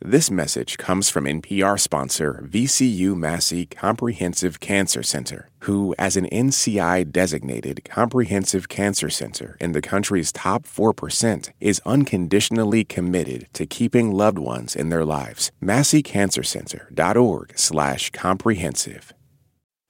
This 0.00 0.28
message 0.28 0.76
comes 0.76 1.08
from 1.08 1.24
NPR 1.24 1.78
sponsor 1.78 2.44
VCU 2.50 3.16
Massey 3.16 3.64
Comprehensive 3.64 4.58
Cancer 4.58 5.04
Center, 5.04 5.50
who, 5.60 5.94
as 5.98 6.16
an 6.16 6.26
NCI 6.30 7.12
designated 7.12 7.84
comprehensive 7.84 8.68
cancer 8.68 9.08
center 9.08 9.56
in 9.60 9.70
the 9.70 9.80
country's 9.80 10.32
top 10.32 10.66
4%, 10.66 11.50
is 11.60 11.80
unconditionally 11.86 12.82
committed 12.84 13.46
to 13.52 13.66
keeping 13.66 14.10
loved 14.10 14.38
ones 14.38 14.74
in 14.74 14.88
their 14.88 15.04
lives. 15.04 15.52
MasseyCancerCenter.org/slash 15.62 18.10
comprehensive. 18.10 19.14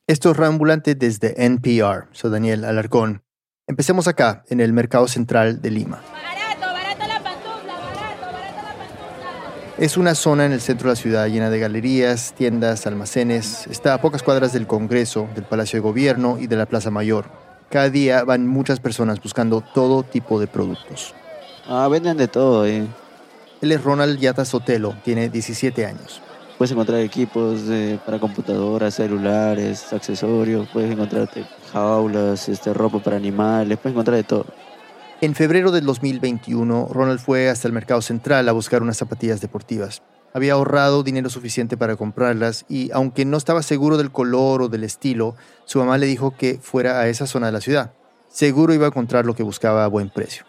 Esto 0.07 0.33
es 0.33 0.37
Rambulante 0.37 0.95
desde 0.95 1.35
NPR. 1.39 2.09
Soy 2.13 2.31
Daniel 2.31 2.67
Alarcón. 2.67 3.23
Empecemos 3.67 4.07
acá, 4.07 4.45
en 4.51 4.61
el 4.61 4.75
Mercado 4.75 5.09
Central 5.09 5.63
de 5.63 5.71
Lima. 5.71 6.03
Es 9.77 9.97
una 9.97 10.15
zona 10.15 10.47
en 10.47 10.53
el 10.53 10.61
centro 10.61 10.89
de 10.89 10.93
la 10.93 11.01
ciudad 11.01 11.27
llena 11.27 11.51
de 11.51 11.59
galerías, 11.59 12.33
tiendas, 12.35 12.87
almacenes. 12.87 13.67
Está 13.67 13.95
a 13.95 14.01
pocas 14.01 14.23
cuadras 14.23 14.53
del 14.53 14.69
Congreso, 14.69 15.27
del 15.35 15.43
Palacio 15.43 15.79
de 15.79 15.81
Gobierno 15.81 16.39
y 16.39 16.47
de 16.47 16.55
la 16.55 16.67
Plaza 16.67 16.93
Mayor. 16.93 17.25
Cada 17.71 17.91
día 17.91 18.23
van 18.23 18.47
muchas 18.47 18.79
personas 18.79 19.21
buscando 19.21 19.63
todo 19.63 20.05
tipo 20.05 20.39
de 20.39 20.47
productos. 20.47 21.13
Ah, 21.67 21.89
venden 21.91 22.17
de 22.17 22.29
todo, 22.29 22.65
eh. 22.65 22.87
Él 23.63 23.73
es 23.73 23.83
Ronald 23.83 24.21
Yata 24.21 24.45
Sotelo, 24.45 24.95
tiene 25.03 25.29
17 25.29 25.85
años. 25.85 26.23
Puedes 26.57 26.71
encontrar 26.71 27.01
equipos 27.01 27.63
para 28.07 28.21
computadoras, 28.21 28.95
celulares, 28.95 29.93
accesorios, 29.93 30.69
puedes 30.73 30.93
encontrarte 30.93 31.45
jaulas, 31.73 32.49
este, 32.49 32.73
ropa 32.73 33.01
para 33.01 33.17
animales, 33.17 33.77
puedes 33.79 33.95
encontrar 33.95 34.19
de 34.19 34.23
todo. 34.23 34.47
En 35.21 35.35
febrero 35.35 35.71
del 35.71 35.87
2021, 35.87 36.89
Ronald 36.91 37.21
fue 37.21 37.49
hasta 37.49 37.69
el 37.69 37.73
mercado 37.73 38.03
central 38.03 38.49
a 38.49 38.53
buscar 38.53 38.83
unas 38.83 38.97
zapatillas 38.97 39.41
deportivas. 39.41 40.03
Había 40.35 40.55
ahorrado 40.55 41.05
dinero 41.05 41.31
suficiente 41.31 41.77
para 41.77 41.97
comprarlas 41.97 42.67
y, 42.69 42.91
aunque 42.93 43.25
no 43.25 43.37
estaba 43.37 43.63
seguro 43.63 43.97
del 43.97 44.11
color 44.11 44.63
o 44.63 44.69
del 44.69 44.83
estilo, 44.83 45.37
su 45.65 45.79
mamá 45.79 45.97
le 45.97 46.07
dijo 46.07 46.33
que 46.37 46.59
fuera 46.61 47.01
a 47.01 47.09
esa 47.09 47.27
zona 47.27 47.47
de 47.47 47.53
la 47.53 47.61
ciudad. 47.61 47.95
Seguro 48.29 48.75
iba 48.75 48.87
a 48.87 48.89
encontrar 48.89 49.25
lo 49.25 49.35
que 49.35 49.45
buscaba 49.45 49.85
a 49.85 49.89
buen 49.89 50.11
precio. 50.11 50.45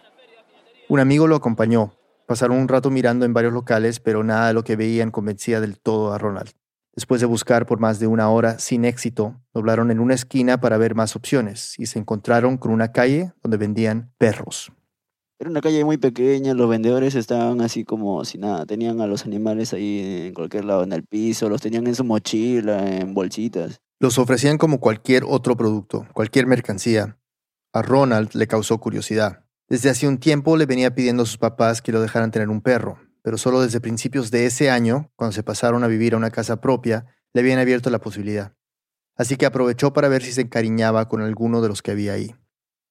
Un 0.89 1.00
amigo 1.00 1.28
lo 1.28 1.36
acompañó. 1.36 1.94
Pasaron 2.26 2.58
un 2.58 2.67
rato 2.67 2.89
mirando 2.89 3.26
en 3.26 3.34
varios 3.34 3.54
locales, 3.54 4.00
pero 4.00 4.23
nada 4.23 4.48
de 4.48 4.54
lo 4.56 4.64
que 4.64 4.76
veían 4.76 5.11
convencía 5.11 5.61
del 5.61 5.78
todo 5.78 6.11
a 6.11 6.17
Ronald. 6.17 6.52
Después 6.96 7.20
de 7.20 7.28
buscar 7.28 7.66
por 7.66 7.80
más 7.80 8.00
de 8.00 8.08
una 8.08 8.30
hora 8.30 8.58
sin 8.58 8.86
éxito, 8.86 9.42
doblaron 9.54 9.92
en 9.92 10.00
una 10.00 10.14
esquina 10.14 10.62
para 10.62 10.78
ver 10.78 10.96
más 10.96 11.18
opciones 11.18 11.78
y 11.78 11.88
se 11.88 12.00
encontraron 12.00 12.58
con 12.58 12.72
una 12.72 12.94
calle 12.94 13.34
donde 13.44 13.58
vendían 13.58 14.14
perros. 14.18 14.72
Era 15.38 15.50
una 15.50 15.60
calle 15.60 15.84
muy 15.84 15.98
pequeña, 15.98 16.54
los 16.54 16.70
vendedores 16.70 17.16
estaban 17.16 17.60
así 17.60 17.84
como 17.84 18.23
si 18.23 18.38
nada, 18.38 18.66
tenían 18.66 19.02
a 19.02 19.08
los 19.08 19.26
animales 19.26 19.73
ahí 19.73 20.28
en 20.28 20.34
cualquier 20.34 20.64
lado, 20.64 20.84
en 20.84 20.94
el 20.94 21.04
piso, 21.04 21.50
los 21.50 21.62
tenían 21.62 21.86
en 21.88 21.96
su 21.96 22.06
mochila, 22.06 23.00
en 23.00 23.14
bolsitas. 23.14 23.82
Los 24.00 24.18
ofrecían 24.18 24.58
como 24.58 24.80
cualquier 24.80 25.26
otro 25.28 25.58
producto, 25.58 26.08
cualquier 26.14 26.48
mercancía. 26.48 27.18
A 27.73 27.82
Ronald 27.82 28.30
le 28.34 28.48
causó 28.48 28.78
curiosidad. 28.80 29.44
Desde 29.68 29.90
hace 29.90 30.08
un 30.08 30.20
tiempo 30.20 30.56
le 30.56 30.66
venía 30.66 30.96
pidiendo 30.96 31.23
a 31.23 31.26
sus 31.26 31.38
papás 31.38 31.82
que 31.82 31.92
lo 31.92 32.00
dejaran 32.00 32.32
tener 32.32 32.48
un 32.48 32.62
perro, 32.62 33.00
pero 33.26 33.40
solo 33.40 33.62
desde 33.62 33.81
principios 33.81 34.30
de 34.30 34.45
ese 34.45 34.70
año, 34.70 35.09
cuando 35.16 35.31
se 35.31 35.42
pasaron 35.42 35.84
a 35.84 35.88
vivir 35.88 36.14
a 36.14 36.18
una 36.18 36.30
casa 36.30 36.62
propia, 36.62 37.08
le 37.34 37.42
habían 37.42 37.58
abierto 37.58 37.90
la 37.90 37.98
posibilidad. 37.98 38.54
Así 39.17 39.36
que 39.36 39.48
aprovechó 39.48 39.94
para 39.94 40.09
ver 40.09 40.22
si 40.22 40.32
se 40.32 40.42
encariñaba 40.42 41.09
con 41.09 41.23
alguno 41.23 41.59
de 41.59 41.67
los 41.67 41.82
que 41.82 41.90
había 41.90 42.14
ahí. 42.14 42.36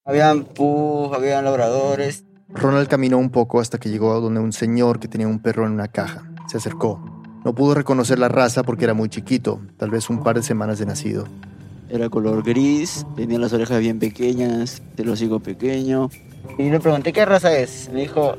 Habían 0.03 0.43
pus, 0.43 1.13
habían 1.13 1.45
labradores. 1.45 2.25
Ronald 2.49 2.89
caminó 2.89 3.17
un 3.17 3.29
poco 3.29 3.61
hasta 3.61 3.77
que 3.77 3.87
llegó 3.87 4.11
a 4.11 4.19
donde 4.19 4.41
un 4.41 4.51
señor 4.51 4.99
que 4.99 5.07
tenía 5.07 5.25
un 5.25 5.39
perro 5.39 5.65
en 5.65 5.71
una 5.71 5.87
caja. 5.87 6.29
Se 6.49 6.57
acercó. 6.57 6.99
No 7.45 7.55
pudo 7.55 7.73
reconocer 7.73 8.19
la 8.19 8.27
raza 8.27 8.63
porque 8.63 8.83
era 8.83 8.93
muy 8.93 9.07
chiquito, 9.07 9.61
tal 9.77 9.89
vez 9.89 10.09
un 10.09 10.21
par 10.21 10.35
de 10.35 10.43
semanas 10.43 10.79
de 10.79 10.85
nacido. 10.85 11.29
Era 11.87 12.09
color 12.09 12.43
gris, 12.43 13.05
tenía 13.15 13.39
las 13.39 13.53
orejas 13.53 13.79
bien 13.79 13.99
pequeñas, 13.99 14.81
el 14.97 15.07
hocico 15.07 15.39
pequeño. 15.39 16.09
Y 16.57 16.69
le 16.69 16.81
pregunté 16.81 17.13
qué 17.13 17.23
raza 17.23 17.57
es. 17.57 17.89
Me 17.93 18.01
dijo, 18.01 18.35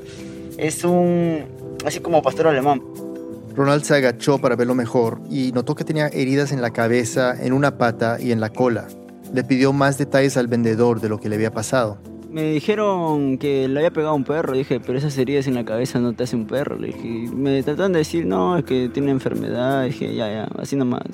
es 0.59 0.85
un 0.85 1.56
así 1.85 2.01
como 2.01 2.23
pastor 2.23 2.49
alemán. 2.49 2.83
Ronald 3.55 3.85
se 3.85 3.95
agachó 3.95 4.39
para 4.39 4.55
verlo 4.55 4.75
mejor 4.75 5.21
y 5.31 5.53
notó 5.53 5.75
que 5.75 5.85
tenía 5.85 6.09
heridas 6.09 6.53
en 6.53 6.61
la 6.61 6.73
cabeza, 6.73 7.35
en 7.43 7.53
una 7.53 7.79
pata 7.79 8.19
y 8.21 8.33
en 8.33 8.41
la 8.41 8.51
cola. 8.51 8.87
Le 9.33 9.45
pidió 9.45 9.73
más 9.73 9.99
detalles 9.99 10.37
al 10.37 10.47
vendedor 10.47 11.01
de 11.01 11.09
lo 11.09 11.19
que 11.19 11.29
le 11.29 11.37
había 11.37 11.51
pasado. 11.51 11.99
Me 12.31 12.43
dijeron 12.53 13.39
que 13.39 13.67
le 13.67 13.79
había 13.79 13.91
pegado 13.91 14.15
un 14.15 14.25
perro. 14.25 14.53
Dije, 14.53 14.79
pero 14.79 14.99
esas 14.99 15.17
heridas 15.17 15.47
en 15.47 15.55
la 15.55 15.65
cabeza 15.65 16.01
no 16.01 16.13
te 16.13 16.25
hace 16.25 16.37
un 16.37 16.47
perro. 16.47 16.79
Le 16.79 16.89
dije, 16.89 17.35
me 17.35 17.63
tratan 17.63 17.93
de 17.93 18.01
decir, 18.01 18.27
no, 18.27 18.59
es 18.59 18.65
que 18.65 18.91
tiene 18.91 19.11
enfermedad. 19.11 19.85
Dije, 19.85 20.15
ya, 20.15 20.29
ya, 20.29 20.45
así 20.59 20.77
nomás. 20.77 21.05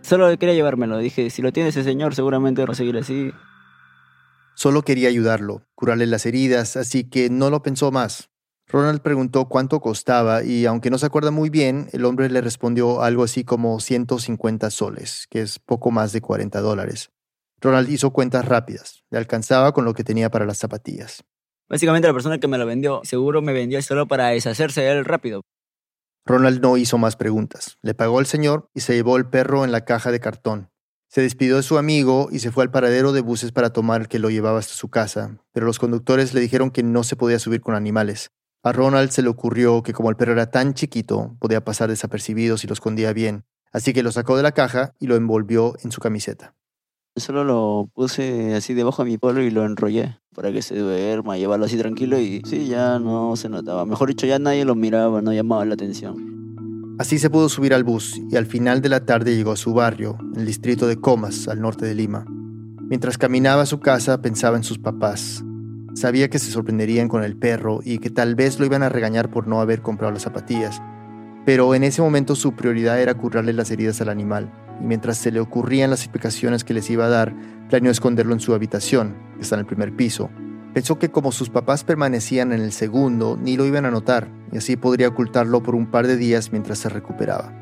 Solo 0.00 0.36
quería 0.36 0.54
llevármelo. 0.56 0.98
Dije, 0.98 1.30
si 1.30 1.40
lo 1.40 1.52
tiene 1.52 1.68
ese 1.68 1.84
señor, 1.84 2.16
seguramente 2.16 2.64
va 2.64 2.72
a 2.72 2.74
seguir 2.74 2.96
así. 2.96 3.30
Solo 4.56 4.82
quería 4.82 5.08
ayudarlo, 5.08 5.62
curarle 5.76 6.06
las 6.06 6.26
heridas, 6.26 6.76
así 6.76 7.04
que 7.04 7.30
no 7.30 7.48
lo 7.48 7.62
pensó 7.62 7.92
más. 7.92 8.31
Ronald 8.72 9.02
preguntó 9.02 9.50
cuánto 9.50 9.80
costaba 9.80 10.44
y 10.44 10.64
aunque 10.64 10.88
no 10.88 10.96
se 10.96 11.04
acuerda 11.04 11.30
muy 11.30 11.50
bien, 11.50 11.90
el 11.92 12.06
hombre 12.06 12.30
le 12.30 12.40
respondió 12.40 13.02
algo 13.02 13.22
así 13.22 13.44
como 13.44 13.78
150 13.78 14.70
soles, 14.70 15.26
que 15.28 15.42
es 15.42 15.58
poco 15.58 15.90
más 15.90 16.12
de 16.12 16.22
40 16.22 16.58
dólares. 16.62 17.10
Ronald 17.60 17.90
hizo 17.90 18.14
cuentas 18.14 18.46
rápidas, 18.46 19.04
le 19.10 19.18
alcanzaba 19.18 19.72
con 19.72 19.84
lo 19.84 19.92
que 19.92 20.04
tenía 20.04 20.30
para 20.30 20.46
las 20.46 20.56
zapatillas. 20.56 21.22
Básicamente 21.68 22.08
la 22.08 22.14
persona 22.14 22.38
que 22.38 22.48
me 22.48 22.56
lo 22.56 22.64
vendió 22.64 23.02
seguro 23.04 23.42
me 23.42 23.52
vendió 23.52 23.82
solo 23.82 24.08
para 24.08 24.28
deshacerse 24.28 24.80
de 24.80 24.92
él 24.92 25.04
rápido. 25.04 25.42
Ronald 26.24 26.62
no 26.62 26.78
hizo 26.78 26.96
más 26.96 27.16
preguntas, 27.16 27.76
le 27.82 27.92
pagó 27.92 28.20
al 28.20 28.26
señor 28.26 28.70
y 28.72 28.80
se 28.80 28.94
llevó 28.94 29.18
el 29.18 29.28
perro 29.28 29.66
en 29.66 29.72
la 29.72 29.84
caja 29.84 30.10
de 30.10 30.20
cartón. 30.20 30.70
Se 31.08 31.20
despidió 31.20 31.56
de 31.56 31.62
su 31.62 31.76
amigo 31.76 32.28
y 32.32 32.38
se 32.38 32.50
fue 32.50 32.64
al 32.64 32.70
paradero 32.70 33.12
de 33.12 33.20
buses 33.20 33.52
para 33.52 33.74
tomar 33.74 34.00
el 34.00 34.08
que 34.08 34.18
lo 34.18 34.30
llevaba 34.30 34.60
hasta 34.60 34.72
su 34.72 34.88
casa, 34.88 35.36
pero 35.52 35.66
los 35.66 35.78
conductores 35.78 36.32
le 36.32 36.40
dijeron 36.40 36.70
que 36.70 36.82
no 36.82 37.04
se 37.04 37.16
podía 37.16 37.38
subir 37.38 37.60
con 37.60 37.74
animales. 37.74 38.30
A 38.64 38.70
Ronald 38.70 39.10
se 39.10 39.22
le 39.22 39.28
ocurrió 39.28 39.82
que 39.82 39.92
como 39.92 40.08
el 40.08 40.14
perro 40.14 40.32
era 40.32 40.50
tan 40.50 40.74
chiquito, 40.74 41.36
podía 41.40 41.64
pasar 41.64 41.88
desapercibido 41.88 42.56
si 42.56 42.68
lo 42.68 42.74
escondía 42.74 43.12
bien, 43.12 43.44
así 43.72 43.92
que 43.92 44.04
lo 44.04 44.12
sacó 44.12 44.36
de 44.36 44.44
la 44.44 44.52
caja 44.52 44.94
y 45.00 45.08
lo 45.08 45.16
envolvió 45.16 45.74
en 45.82 45.90
su 45.90 46.00
camiseta. 46.00 46.54
Solo 47.16 47.42
lo 47.42 47.90
puse 47.92 48.54
así 48.54 48.72
debajo 48.72 49.02
de 49.02 49.10
mi 49.10 49.18
polo 49.18 49.42
y 49.42 49.50
lo 49.50 49.64
enrollé 49.64 50.18
para 50.32 50.52
que 50.52 50.62
se 50.62 50.78
duerma, 50.78 51.36
llevarlo 51.36 51.66
así 51.66 51.76
tranquilo 51.76 52.20
y 52.20 52.40
sí, 52.46 52.68
ya 52.68 53.00
no 53.00 53.34
se 53.34 53.48
notaba. 53.48 53.84
Mejor 53.84 54.08
dicho, 54.08 54.26
ya 54.26 54.38
nadie 54.38 54.64
lo 54.64 54.76
miraba, 54.76 55.20
no 55.20 55.32
llamaba 55.32 55.64
la 55.64 55.74
atención. 55.74 56.96
Así 57.00 57.18
se 57.18 57.30
pudo 57.30 57.48
subir 57.48 57.74
al 57.74 57.82
bus 57.82 58.20
y 58.30 58.36
al 58.36 58.46
final 58.46 58.80
de 58.80 58.90
la 58.90 59.04
tarde 59.04 59.34
llegó 59.34 59.50
a 59.50 59.56
su 59.56 59.74
barrio, 59.74 60.16
en 60.34 60.40
el 60.40 60.46
distrito 60.46 60.86
de 60.86 61.00
Comas, 61.00 61.48
al 61.48 61.60
norte 61.60 61.84
de 61.84 61.96
Lima. 61.96 62.24
Mientras 62.80 63.18
caminaba 63.18 63.62
a 63.62 63.66
su 63.66 63.80
casa 63.80 64.22
pensaba 64.22 64.56
en 64.56 64.62
sus 64.62 64.78
papás, 64.78 65.42
Sabía 65.94 66.30
que 66.30 66.38
se 66.38 66.50
sorprenderían 66.50 67.08
con 67.08 67.22
el 67.22 67.36
perro 67.36 67.80
y 67.84 67.98
que 67.98 68.08
tal 68.08 68.34
vez 68.34 68.58
lo 68.58 68.64
iban 68.64 68.82
a 68.82 68.88
regañar 68.88 69.30
por 69.30 69.46
no 69.46 69.60
haber 69.60 69.82
comprado 69.82 70.12
las 70.12 70.22
zapatillas. 70.22 70.80
Pero 71.44 71.74
en 71.74 71.84
ese 71.84 72.00
momento 72.00 72.34
su 72.34 72.52
prioridad 72.54 73.00
era 73.00 73.14
curarle 73.14 73.52
las 73.52 73.70
heridas 73.70 74.00
al 74.00 74.08
animal, 74.08 74.50
y 74.80 74.84
mientras 74.84 75.18
se 75.18 75.30
le 75.30 75.40
ocurrían 75.40 75.90
las 75.90 76.00
explicaciones 76.00 76.64
que 76.64 76.72
les 76.72 76.88
iba 76.88 77.04
a 77.04 77.10
dar, 77.10 77.34
planeó 77.68 77.90
esconderlo 77.90 78.32
en 78.32 78.40
su 78.40 78.54
habitación, 78.54 79.16
que 79.36 79.42
está 79.42 79.56
en 79.56 79.60
el 79.60 79.66
primer 79.66 79.94
piso. 79.94 80.30
Pensó 80.72 80.98
que 80.98 81.10
como 81.10 81.32
sus 81.32 81.50
papás 81.50 81.84
permanecían 81.84 82.52
en 82.52 82.60
el 82.60 82.72
segundo, 82.72 83.38
ni 83.40 83.56
lo 83.56 83.66
iban 83.66 83.84
a 83.84 83.90
notar, 83.90 84.30
y 84.50 84.56
así 84.56 84.76
podría 84.76 85.08
ocultarlo 85.08 85.62
por 85.62 85.74
un 85.74 85.90
par 85.90 86.06
de 86.06 86.16
días 86.16 86.52
mientras 86.52 86.78
se 86.78 86.88
recuperaba. 86.88 87.52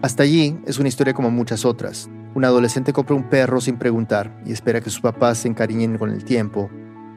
Hasta 0.00 0.22
allí 0.22 0.58
es 0.66 0.78
una 0.78 0.88
historia 0.88 1.12
como 1.12 1.30
muchas 1.30 1.64
otras. 1.66 2.08
Un 2.34 2.44
adolescente 2.44 2.92
compra 2.92 3.16
un 3.16 3.28
perro 3.28 3.60
sin 3.60 3.76
preguntar 3.76 4.40
y 4.46 4.52
espera 4.52 4.80
que 4.80 4.90
sus 4.90 5.00
papás 5.00 5.38
se 5.38 5.48
encariñen 5.48 5.98
con 5.98 6.10
el 6.10 6.24
tiempo, 6.24 6.70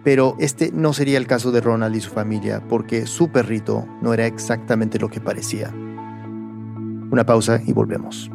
pero 0.03 0.35
este 0.39 0.71
no 0.71 0.93
sería 0.93 1.17
el 1.17 1.27
caso 1.27 1.51
de 1.51 1.61
Ronald 1.61 1.95
y 1.95 2.01
su 2.01 2.11
familia, 2.11 2.63
porque 2.67 3.05
su 3.05 3.29
perrito 3.29 3.85
no 4.01 4.13
era 4.13 4.25
exactamente 4.25 4.99
lo 4.99 5.09
que 5.09 5.21
parecía. 5.21 5.73
Una 7.11 7.25
pausa 7.25 7.61
y 7.65 7.73
volvemos. 7.73 8.29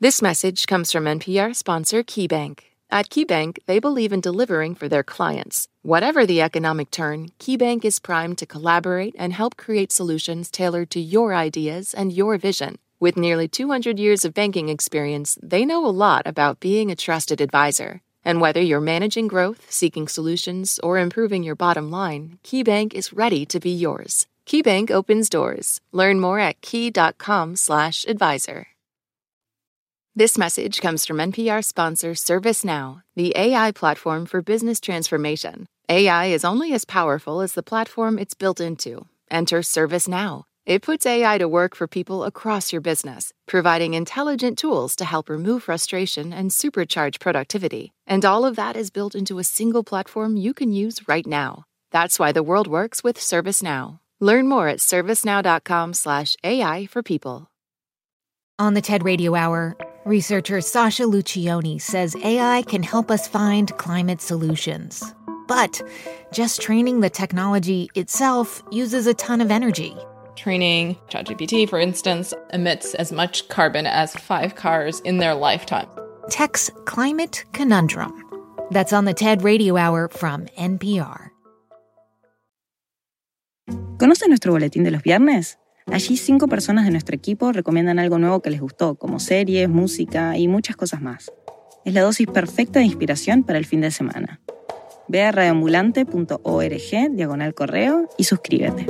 This 0.00 0.22
message 0.22 0.66
comes 0.66 0.90
from 0.90 1.04
NPR 1.04 1.54
sponsor 1.54 2.02
KeyBank. 2.02 2.60
At 2.90 3.10
KeyBank, 3.10 3.58
they 3.66 3.78
believe 3.78 4.12
in 4.12 4.20
delivering 4.20 4.74
for 4.74 4.88
their 4.88 5.04
clients. 5.04 5.68
Whatever 5.82 6.26
the 6.26 6.40
economic 6.40 6.90
turn, 6.90 7.28
KeyBank 7.38 7.84
is 7.84 8.00
primed 8.00 8.38
to 8.38 8.46
collaborate 8.46 9.14
and 9.18 9.32
help 9.32 9.56
create 9.56 9.92
solutions 9.92 10.50
tailored 10.50 10.90
to 10.90 11.00
your 11.00 11.34
ideas 11.34 11.94
and 11.94 12.12
your 12.12 12.38
vision. 12.38 12.78
With 13.00 13.16
nearly 13.16 13.48
200 13.48 13.98
years 13.98 14.24
of 14.26 14.34
banking 14.34 14.68
experience, 14.68 15.38
they 15.42 15.64
know 15.64 15.86
a 15.86 15.88
lot 15.88 16.26
about 16.26 16.60
being 16.60 16.90
a 16.90 16.96
trusted 16.96 17.40
advisor. 17.40 18.02
And 18.26 18.42
whether 18.42 18.60
you're 18.60 18.82
managing 18.82 19.26
growth, 19.26 19.70
seeking 19.70 20.06
solutions, 20.06 20.78
or 20.82 20.98
improving 20.98 21.42
your 21.42 21.56
bottom 21.56 21.90
line, 21.90 22.38
KeyBank 22.44 22.92
is 22.92 23.14
ready 23.14 23.46
to 23.46 23.58
be 23.58 23.70
yours. 23.70 24.26
KeyBank 24.44 24.90
opens 24.90 25.30
doors. 25.30 25.80
Learn 25.92 26.20
more 26.20 26.38
at 26.38 26.60
key.com/advisor. 26.60 28.66
This 30.14 30.36
message 30.36 30.82
comes 30.82 31.06
from 31.06 31.20
NPR 31.20 31.62
sponsor 31.62 32.12
ServiceNow, 32.12 33.02
the 33.16 33.32
AI 33.34 33.72
platform 33.72 34.26
for 34.26 34.42
business 34.42 34.78
transformation. 34.78 35.64
AI 35.88 36.26
is 36.26 36.44
only 36.44 36.74
as 36.74 36.84
powerful 36.84 37.40
as 37.40 37.54
the 37.54 37.62
platform 37.62 38.18
it's 38.18 38.34
built 38.34 38.60
into. 38.60 39.06
enter 39.30 39.62
ServiceNow. 39.62 40.44
It 40.66 40.82
puts 40.82 41.06
AI 41.06 41.38
to 41.38 41.48
work 41.48 41.74
for 41.74 41.88
people 41.88 42.24
across 42.24 42.72
your 42.72 42.82
business, 42.82 43.32
providing 43.46 43.94
intelligent 43.94 44.58
tools 44.58 44.94
to 44.96 45.04
help 45.04 45.28
remove 45.28 45.62
frustration 45.62 46.32
and 46.32 46.50
supercharge 46.50 47.18
productivity. 47.18 47.92
And 48.06 48.24
all 48.24 48.44
of 48.44 48.56
that 48.56 48.76
is 48.76 48.90
built 48.90 49.14
into 49.14 49.38
a 49.38 49.44
single 49.44 49.82
platform 49.82 50.36
you 50.36 50.52
can 50.52 50.70
use 50.72 51.08
right 51.08 51.26
now. 51.26 51.64
That's 51.92 52.18
why 52.18 52.32
the 52.32 52.42
world 52.42 52.66
works 52.68 53.02
with 53.02 53.18
ServiceNow. 53.18 54.00
Learn 54.20 54.48
more 54.48 54.68
at 54.68 54.78
servicenow.com/slash 54.78 56.36
AI 56.44 56.86
for 56.86 57.02
people. 57.02 57.50
On 58.58 58.74
the 58.74 58.82
TED 58.82 59.02
Radio 59.02 59.34
Hour, 59.34 59.74
researcher 60.04 60.60
Sasha 60.60 61.04
Lucioni 61.04 61.80
says 61.80 62.14
AI 62.22 62.62
can 62.68 62.82
help 62.82 63.10
us 63.10 63.26
find 63.26 63.74
climate 63.78 64.20
solutions. 64.20 65.14
But 65.48 65.80
just 66.30 66.60
training 66.60 67.00
the 67.00 67.08
technology 67.08 67.88
itself 67.94 68.62
uses 68.70 69.06
a 69.06 69.14
ton 69.14 69.40
of 69.40 69.50
energy. 69.50 69.96
Training 70.36 70.96
ChatGPT, 71.08 71.68
for 71.68 71.78
instance, 71.78 72.34
emits 72.52 72.94
as 72.94 73.12
much 73.12 73.48
carbon 73.48 73.86
as 73.86 74.14
five 74.14 74.54
cars 74.54 75.00
in 75.00 75.18
their 75.18 75.34
lifetime. 75.34 75.88
Tech's 76.28 76.70
Climate 76.84 77.44
Conundrum. 77.52 78.12
That's 78.70 78.92
on 78.92 79.04
the 79.04 79.14
TED 79.14 79.42
Radio 79.42 79.76
Hour 79.76 80.08
from 80.08 80.46
NPR. 80.56 81.30
¿Conoces 83.98 84.28
nuestro 84.28 84.52
boletín 84.52 84.84
de 84.84 84.90
los 84.90 85.02
viernes? 85.02 85.58
Allí 85.86 86.16
cinco 86.16 86.48
personas 86.48 86.84
de 86.84 86.90
nuestro 86.90 87.16
equipo 87.16 87.52
recomiendan 87.52 87.98
algo 87.98 88.18
nuevo 88.18 88.40
que 88.40 88.50
les 88.50 88.60
gustó, 88.60 88.94
como 88.94 89.20
series, 89.20 89.68
música 89.68 90.38
y 90.38 90.48
muchas 90.48 90.76
cosas 90.76 91.02
más. 91.02 91.32
Es 91.84 91.94
la 91.94 92.02
dosis 92.02 92.26
perfecta 92.26 92.78
de 92.78 92.86
inspiración 92.86 93.42
para 93.42 93.58
el 93.58 93.66
fin 93.66 93.80
de 93.80 93.90
semana. 93.90 94.40
Ve 95.08 95.22
a 95.22 95.32
radioambulante.org, 95.32 97.10
diagonal 97.16 97.54
correo, 97.54 98.08
y 98.16 98.24
suscríbete. 98.24 98.86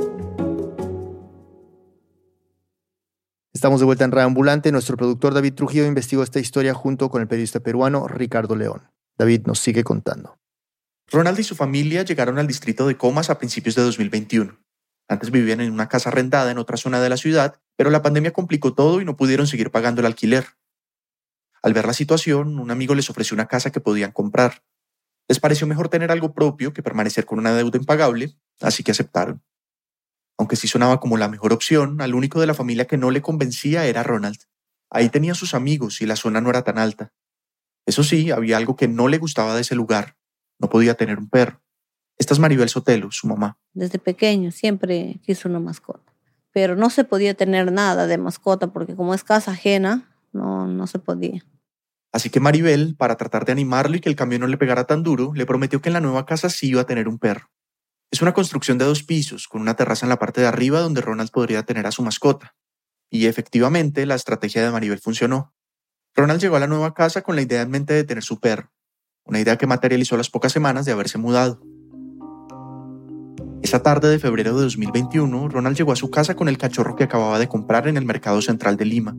Estamos 3.61 3.79
de 3.79 3.85
vuelta 3.85 4.05
en 4.05 4.11
Reambulante. 4.11 4.71
Nuestro 4.71 4.97
productor 4.97 5.35
David 5.35 5.53
Trujillo 5.53 5.85
investigó 5.85 6.23
esta 6.23 6.39
historia 6.39 6.73
junto 6.73 7.11
con 7.11 7.21
el 7.21 7.27
periodista 7.27 7.59
peruano 7.59 8.07
Ricardo 8.07 8.55
León. 8.55 8.89
David 9.19 9.45
nos 9.45 9.59
sigue 9.59 9.83
contando. 9.83 10.39
Ronald 11.11 11.37
y 11.37 11.43
su 11.43 11.53
familia 11.53 12.01
llegaron 12.01 12.39
al 12.39 12.47
distrito 12.47 12.87
de 12.87 12.97
Comas 12.97 13.29
a 13.29 13.37
principios 13.37 13.75
de 13.75 13.83
2021. 13.83 14.57
Antes 15.07 15.29
vivían 15.29 15.61
en 15.61 15.71
una 15.71 15.87
casa 15.87 16.09
rentada 16.09 16.49
en 16.49 16.57
otra 16.57 16.75
zona 16.75 16.99
de 17.01 17.09
la 17.09 17.17
ciudad, 17.17 17.59
pero 17.75 17.91
la 17.91 18.01
pandemia 18.01 18.33
complicó 18.33 18.73
todo 18.73 18.99
y 18.99 19.05
no 19.05 19.15
pudieron 19.15 19.45
seguir 19.45 19.69
pagando 19.69 20.01
el 20.01 20.07
alquiler. 20.07 20.47
Al 21.61 21.75
ver 21.75 21.85
la 21.85 21.93
situación, 21.93 22.57
un 22.57 22.71
amigo 22.71 22.95
les 22.95 23.11
ofreció 23.11 23.35
una 23.35 23.47
casa 23.47 23.69
que 23.69 23.79
podían 23.79 24.11
comprar. 24.11 24.63
Les 25.27 25.39
pareció 25.39 25.67
mejor 25.67 25.87
tener 25.87 26.11
algo 26.11 26.33
propio 26.33 26.73
que 26.73 26.81
permanecer 26.81 27.27
con 27.27 27.37
una 27.37 27.53
deuda 27.53 27.77
impagable, 27.77 28.35
así 28.59 28.81
que 28.81 28.89
aceptaron. 28.89 29.43
Aunque 30.41 30.55
sí 30.55 30.67
sonaba 30.67 30.99
como 30.99 31.17
la 31.17 31.27
mejor 31.27 31.53
opción, 31.53 32.01
al 32.01 32.15
único 32.15 32.39
de 32.41 32.47
la 32.47 32.55
familia 32.55 32.87
que 32.87 32.97
no 32.97 33.11
le 33.11 33.21
convencía 33.21 33.85
era 33.85 34.01
Ronald. 34.01 34.39
Ahí 34.89 35.07
tenía 35.09 35.35
sus 35.35 35.53
amigos 35.53 36.01
y 36.01 36.07
la 36.07 36.15
zona 36.15 36.41
no 36.41 36.49
era 36.49 36.63
tan 36.63 36.79
alta. 36.79 37.13
Eso 37.85 38.03
sí, 38.03 38.31
había 38.31 38.57
algo 38.57 38.75
que 38.75 38.87
no 38.87 39.07
le 39.07 39.19
gustaba 39.19 39.53
de 39.53 39.61
ese 39.61 39.75
lugar. 39.75 40.15
No 40.57 40.67
podía 40.67 40.95
tener 40.95 41.19
un 41.19 41.29
perro. 41.29 41.61
Esta 42.17 42.33
es 42.33 42.39
Maribel 42.39 42.69
Sotelo, 42.69 43.11
su 43.11 43.27
mamá. 43.27 43.59
Desde 43.73 43.99
pequeño 43.99 44.49
siempre 44.49 45.19
quiso 45.23 45.47
una 45.47 45.59
mascota, 45.59 46.11
pero 46.51 46.75
no 46.75 46.89
se 46.89 47.03
podía 47.03 47.35
tener 47.35 47.71
nada 47.71 48.07
de 48.07 48.17
mascota 48.17 48.73
porque 48.73 48.95
como 48.95 49.13
es 49.13 49.23
casa 49.23 49.51
ajena, 49.51 50.11
no, 50.33 50.65
no 50.65 50.87
se 50.87 50.97
podía. 50.97 51.45
Así 52.11 52.31
que 52.31 52.39
Maribel, 52.39 52.95
para 52.95 53.15
tratar 53.15 53.45
de 53.45 53.51
animarlo 53.51 53.95
y 53.95 53.99
que 53.99 54.09
el 54.09 54.15
cambio 54.15 54.39
no 54.39 54.47
le 54.47 54.57
pegara 54.57 54.85
tan 54.85 55.03
duro, 55.03 55.33
le 55.35 55.45
prometió 55.45 55.83
que 55.83 55.89
en 55.89 55.93
la 55.93 56.01
nueva 56.01 56.25
casa 56.25 56.49
sí 56.49 56.69
iba 56.69 56.81
a 56.81 56.87
tener 56.87 57.07
un 57.07 57.19
perro. 57.19 57.51
Es 58.11 58.21
una 58.21 58.33
construcción 58.33 58.77
de 58.77 58.83
dos 58.83 59.03
pisos, 59.03 59.47
con 59.47 59.61
una 59.61 59.75
terraza 59.75 60.05
en 60.05 60.09
la 60.09 60.19
parte 60.19 60.41
de 60.41 60.47
arriba 60.47 60.81
donde 60.81 60.99
Ronald 60.99 61.31
podría 61.31 61.63
tener 61.63 61.87
a 61.87 61.91
su 61.91 62.03
mascota. 62.03 62.55
Y 63.09 63.25
efectivamente, 63.25 64.05
la 64.05 64.15
estrategia 64.15 64.63
de 64.63 64.69
Maribel 64.69 64.99
funcionó. 64.99 65.53
Ronald 66.13 66.41
llegó 66.41 66.57
a 66.57 66.59
la 66.59 66.67
nueva 66.67 66.93
casa 66.93 67.21
con 67.21 67.37
la 67.37 67.41
idea 67.41 67.61
en 67.61 67.71
mente 67.71 67.93
de 67.93 68.03
tener 68.03 68.21
su 68.21 68.41
perro, 68.41 68.69
una 69.23 69.39
idea 69.39 69.57
que 69.57 69.65
materializó 69.65 70.17
las 70.17 70.29
pocas 70.29 70.51
semanas 70.51 70.85
de 70.85 70.91
haberse 70.91 71.17
mudado. 71.17 71.61
Esa 73.61 73.81
tarde 73.81 74.09
de 74.09 74.19
febrero 74.19 74.55
de 74.57 74.63
2021, 74.63 75.47
Ronald 75.47 75.77
llegó 75.77 75.93
a 75.93 75.95
su 75.95 76.11
casa 76.11 76.35
con 76.35 76.49
el 76.49 76.57
cachorro 76.57 76.97
que 76.97 77.05
acababa 77.05 77.39
de 77.39 77.47
comprar 77.47 77.87
en 77.87 77.95
el 77.95 78.03
mercado 78.03 78.41
central 78.41 78.75
de 78.75 78.85
Lima. 78.85 79.15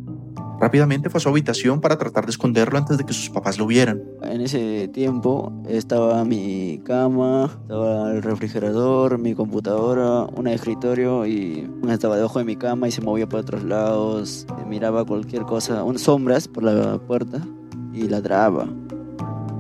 Rápidamente 0.62 1.10
fue 1.10 1.18
a 1.18 1.20
su 1.20 1.28
habitación 1.28 1.80
para 1.80 1.98
tratar 1.98 2.24
de 2.24 2.30
esconderlo 2.30 2.78
antes 2.78 2.96
de 2.96 3.04
que 3.04 3.12
sus 3.12 3.30
papás 3.30 3.58
lo 3.58 3.66
vieran. 3.66 4.00
En 4.22 4.40
ese 4.40 4.86
tiempo 4.86 5.52
estaba 5.68 6.24
mi 6.24 6.80
cama, 6.84 7.50
estaba 7.62 8.12
el 8.12 8.22
refrigerador, 8.22 9.18
mi 9.18 9.34
computadora, 9.34 10.22
un 10.36 10.46
escritorio 10.46 11.26
y 11.26 11.68
estaba 11.88 12.14
debajo 12.14 12.38
de 12.38 12.44
mi 12.44 12.54
cama 12.54 12.86
y 12.86 12.92
se 12.92 13.00
movía 13.00 13.28
por 13.28 13.40
otros 13.40 13.64
lados. 13.64 14.46
Miraba 14.68 15.04
cualquier 15.04 15.42
cosa, 15.42 15.82
unas 15.82 16.02
sombras 16.02 16.46
por 16.46 16.62
la 16.62 16.96
puerta 16.96 17.44
y 17.92 18.06
ladraba. 18.06 18.68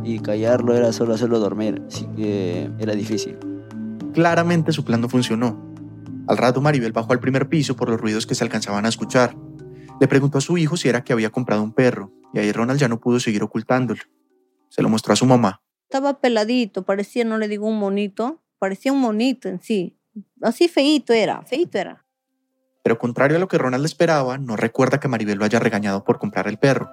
Y 0.04 0.20
callarlo 0.20 0.76
era 0.76 0.92
solo 0.92 1.14
hacerlo 1.14 1.40
dormir, 1.40 1.82
así 1.88 2.06
que 2.14 2.70
era 2.78 2.94
difícil. 2.94 3.36
Claramente 4.14 4.70
su 4.70 4.84
plan 4.84 5.00
no 5.00 5.08
funcionó. 5.08 5.60
Al 6.28 6.36
rato 6.36 6.60
Maribel 6.60 6.92
bajó 6.92 7.12
al 7.12 7.18
primer 7.18 7.48
piso 7.48 7.74
por 7.74 7.90
los 7.90 8.00
ruidos 8.00 8.24
que 8.24 8.36
se 8.36 8.44
alcanzaban 8.44 8.86
a 8.86 8.88
escuchar. 8.88 9.34
Le 10.02 10.08
preguntó 10.08 10.38
a 10.38 10.40
su 10.40 10.58
hijo 10.58 10.76
si 10.76 10.88
era 10.88 11.04
que 11.04 11.12
había 11.12 11.30
comprado 11.30 11.62
un 11.62 11.72
perro, 11.72 12.10
y 12.34 12.40
ahí 12.40 12.50
Ronald 12.50 12.80
ya 12.80 12.88
no 12.88 12.98
pudo 12.98 13.20
seguir 13.20 13.44
ocultándolo. 13.44 14.02
Se 14.68 14.82
lo 14.82 14.88
mostró 14.88 15.12
a 15.12 15.16
su 15.16 15.26
mamá. 15.26 15.62
Estaba 15.84 16.18
peladito, 16.18 16.82
parecía, 16.82 17.24
no 17.24 17.38
le 17.38 17.46
digo 17.46 17.68
un 17.68 17.78
monito, 17.78 18.42
parecía 18.58 18.92
un 18.92 18.98
monito 18.98 19.48
en 19.48 19.62
sí. 19.62 19.96
Así 20.40 20.66
feíto 20.66 21.12
era, 21.12 21.42
feíto 21.42 21.78
era. 21.78 22.04
Pero 22.82 22.98
contrario 22.98 23.36
a 23.36 23.38
lo 23.38 23.46
que 23.46 23.58
Ronald 23.58 23.84
esperaba, 23.84 24.38
no 24.38 24.56
recuerda 24.56 24.98
que 24.98 25.06
Maribel 25.06 25.38
lo 25.38 25.44
haya 25.44 25.60
regañado 25.60 26.02
por 26.02 26.18
comprar 26.18 26.48
el 26.48 26.58
perro. 26.58 26.90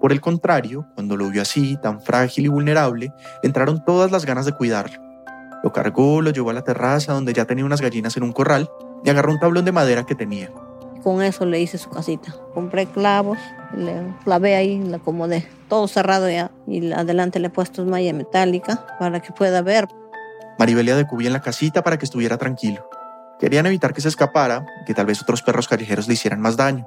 Por 0.00 0.10
el 0.10 0.20
contrario, 0.20 0.88
cuando 0.94 1.16
lo 1.16 1.30
vio 1.30 1.42
así, 1.42 1.78
tan 1.80 2.00
frágil 2.00 2.46
y 2.46 2.48
vulnerable, 2.48 3.12
le 3.40 3.46
entraron 3.46 3.84
todas 3.84 4.10
las 4.10 4.26
ganas 4.26 4.46
de 4.46 4.52
cuidarlo. 4.52 5.00
Lo 5.62 5.70
cargó, 5.70 6.20
lo 6.22 6.30
llevó 6.30 6.50
a 6.50 6.54
la 6.54 6.64
terraza 6.64 7.12
donde 7.12 7.34
ya 7.34 7.44
tenía 7.44 7.64
unas 7.64 7.80
gallinas 7.80 8.16
en 8.16 8.24
un 8.24 8.32
corral 8.32 8.68
y 9.04 9.10
agarró 9.10 9.30
un 9.30 9.38
tablón 9.38 9.64
de 9.64 9.70
madera 9.70 10.02
que 10.02 10.16
tenía. 10.16 10.50
Con 11.02 11.22
eso 11.22 11.44
le 11.46 11.60
hice 11.60 11.78
su 11.78 11.90
casita. 11.90 12.34
Compré 12.54 12.86
clavos, 12.86 13.38
le 13.76 14.14
clavé 14.24 14.54
ahí, 14.54 14.78
la 14.82 14.98
acomodé. 14.98 15.48
Todo 15.68 15.88
cerrado 15.88 16.30
ya. 16.30 16.50
Y 16.66 16.92
adelante 16.92 17.40
le 17.40 17.48
he 17.48 17.50
puesto 17.50 17.84
malla 17.84 18.12
metálica 18.12 18.86
para 18.98 19.20
que 19.20 19.32
pueda 19.32 19.62
ver. 19.62 19.88
Maribel 20.58 20.86
le 20.86 20.92
adecuó 20.92 21.20
en 21.20 21.32
la 21.32 21.40
casita 21.40 21.82
para 21.82 21.98
que 21.98 22.04
estuviera 22.04 22.38
tranquilo. 22.38 22.88
Querían 23.40 23.66
evitar 23.66 23.92
que 23.92 24.00
se 24.00 24.08
escapara 24.08 24.64
que 24.86 24.94
tal 24.94 25.06
vez 25.06 25.20
otros 25.20 25.42
perros 25.42 25.66
callejeros 25.66 26.06
le 26.06 26.14
hicieran 26.14 26.40
más 26.40 26.56
daño. 26.56 26.86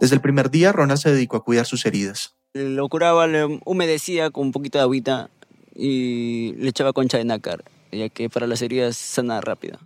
Desde 0.00 0.14
el 0.14 0.20
primer 0.20 0.50
día, 0.50 0.70
Ronald 0.70 1.00
se 1.00 1.10
dedicó 1.10 1.36
a 1.36 1.44
cuidar 1.44 1.66
sus 1.66 1.84
heridas. 1.86 2.36
Lo 2.54 2.88
curaba, 2.88 3.26
le 3.26 3.60
humedecía 3.64 4.30
con 4.30 4.46
un 4.46 4.52
poquito 4.52 4.78
de 4.78 4.82
agüita 4.82 5.30
y 5.74 6.54
le 6.58 6.68
echaba 6.68 6.92
concha 6.92 7.18
de 7.18 7.24
nácar, 7.24 7.64
ya 7.90 8.08
que 8.08 8.28
para 8.28 8.46
las 8.46 8.62
heridas 8.62 8.96
sana 8.96 9.40
rápido. 9.40 9.78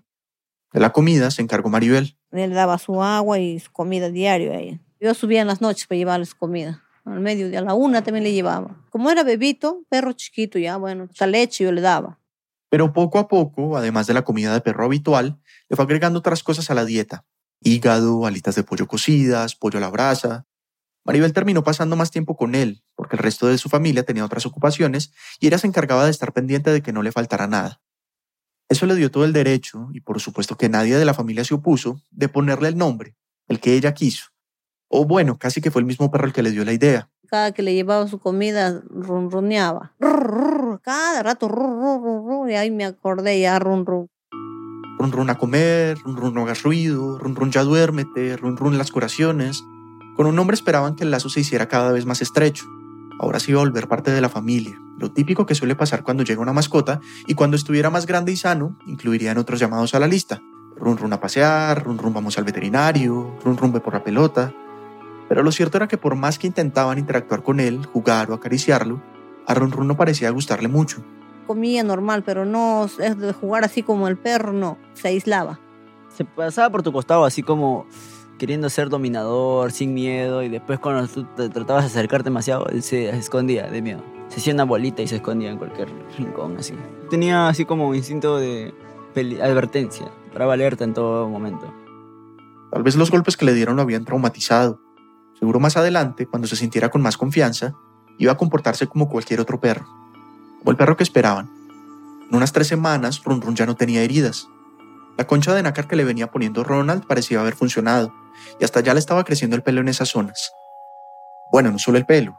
De 0.72 0.80
la 0.80 0.92
comida 0.92 1.30
se 1.30 1.42
encargó 1.42 1.70
Maribel. 1.70 2.16
Él 2.32 2.52
daba 2.52 2.78
su 2.78 3.02
agua 3.02 3.38
y 3.38 3.58
su 3.60 3.72
comida 3.72 4.10
diario 4.10 4.52
a. 4.52 4.80
Yo 5.00 5.14
subía 5.14 5.40
en 5.40 5.46
las 5.46 5.60
noches 5.60 5.86
para 5.86 5.98
llevarles 5.98 6.34
comida. 6.34 6.82
Al 7.04 7.20
medio 7.20 7.48
de 7.48 7.56
a 7.56 7.62
la 7.62 7.74
una 7.74 8.02
también 8.02 8.24
le 8.24 8.32
llevaba. 8.32 8.84
Como 8.90 9.10
era 9.10 9.22
bebito, 9.22 9.84
perro 9.88 10.12
chiquito 10.12 10.58
ya, 10.58 10.76
bueno, 10.76 11.08
esa 11.12 11.26
leche 11.26 11.64
yo 11.64 11.72
le 11.72 11.80
daba. 11.80 12.18
Pero 12.68 12.92
poco 12.92 13.18
a 13.18 13.28
poco, 13.28 13.76
además 13.76 14.06
de 14.06 14.14
la 14.14 14.22
comida 14.22 14.52
de 14.52 14.60
perro 14.60 14.84
habitual, 14.84 15.38
le 15.68 15.76
fue 15.76 15.84
agregando 15.84 16.18
otras 16.18 16.42
cosas 16.42 16.70
a 16.70 16.74
la 16.74 16.84
dieta. 16.84 17.24
Hígado, 17.60 18.26
alitas 18.26 18.56
de 18.56 18.64
pollo 18.64 18.88
cocidas, 18.88 19.54
pollo 19.54 19.78
a 19.78 19.80
la 19.80 19.88
brasa, 19.88 20.46
Maribel 21.06 21.32
terminó 21.32 21.62
pasando 21.62 21.94
más 21.94 22.10
tiempo 22.10 22.36
con 22.36 22.56
él, 22.56 22.82
porque 22.96 23.14
el 23.14 23.22
resto 23.22 23.46
de 23.46 23.58
su 23.58 23.68
familia 23.68 24.02
tenía 24.02 24.24
otras 24.24 24.44
ocupaciones 24.44 25.12
y 25.38 25.46
ella 25.46 25.58
se 25.58 25.68
encargaba 25.68 26.04
de 26.04 26.10
estar 26.10 26.32
pendiente 26.32 26.72
de 26.72 26.82
que 26.82 26.92
no 26.92 27.04
le 27.04 27.12
faltara 27.12 27.46
nada. 27.46 27.80
Eso 28.68 28.86
le 28.86 28.96
dio 28.96 29.10
todo 29.10 29.24
el 29.24 29.32
derecho, 29.32 29.88
y 29.92 30.00
por 30.00 30.20
supuesto 30.20 30.56
que 30.56 30.68
nadie 30.68 30.96
de 30.96 31.04
la 31.04 31.14
familia 31.14 31.44
se 31.44 31.54
opuso, 31.54 32.00
de 32.10 32.28
ponerle 32.28 32.68
el 32.68 32.76
nombre, 32.76 33.14
el 33.46 33.60
que 33.60 33.74
ella 33.74 33.94
quiso. 33.94 34.26
O 34.88 35.04
bueno, 35.04 35.38
casi 35.38 35.60
que 35.60 35.70
fue 35.70 35.80
el 35.80 35.86
mismo 35.86 36.10
perro 36.10 36.26
el 36.26 36.32
que 36.32 36.42
le 36.42 36.50
dio 36.50 36.64
la 36.64 36.72
idea. 36.72 37.08
Cada 37.28 37.52
que 37.52 37.62
le 37.62 37.74
llevaba 37.74 38.06
su 38.06 38.18
comida, 38.18 38.82
ronroneaba. 38.88 39.94
Cada 40.82 41.22
rato, 41.22 41.48
y 42.48 42.54
ahí 42.54 42.70
me 42.70 42.84
acordé 42.84 43.40
ya. 43.40 43.58
Run 43.58 43.96
run 44.98 45.30
a 45.30 45.38
comer, 45.38 45.98
run 46.04 46.34
no 46.34 46.42
hagas 46.42 46.62
ruido, 46.62 47.18
run 47.18 47.50
ya 47.50 47.62
duérmete, 47.62 48.36
run 48.36 48.78
las 48.78 48.90
curaciones. 48.90 49.62
Con 50.16 50.26
un 50.26 50.34
nombre 50.34 50.54
esperaban 50.54 50.96
que 50.96 51.04
el 51.04 51.10
lazo 51.10 51.28
se 51.28 51.40
hiciera 51.40 51.68
cada 51.68 51.92
vez 51.92 52.06
más 52.06 52.22
estrecho. 52.22 52.64
Ahora 53.18 53.40
sí 53.40 53.52
iba 53.52 53.60
a 53.60 53.64
volver 53.64 53.88
parte 53.88 54.10
de 54.10 54.20
la 54.20 54.28
familia, 54.28 54.80
lo 54.98 55.10
típico 55.10 55.46
que 55.46 55.54
suele 55.54 55.74
pasar 55.74 56.02
cuando 56.02 56.22
llega 56.22 56.40
una 56.40 56.52
mascota 56.52 57.00
y 57.26 57.34
cuando 57.34 57.56
estuviera 57.56 57.90
más 57.90 58.06
grande 58.06 58.32
y 58.32 58.36
sano, 58.36 58.76
incluirían 58.86 59.38
otros 59.38 59.60
llamados 59.60 59.94
a 59.94 60.00
la 60.00 60.06
lista. 60.06 60.42
Run 60.76 60.98
run 60.98 61.12
a 61.12 61.20
pasear, 61.20 61.84
run 61.84 61.98
run 61.98 62.12
vamos 62.12 62.36
al 62.38 62.44
veterinario, 62.44 63.36
run 63.44 63.56
run 63.56 63.72
ve 63.72 63.80
por 63.80 63.94
la 63.94 64.04
pelota. 64.04 64.52
Pero 65.28 65.42
lo 65.42 65.50
cierto 65.52 65.78
era 65.78 65.88
que 65.88 65.98
por 65.98 66.14
más 66.14 66.38
que 66.38 66.46
intentaban 66.46 66.98
interactuar 66.98 67.42
con 67.42 67.60
él, 67.60 67.84
jugar 67.86 68.30
o 68.30 68.34
acariciarlo, 68.34 69.02
a 69.46 69.54
Run 69.54 69.72
Run 69.72 69.88
no 69.88 69.96
parecía 69.96 70.30
gustarle 70.30 70.68
mucho. 70.68 71.02
Comía 71.46 71.82
normal, 71.84 72.24
pero 72.24 72.44
no 72.44 72.84
es 72.84 73.18
de 73.18 73.32
jugar 73.32 73.64
así 73.64 73.82
como 73.82 74.08
el 74.08 74.16
perro, 74.16 74.52
no, 74.52 74.78
se 74.94 75.08
aislaba. 75.08 75.60
Se 76.08 76.24
pasaba 76.24 76.70
por 76.70 76.82
tu 76.82 76.92
costado 76.92 77.24
así 77.24 77.42
como 77.42 77.86
queriendo 78.38 78.68
ser 78.70 78.88
dominador, 78.88 79.72
sin 79.72 79.94
miedo, 79.94 80.42
y 80.42 80.48
después 80.48 80.78
cuando 80.78 81.06
tú 81.08 81.24
te 81.36 81.48
tratabas 81.48 81.84
de 81.84 81.90
acercarte 81.90 82.24
demasiado, 82.24 82.66
él 82.68 82.82
se 82.82 83.08
escondía 83.10 83.68
de 83.68 83.82
miedo. 83.82 84.02
Se 84.28 84.40
hacía 84.40 84.54
una 84.54 84.64
bolita 84.64 85.02
y 85.02 85.08
se 85.08 85.16
escondía 85.16 85.50
en 85.50 85.58
cualquier 85.58 85.88
rincón 86.18 86.56
así. 86.58 86.74
Tenía 87.10 87.48
así 87.48 87.64
como 87.64 87.88
un 87.88 87.96
instinto 87.96 88.38
de 88.38 88.74
advertencia, 89.40 90.10
para 90.32 90.52
alerta 90.52 90.84
en 90.84 90.92
todo 90.92 91.28
momento. 91.28 91.72
Tal 92.70 92.82
vez 92.82 92.96
los 92.96 93.10
golpes 93.10 93.36
que 93.36 93.46
le 93.46 93.54
dieron 93.54 93.76
lo 93.76 93.82
habían 93.82 94.04
traumatizado. 94.04 94.80
Seguro 95.38 95.60
más 95.60 95.76
adelante, 95.76 96.26
cuando 96.26 96.48
se 96.48 96.56
sintiera 96.56 96.90
con 96.90 97.00
más 97.00 97.16
confianza, 97.16 97.74
iba 98.18 98.32
a 98.32 98.36
comportarse 98.36 98.86
como 98.86 99.08
cualquier 99.08 99.40
otro 99.40 99.60
perro. 99.60 99.86
Como 100.58 100.70
el 100.70 100.76
perro 100.76 100.96
que 100.96 101.04
esperaban. 101.04 101.50
En 102.28 102.36
unas 102.36 102.52
tres 102.52 102.66
semanas, 102.66 103.22
Run 103.24 103.40
Run 103.40 103.54
ya 103.54 103.66
no 103.66 103.76
tenía 103.76 104.02
heridas. 104.02 104.48
La 105.16 105.26
concha 105.26 105.54
de 105.54 105.62
nácar 105.62 105.86
que 105.88 105.96
le 105.96 106.04
venía 106.04 106.30
poniendo 106.30 106.64
Ronald 106.64 107.06
parecía 107.06 107.40
haber 107.40 107.54
funcionado, 107.54 108.12
y 108.60 108.64
hasta 108.64 108.80
ya 108.80 108.94
le 108.94 109.00
estaba 109.00 109.24
creciendo 109.24 109.56
el 109.56 109.62
pelo 109.62 109.80
en 109.80 109.88
esas 109.88 110.08
zonas. 110.08 110.52
Bueno, 111.52 111.70
no 111.70 111.78
solo 111.78 111.98
el 111.98 112.06
pelo, 112.06 112.38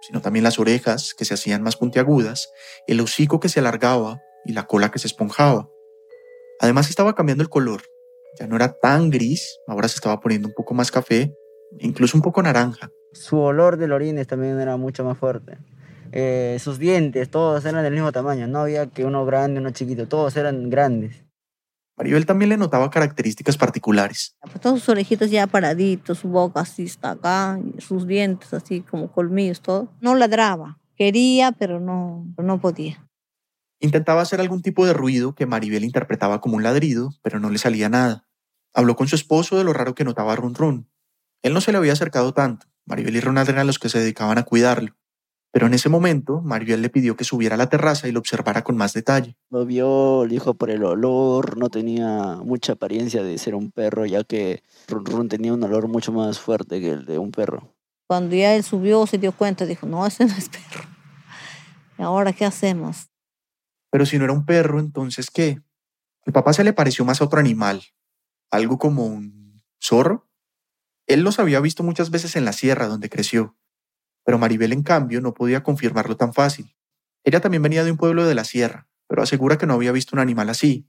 sino 0.00 0.20
también 0.20 0.42
las 0.42 0.58
orejas, 0.58 1.14
que 1.14 1.24
se 1.24 1.34
hacían 1.34 1.62
más 1.62 1.76
puntiagudas, 1.76 2.50
el 2.86 3.00
hocico 3.00 3.40
que 3.40 3.48
se 3.48 3.60
alargaba 3.60 4.20
y 4.44 4.52
la 4.52 4.66
cola 4.66 4.90
que 4.90 4.98
se 4.98 5.06
esponjaba. 5.06 5.68
Además 6.60 6.88
estaba 6.90 7.14
cambiando 7.14 7.42
el 7.42 7.50
color. 7.50 7.82
Ya 8.38 8.46
no 8.46 8.56
era 8.56 8.72
tan 8.72 9.10
gris, 9.10 9.58
ahora 9.66 9.88
se 9.88 9.96
estaba 9.96 10.20
poniendo 10.20 10.48
un 10.48 10.54
poco 10.54 10.74
más 10.74 10.90
café, 10.90 11.34
incluso 11.78 12.16
un 12.16 12.22
poco 12.22 12.42
naranja. 12.42 12.90
Su 13.12 13.38
olor 13.38 13.76
de 13.76 13.92
orines 13.92 14.26
también 14.26 14.60
era 14.60 14.76
mucho 14.76 15.04
más 15.04 15.18
fuerte. 15.18 15.58
Eh, 16.12 16.56
sus 16.60 16.78
dientes, 16.78 17.30
todos 17.30 17.64
eran 17.64 17.82
del 17.82 17.92
mismo 17.92 18.12
tamaño. 18.12 18.46
No 18.46 18.60
había 18.60 18.86
que 18.86 19.04
uno 19.04 19.24
grande, 19.24 19.60
uno 19.60 19.70
chiquito. 19.70 20.08
Todos 20.08 20.36
eran 20.36 20.70
grandes. 20.70 21.24
Maribel 21.98 22.26
también 22.26 22.50
le 22.50 22.56
notaba 22.56 22.90
características 22.90 23.56
particulares. 23.56 24.36
Pues 24.40 24.62
sus 24.62 24.88
orejitos 24.88 25.30
ya 25.30 25.48
paraditos, 25.48 26.18
su 26.18 26.28
boca 26.28 26.60
así 26.60 26.84
está 26.84 27.10
acá, 27.10 27.58
sus 27.78 28.06
dientes 28.06 28.54
así 28.54 28.82
como 28.82 29.10
colmillos, 29.10 29.60
todo. 29.60 29.92
No 30.00 30.14
ladraba. 30.14 30.78
Quería, 30.96 31.50
pero 31.52 31.80
no, 31.80 32.24
pero 32.36 32.46
no 32.46 32.60
podía. 32.60 33.04
Intentaba 33.80 34.22
hacer 34.22 34.40
algún 34.40 34.62
tipo 34.62 34.86
de 34.86 34.92
ruido 34.92 35.34
que 35.34 35.46
Maribel 35.46 35.84
interpretaba 35.84 36.40
como 36.40 36.56
un 36.56 36.62
ladrido, 36.62 37.10
pero 37.22 37.40
no 37.40 37.50
le 37.50 37.58
salía 37.58 37.88
nada. 37.88 38.28
Habló 38.72 38.94
con 38.94 39.08
su 39.08 39.16
esposo 39.16 39.58
de 39.58 39.64
lo 39.64 39.72
raro 39.72 39.94
que 39.94 40.04
notaba 40.04 40.36
Run 40.36 40.54
Run. 40.54 40.88
Él 41.42 41.52
no 41.52 41.60
se 41.60 41.72
le 41.72 41.78
había 41.78 41.92
acercado 41.92 42.32
tanto. 42.32 42.66
Maribel 42.84 43.16
y 43.16 43.20
Ronald 43.20 43.48
eran 43.48 43.66
los 43.66 43.78
que 43.78 43.88
se 43.88 43.98
dedicaban 43.98 44.38
a 44.38 44.44
cuidarlo. 44.44 44.96
Pero 45.50 45.66
en 45.66 45.74
ese 45.74 45.88
momento, 45.88 46.42
Maribel 46.42 46.82
le 46.82 46.90
pidió 46.90 47.16
que 47.16 47.24
subiera 47.24 47.54
a 47.54 47.58
la 47.58 47.68
terraza 47.68 48.06
y 48.06 48.12
lo 48.12 48.20
observara 48.20 48.62
con 48.62 48.76
más 48.76 48.92
detalle. 48.92 49.36
Lo 49.50 49.64
vio, 49.64 50.24
le 50.26 50.34
dijo 50.34 50.54
por 50.54 50.70
el 50.70 50.84
olor. 50.84 51.56
No 51.56 51.70
tenía 51.70 52.36
mucha 52.44 52.72
apariencia 52.74 53.22
de 53.22 53.38
ser 53.38 53.54
un 53.54 53.70
perro, 53.70 54.04
ya 54.04 54.24
que 54.24 54.62
Run 54.88 55.06
Run 55.06 55.28
tenía 55.28 55.54
un 55.54 55.62
olor 55.62 55.88
mucho 55.88 56.12
más 56.12 56.38
fuerte 56.38 56.80
que 56.80 56.90
el 56.90 57.06
de 57.06 57.18
un 57.18 57.30
perro. 57.30 57.74
Cuando 58.06 58.36
ya 58.36 58.54
él 58.54 58.62
subió, 58.62 59.06
se 59.06 59.18
dio 59.18 59.32
cuenta, 59.32 59.66
dijo, 59.66 59.86
no, 59.86 60.06
ese 60.06 60.26
no 60.26 60.34
es 60.34 60.48
perro. 60.48 60.88
¿Y 61.98 62.02
ahora 62.02 62.32
qué 62.32 62.44
hacemos? 62.44 63.08
Pero 63.90 64.06
si 64.06 64.18
no 64.18 64.24
era 64.24 64.32
un 64.32 64.44
perro, 64.46 64.80
entonces 64.80 65.30
¿qué? 65.30 65.60
Al 66.26 66.32
papá 66.32 66.52
se 66.52 66.64
le 66.64 66.72
pareció 66.72 67.04
más 67.04 67.20
a 67.20 67.24
otro 67.24 67.40
animal, 67.40 67.82
algo 68.50 68.78
como 68.78 69.06
un 69.06 69.62
zorro. 69.82 70.28
Él 71.06 71.22
los 71.22 71.38
había 71.38 71.60
visto 71.60 71.82
muchas 71.82 72.10
veces 72.10 72.36
en 72.36 72.44
la 72.44 72.52
sierra 72.52 72.86
donde 72.86 73.08
creció, 73.08 73.56
pero 74.28 74.36
Maribel 74.36 74.74
en 74.74 74.82
cambio 74.82 75.22
no 75.22 75.32
podía 75.32 75.62
confirmarlo 75.62 76.14
tan 76.18 76.34
fácil. 76.34 76.76
Ella 77.24 77.40
también 77.40 77.62
venía 77.62 77.82
de 77.82 77.90
un 77.90 77.96
pueblo 77.96 78.26
de 78.26 78.34
la 78.34 78.44
sierra, 78.44 78.86
pero 79.06 79.22
asegura 79.22 79.56
que 79.56 79.64
no 79.64 79.72
había 79.72 79.90
visto 79.90 80.14
un 80.14 80.20
animal 80.20 80.50
así, 80.50 80.86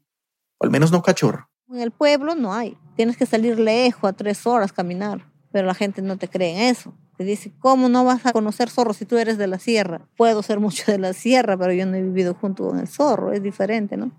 o 0.57 0.65
al 0.65 0.71
menos 0.71 0.91
no 0.91 1.01
cachorro. 1.01 1.49
En 1.69 1.79
el 1.79 1.91
pueblo 1.91 2.35
no 2.35 2.53
hay. 2.53 2.77
Tienes 2.97 3.15
que 3.15 3.25
salir 3.25 3.57
lejos 3.57 4.03
a 4.03 4.11
tres 4.11 4.45
horas 4.45 4.73
caminar, 4.73 5.31
pero 5.53 5.65
la 5.65 5.73
gente 5.73 6.01
no 6.01 6.17
te 6.17 6.27
cree 6.27 6.51
en 6.51 6.63
eso. 6.63 6.93
Te 7.15 7.23
dice, 7.23 7.53
¿cómo 7.59 7.87
no 7.87 8.03
vas 8.03 8.25
a 8.25 8.33
conocer 8.33 8.69
zorro 8.69 8.91
si 8.91 9.05
tú 9.05 9.17
eres 9.17 9.37
de 9.37 9.47
la 9.47 9.57
sierra? 9.57 10.01
Puedo 10.17 10.43
ser 10.43 10.59
mucho 10.59 10.91
de 10.91 10.97
la 10.97 11.13
sierra, 11.13 11.57
pero 11.57 11.71
yo 11.71 11.85
no 11.85 11.95
he 11.95 12.01
vivido 12.01 12.33
junto 12.33 12.67
con 12.67 12.77
el 12.77 12.89
zorro, 12.89 13.31
es 13.31 13.41
diferente, 13.41 13.95
¿no? 13.95 14.11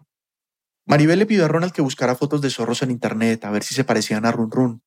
Maribel 0.87 1.19
le 1.19 1.27
pidió 1.27 1.45
a 1.45 1.49
Ronald 1.49 1.75
que 1.75 1.83
buscara 1.83 2.17
fotos 2.17 2.41
de 2.41 2.49
zorros 2.49 2.81
en 2.81 2.91
internet 2.91 3.45
a 3.45 3.51
ver 3.51 3.65
si 3.65 3.75
se 3.75 3.85
parecían 3.85 4.25
a 4.25 4.33
Run 4.33 4.51
Run, 4.51 4.83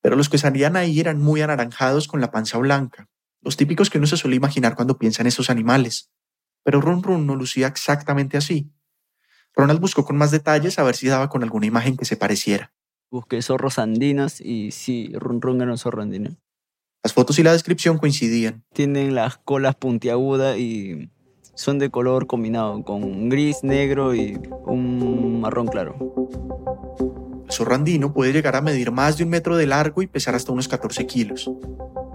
pero 0.00 0.16
los 0.16 0.30
que 0.30 0.38
salían 0.38 0.76
ahí 0.76 0.98
eran 0.98 1.20
muy 1.20 1.42
anaranjados 1.42 2.08
con 2.08 2.22
la 2.22 2.30
panza 2.30 2.56
blanca, 2.56 3.10
los 3.42 3.56
típicos 3.56 3.90
que 3.90 3.98
uno 3.98 4.06
se 4.06 4.16
suele 4.16 4.36
imaginar 4.36 4.74
cuando 4.74 4.98
piensa 4.98 5.22
en 5.22 5.28
esos 5.28 5.50
animales. 5.50 6.10
Pero 6.62 6.80
Run 6.80 7.02
Run 7.02 7.26
no 7.26 7.36
lucía 7.36 7.66
exactamente 7.66 8.36
así. 8.36 8.72
Ronald 9.54 9.80
buscó 9.80 10.04
con 10.04 10.16
más 10.16 10.30
detalles 10.30 10.78
a 10.78 10.82
ver 10.82 10.96
si 10.96 11.08
daba 11.08 11.28
con 11.28 11.42
alguna 11.42 11.66
imagen 11.66 11.96
que 11.96 12.04
se 12.04 12.16
pareciera. 12.16 12.72
Busqué 13.10 13.40
zorros 13.40 13.78
andinos 13.78 14.40
y 14.40 14.70
sí, 14.72 15.12
Run 15.14 15.40
Run 15.40 15.62
era 15.62 15.70
un 15.70 15.78
zorro 15.78 16.02
andino. 16.02 16.36
Las 17.02 17.14
fotos 17.14 17.38
y 17.38 17.42
la 17.42 17.52
descripción 17.52 17.98
coincidían. 17.98 18.64
Tienen 18.74 19.14
las 19.14 19.38
colas 19.38 19.76
puntiagudas 19.76 20.58
y 20.58 21.10
son 21.54 21.78
de 21.78 21.88
color 21.88 22.26
combinado 22.26 22.82
con 22.82 23.28
gris, 23.28 23.62
negro 23.62 24.14
y 24.14 24.38
un 24.66 25.40
marrón 25.40 25.68
claro. 25.68 25.96
El 27.46 27.52
zorro 27.52 27.74
andino 27.76 28.12
puede 28.12 28.32
llegar 28.32 28.56
a 28.56 28.60
medir 28.60 28.90
más 28.90 29.16
de 29.16 29.24
un 29.24 29.30
metro 29.30 29.56
de 29.56 29.66
largo 29.66 30.02
y 30.02 30.08
pesar 30.08 30.34
hasta 30.34 30.52
unos 30.52 30.66
14 30.66 31.06
kilos. 31.06 31.50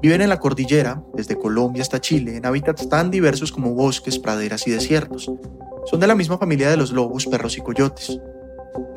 Viven 0.01 0.21
en 0.21 0.29
la 0.29 0.39
cordillera, 0.39 1.01
desde 1.13 1.37
Colombia 1.37 1.83
hasta 1.83 2.01
Chile, 2.01 2.35
en 2.35 2.45
hábitats 2.45 2.89
tan 2.89 3.11
diversos 3.11 3.51
como 3.51 3.73
bosques, 3.73 4.19
praderas 4.19 4.67
y 4.67 4.71
desiertos. 4.71 5.31
Son 5.85 5.99
de 5.99 6.07
la 6.07 6.15
misma 6.15 6.37
familia 6.37 6.69
de 6.69 6.77
los 6.77 6.91
lobos, 6.91 7.27
perros 7.27 7.57
y 7.57 7.61
coyotes. 7.61 8.19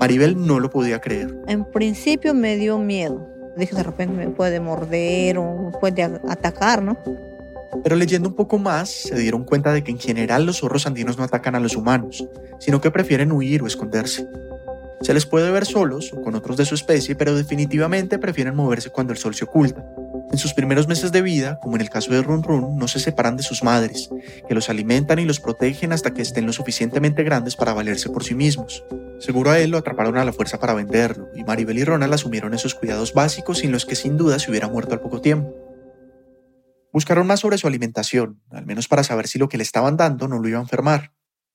Maribel 0.00 0.44
no 0.44 0.58
lo 0.60 0.70
podía 0.70 1.00
creer. 1.00 1.36
En 1.46 1.64
principio 1.64 2.34
me 2.34 2.56
dio 2.56 2.78
miedo. 2.78 3.26
Dije, 3.56 3.76
de 3.76 3.84
repente 3.84 4.16
me 4.16 4.30
puede 4.30 4.58
morder 4.58 5.38
o 5.38 5.70
puede 5.80 6.02
atacar, 6.02 6.82
¿no? 6.82 6.98
Pero 7.82 7.96
leyendo 7.96 8.28
un 8.28 8.34
poco 8.34 8.58
más, 8.58 8.90
se 8.90 9.16
dieron 9.16 9.44
cuenta 9.44 9.72
de 9.72 9.84
que 9.84 9.90
en 9.90 9.98
general 9.98 10.46
los 10.46 10.58
zorros 10.58 10.86
andinos 10.86 11.18
no 11.18 11.24
atacan 11.24 11.54
a 11.54 11.60
los 11.60 11.76
humanos, 11.76 12.26
sino 12.58 12.80
que 12.80 12.90
prefieren 12.90 13.30
huir 13.30 13.62
o 13.62 13.66
esconderse. 13.66 14.26
Se 15.00 15.12
les 15.12 15.26
puede 15.26 15.50
ver 15.50 15.66
solos 15.66 16.12
o 16.12 16.22
con 16.22 16.34
otros 16.34 16.56
de 16.56 16.64
su 16.64 16.74
especie, 16.74 17.14
pero 17.14 17.34
definitivamente 17.34 18.18
prefieren 18.18 18.54
moverse 18.54 18.90
cuando 18.90 19.12
el 19.12 19.18
sol 19.18 19.34
se 19.34 19.44
oculta. 19.44 19.84
En 20.30 20.38
sus 20.38 20.54
primeros 20.54 20.88
meses 20.88 21.12
de 21.12 21.22
vida, 21.22 21.60
como 21.62 21.76
en 21.76 21.82
el 21.82 21.90
caso 21.90 22.10
de 22.12 22.20
Run 22.22 22.42
Run, 22.42 22.76
no 22.76 22.88
se 22.88 22.98
separan 22.98 23.36
de 23.36 23.42
sus 23.42 23.62
madres, 23.62 24.10
que 24.48 24.54
los 24.54 24.68
alimentan 24.68 25.18
y 25.18 25.24
los 25.24 25.38
protegen 25.38 25.92
hasta 25.92 26.12
que 26.12 26.22
estén 26.22 26.46
lo 26.46 26.52
suficientemente 26.52 27.22
grandes 27.22 27.54
para 27.54 27.72
valerse 27.72 28.10
por 28.10 28.24
sí 28.24 28.34
mismos. 28.34 28.84
Seguro 29.20 29.50
a 29.50 29.60
él 29.60 29.70
lo 29.70 29.78
atraparon 29.78 30.16
a 30.16 30.24
la 30.24 30.32
fuerza 30.32 30.58
para 30.58 30.74
venderlo, 30.74 31.28
y 31.36 31.44
Maribel 31.44 31.78
y 31.78 31.84
Ronald 31.84 32.12
asumieron 32.12 32.52
esos 32.52 32.74
cuidados 32.74 33.14
básicos 33.14 33.58
sin 33.58 33.70
los 33.70 33.86
que 33.86 33.94
sin 33.94 34.16
duda 34.16 34.38
se 34.38 34.50
hubiera 34.50 34.68
muerto 34.68 34.94
al 34.94 35.00
poco 35.00 35.20
tiempo. 35.20 35.54
Buscaron 36.92 37.26
más 37.26 37.40
sobre 37.40 37.58
su 37.58 37.66
alimentación, 37.66 38.40
al 38.50 38.66
menos 38.66 38.88
para 38.88 39.04
saber 39.04 39.28
si 39.28 39.38
lo 39.38 39.48
que 39.48 39.56
le 39.56 39.62
estaban 39.62 39.96
dando 39.96 40.28
no 40.28 40.38
lo 40.38 40.48
iba 40.48 40.58
a 40.58 40.62
enfermar. 40.62 41.13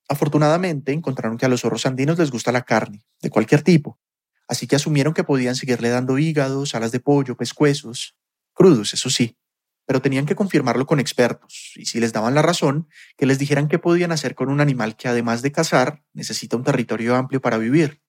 Afortunadamente 0.10 0.92
encontraron 0.92 1.38
que 1.38 1.46
a 1.46 1.50
los 1.50 1.62
zorros 1.62 1.86
andinos 1.86 2.18
les 2.18 2.32
gusta 2.32 2.51
la 2.51 2.63
carne, 2.63 3.06
de 3.22 3.30
cualquier 3.30 3.62
tipo, 3.62 4.00
así 4.48 4.66
que 4.66 4.75
asumieron 4.75 5.13
que 5.13 5.24
podían 5.24 5.56
seguirle 5.56 5.89
dando 5.89 6.18
hígados, 6.18 6.74
alas 6.74 6.92
de 6.92 7.00
pollo, 7.00 7.38
pescuezos, 7.38 8.18
crudos, 8.54 8.94
eso 8.94 9.12
sí, 9.12 9.38
pero 9.86 10.01
tenían 10.01 10.25
que 10.25 10.36
confirmarlo 10.36 10.88
con 10.88 11.00
expertos, 11.00 11.74
y 11.75 11.86
si 11.86 12.00
les 12.00 12.12
daban 12.12 12.34
la 12.34 12.42
razón, 12.42 12.89
que 13.18 13.28
les 13.28 13.38
dijeran 13.38 13.68
qué 13.68 13.78
podían 13.78 14.12
hacer 14.12 14.34
con 14.34 14.50
un 14.50 14.62
animal 14.62 14.98
que 14.98 15.08
además 15.08 15.44
de 15.44 15.51
cazar, 15.51 16.04
necesita 16.13 16.58
un 16.58 16.63
territorio 16.63 17.16
amplio 17.16 17.39
para 17.39 17.58
vivir. 17.58 18.01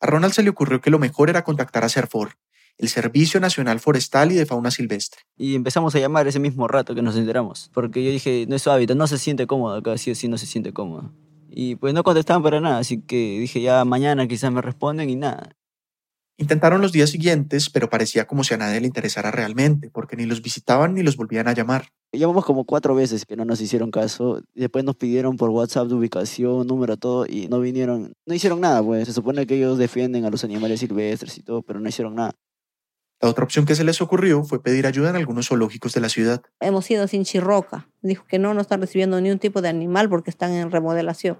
A 0.00 0.06
Ronald 0.06 0.34
se 0.34 0.42
le 0.42 0.50
ocurrió 0.50 0.82
que 0.82 0.90
lo 0.90 0.98
mejor 0.98 1.30
era 1.30 1.42
contactar 1.42 1.84
a 1.84 1.88
CERFOR, 1.88 2.36
el 2.78 2.88
Servicio 2.88 3.40
Nacional 3.40 3.80
Forestal 3.80 4.32
y 4.32 4.34
de 4.34 4.46
Fauna 4.46 4.70
Silvestre. 4.70 5.22
Y 5.36 5.54
empezamos 5.54 5.94
a 5.94 5.98
llamar 5.98 6.26
ese 6.26 6.40
mismo 6.40 6.68
rato 6.68 6.94
que 6.94 7.02
nos 7.02 7.16
enteramos. 7.16 7.70
Porque 7.72 8.04
yo 8.04 8.10
dije, 8.10 8.46
no 8.48 8.56
es 8.56 8.62
su 8.62 8.70
hábitat, 8.70 8.96
no 8.96 9.06
se 9.06 9.18
siente 9.18 9.46
cómodo 9.46 9.76
acá, 9.76 9.96
sí 9.98 10.10
o 10.10 10.14
sí 10.14 10.28
no 10.28 10.38
se 10.38 10.46
siente 10.46 10.72
cómodo. 10.72 11.12
Y 11.48 11.76
pues 11.76 11.94
no 11.94 12.02
contestaban 12.02 12.42
para 12.42 12.60
nada, 12.60 12.78
así 12.78 13.00
que 13.00 13.38
dije, 13.38 13.60
ya 13.60 13.84
mañana 13.84 14.26
quizás 14.26 14.50
me 14.50 14.60
responden 14.60 15.08
y 15.08 15.16
nada. 15.16 15.56
Intentaron 16.36 16.80
los 16.80 16.90
días 16.90 17.10
siguientes, 17.10 17.70
pero 17.70 17.88
parecía 17.88 18.26
como 18.26 18.42
si 18.42 18.54
a 18.54 18.56
nadie 18.56 18.80
le 18.80 18.88
interesara 18.88 19.30
realmente, 19.30 19.88
porque 19.88 20.16
ni 20.16 20.24
los 20.24 20.42
visitaban 20.42 20.94
ni 20.94 21.04
los 21.04 21.16
volvían 21.16 21.46
a 21.46 21.52
llamar. 21.52 21.90
Llamamos 22.12 22.44
como 22.44 22.64
cuatro 22.64 22.96
veces 22.96 23.24
que 23.24 23.36
no 23.36 23.44
nos 23.44 23.60
hicieron 23.60 23.92
caso. 23.92 24.42
Después 24.52 24.84
nos 24.84 24.96
pidieron 24.96 25.36
por 25.36 25.50
WhatsApp 25.50 25.86
de 25.86 25.94
ubicación, 25.94 26.66
número, 26.66 26.96
todo, 26.96 27.24
y 27.24 27.46
no 27.46 27.60
vinieron. 27.60 28.14
No 28.26 28.34
hicieron 28.34 28.60
nada, 28.60 28.82
pues. 28.82 29.06
Se 29.06 29.12
supone 29.12 29.46
que 29.46 29.54
ellos 29.56 29.78
defienden 29.78 30.24
a 30.24 30.30
los 30.30 30.42
animales 30.42 30.80
silvestres 30.80 31.38
y 31.38 31.42
todo, 31.42 31.62
pero 31.62 31.78
no 31.78 31.88
hicieron 31.88 32.16
nada. 32.16 32.34
La 33.20 33.28
otra 33.28 33.44
opción 33.44 33.64
que 33.64 33.74
se 33.74 33.84
les 33.84 34.02
ocurrió 34.02 34.44
fue 34.44 34.62
pedir 34.62 34.86
ayuda 34.86 35.10
en 35.10 35.16
algunos 35.16 35.48
zoológicos 35.48 35.94
de 35.94 36.00
la 36.00 36.08
ciudad. 36.08 36.42
Hemos 36.60 36.90
ido 36.90 37.06
sin 37.08 37.24
Chirroca. 37.24 37.88
Dijo 38.02 38.24
que 38.28 38.38
no, 38.38 38.52
no 38.54 38.60
están 38.60 38.80
recibiendo 38.80 39.20
ni 39.20 39.30
un 39.30 39.38
tipo 39.38 39.62
de 39.62 39.68
animal 39.68 40.08
porque 40.08 40.30
están 40.30 40.52
en 40.52 40.70
remodelación. 40.70 41.38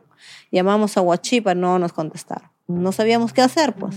Llamamos 0.50 0.96
a 0.96 1.02
Huachipa, 1.02 1.54
no 1.54 1.78
nos 1.78 1.92
contestaron. 1.92 2.50
No 2.66 2.92
sabíamos 2.92 3.32
qué 3.32 3.42
hacer, 3.42 3.74
pues. 3.74 3.96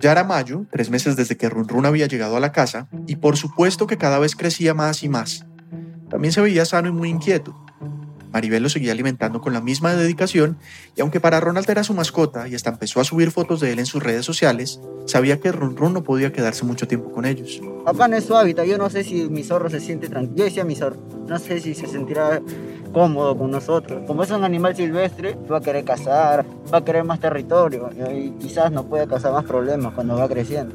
Ya 0.00 0.12
era 0.12 0.24
mayo, 0.24 0.66
tres 0.72 0.90
meses 0.90 1.14
desde 1.14 1.36
que 1.36 1.48
Run 1.48 1.68
Run 1.68 1.86
había 1.86 2.06
llegado 2.06 2.36
a 2.36 2.40
la 2.40 2.50
casa, 2.50 2.88
y 3.06 3.16
por 3.16 3.36
supuesto 3.36 3.86
que 3.86 3.98
cada 3.98 4.18
vez 4.18 4.34
crecía 4.34 4.74
más 4.74 5.04
y 5.04 5.08
más. 5.08 5.46
También 6.10 6.32
se 6.32 6.40
veía 6.40 6.64
sano 6.64 6.88
y 6.88 6.92
muy 6.92 7.08
inquieto. 7.08 7.56
Maribel 8.32 8.62
lo 8.62 8.68
seguía 8.68 8.92
alimentando 8.92 9.40
con 9.40 9.52
la 9.52 9.60
misma 9.60 9.94
dedicación 9.94 10.58
y 10.96 11.00
aunque 11.00 11.20
para 11.20 11.40
Ronald 11.40 11.68
era 11.68 11.84
su 11.84 11.94
mascota 11.94 12.48
y 12.48 12.54
hasta 12.54 12.70
empezó 12.70 13.00
a 13.00 13.04
subir 13.04 13.30
fotos 13.30 13.60
de 13.60 13.72
él 13.72 13.78
en 13.78 13.86
sus 13.86 14.02
redes 14.02 14.24
sociales, 14.24 14.80
sabía 15.06 15.38
que 15.40 15.52
Run 15.52 15.76
Run 15.76 15.92
no 15.92 16.02
podía 16.02 16.32
quedarse 16.32 16.64
mucho 16.64 16.88
tiempo 16.88 17.12
con 17.12 17.24
ellos. 17.24 17.60
Acá 17.86 18.08
no 18.08 18.16
es 18.16 18.24
su 18.24 18.36
hábitat, 18.36 18.66
yo 18.66 18.78
no 18.78 18.88
sé 18.90 19.04
si 19.04 19.28
mi 19.28 19.42
zorro 19.44 19.68
se 19.68 19.80
siente 19.80 20.08
tranquilo. 20.08 20.36
Yo 20.36 20.44
decía 20.44 20.64
mi 20.64 20.74
zorro, 20.74 20.96
no 21.28 21.38
sé 21.38 21.60
si 21.60 21.74
se 21.74 21.86
sentirá 21.86 22.40
cómodo 22.92 23.36
con 23.36 23.50
nosotros. 23.50 24.02
Como 24.06 24.22
es 24.22 24.30
un 24.30 24.44
animal 24.44 24.74
silvestre, 24.76 25.36
va 25.50 25.58
a 25.58 25.60
querer 25.60 25.84
cazar, 25.84 26.44
va 26.72 26.78
a 26.78 26.84
querer 26.84 27.04
más 27.04 27.20
territorio 27.20 27.90
y 28.12 28.30
quizás 28.32 28.70
no 28.72 28.86
pueda 28.88 29.06
causar 29.06 29.32
más 29.32 29.44
problemas 29.44 29.92
cuando 29.94 30.16
va 30.16 30.28
creciendo. 30.28 30.74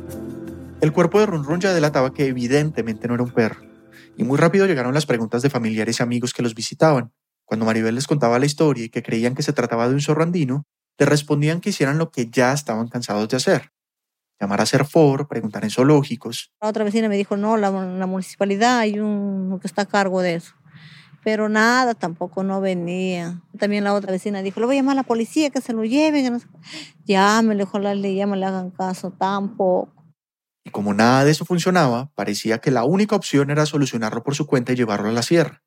El 0.79 0.93
cuerpo 0.93 1.19
de 1.19 1.25
Run 1.25 1.43
Run 1.43 1.59
ya 1.59 1.73
delataba 1.73 2.13
que 2.13 2.27
evidentemente 2.27 3.07
no 3.07 3.15
era 3.15 3.23
un 3.23 3.31
perro, 3.31 3.61
y 4.15 4.23
muy 4.23 4.37
rápido 4.37 4.65
llegaron 4.67 4.93
las 4.93 5.05
preguntas 5.05 5.41
de 5.41 5.49
familiares 5.49 5.99
y 5.99 6.03
amigos 6.03 6.33
que 6.33 6.43
los 6.43 6.53
visitaban. 6.53 7.11
Cuando 7.47 7.65
Maribel 7.65 7.95
les 7.95 8.07
contaba 8.07 8.39
la 8.39 8.45
historia 8.45 8.83
y 8.83 8.89
que 8.89 9.01
creían 9.01 9.33
que 9.33 9.41
se 9.41 9.53
trataba 9.53 9.87
de 9.87 9.93
un 9.93 10.01
zorro 10.01 10.21
andino, 10.21 10.65
le 10.99 11.05
respondían 11.05 11.61
que 11.61 11.69
hicieran 11.69 11.97
lo 11.97 12.11
que 12.11 12.29
ya 12.29 12.51
estaban 12.51 12.89
cansados 12.89 13.29
de 13.29 13.37
hacer. 13.37 13.71
Llamar 14.37 14.59
a 14.59 14.65
Serfor, 14.65 15.29
preguntar 15.29 15.63
en 15.63 15.69
zoológicos. 15.69 16.51
La 16.61 16.67
otra 16.67 16.83
vecina 16.83 17.07
me 17.07 17.15
dijo, 17.15 17.37
no, 17.37 17.55
la, 17.55 17.71
la 17.71 18.05
municipalidad 18.05 18.79
hay 18.79 18.99
uno 18.99 19.59
que 19.61 19.67
está 19.67 19.83
a 19.83 19.85
cargo 19.85 20.21
de 20.21 20.35
eso. 20.35 20.55
Pero 21.23 21.47
nada, 21.47 21.93
tampoco 21.93 22.43
no 22.43 22.59
venía. 22.59 23.41
También 23.57 23.85
la 23.85 23.93
otra 23.93 24.11
vecina 24.11 24.41
dijo, 24.41 24.59
le 24.59 24.65
voy 24.65 24.75
a 24.75 24.79
llamar 24.79 24.93
a 24.93 25.01
la 25.01 25.03
policía, 25.03 25.49
que 25.49 25.61
se 25.61 25.71
lo 25.71 25.85
lleven. 25.85 26.25
Que 26.25 26.31
no 26.31 26.39
sé. 26.39 26.47
Llámele, 27.05 27.63
ojalá 27.63 27.95
le 27.95 28.13
llamen, 28.13 28.41
le 28.41 28.45
hagan 28.45 28.71
caso, 28.71 29.11
tampoco. 29.11 29.93
Y 30.65 30.69
como 30.69 30.93
nada 30.93 31.23
de 31.23 31.31
eso 31.31 31.45
funcionaba, 31.45 32.11
parecía 32.13 32.59
que 32.59 32.71
la 32.71 32.83
única 32.83 33.15
opción 33.15 33.51
era 33.51 33.65
solucionarlo 33.65 34.21
por 34.21 34.35
su 34.35 34.45
cuenta 34.45 34.73
y 34.73 34.75
llevarlo 34.75 35.07
a 35.07 35.13
la 35.13 35.23
sierra. 35.23 35.63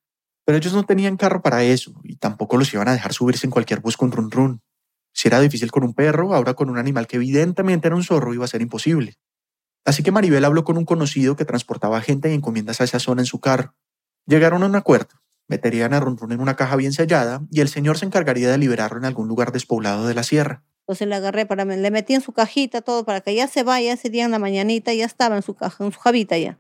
Pero 0.50 0.58
ellos 0.58 0.72
no 0.72 0.82
tenían 0.82 1.16
carro 1.16 1.42
para 1.42 1.62
eso 1.62 1.92
y 2.02 2.16
tampoco 2.16 2.56
los 2.56 2.74
iban 2.74 2.88
a 2.88 2.92
dejar 2.92 3.12
subirse 3.12 3.46
en 3.46 3.52
cualquier 3.52 3.78
bus 3.78 3.96
con 3.96 4.10
run 4.10 4.32
run. 4.32 4.60
Si 5.12 5.28
era 5.28 5.38
difícil 5.38 5.70
con 5.70 5.84
un 5.84 5.94
perro, 5.94 6.34
ahora 6.34 6.54
con 6.54 6.70
un 6.70 6.76
animal 6.76 7.06
que 7.06 7.18
evidentemente 7.18 7.86
era 7.86 7.94
un 7.94 8.02
zorro 8.02 8.34
iba 8.34 8.46
a 8.46 8.48
ser 8.48 8.60
imposible. 8.60 9.14
Así 9.84 10.02
que 10.02 10.10
Maribel 10.10 10.44
habló 10.44 10.64
con 10.64 10.76
un 10.76 10.84
conocido 10.84 11.36
que 11.36 11.44
transportaba 11.44 12.00
gente 12.00 12.28
y 12.28 12.34
encomiendas 12.34 12.80
a 12.80 12.84
esa 12.84 12.98
zona 12.98 13.22
en 13.22 13.26
su 13.26 13.38
carro. 13.38 13.76
Llegaron 14.26 14.64
a 14.64 14.66
un 14.66 14.74
acuerdo. 14.74 15.20
Meterían 15.46 15.94
a 15.94 16.00
Run 16.00 16.16
Run 16.16 16.32
en 16.32 16.40
una 16.40 16.56
caja 16.56 16.74
bien 16.74 16.92
sellada 16.92 17.42
y 17.52 17.60
el 17.60 17.68
señor 17.68 17.96
se 17.96 18.06
encargaría 18.06 18.50
de 18.50 18.58
liberarlo 18.58 18.98
en 18.98 19.04
algún 19.04 19.28
lugar 19.28 19.52
despoblado 19.52 20.08
de 20.08 20.14
la 20.14 20.24
sierra. 20.24 20.64
Entonces 20.80 21.06
le 21.06 21.14
agarré 21.14 21.46
para 21.46 21.64
le 21.64 21.90
metí 21.92 22.14
en 22.14 22.22
su 22.22 22.32
cajita 22.32 22.82
todo 22.82 23.04
para 23.04 23.20
que 23.20 23.36
ya 23.36 23.46
se 23.46 23.62
vaya 23.62 23.92
ese 23.92 24.10
día 24.10 24.24
en 24.24 24.32
la 24.32 24.40
mañanita 24.40 24.92
ya 24.94 25.06
estaba 25.06 25.36
en 25.36 25.42
su 25.42 25.54
caja, 25.54 25.84
en 25.84 25.92
su 25.92 26.00
javita 26.00 26.36
ya. 26.36 26.58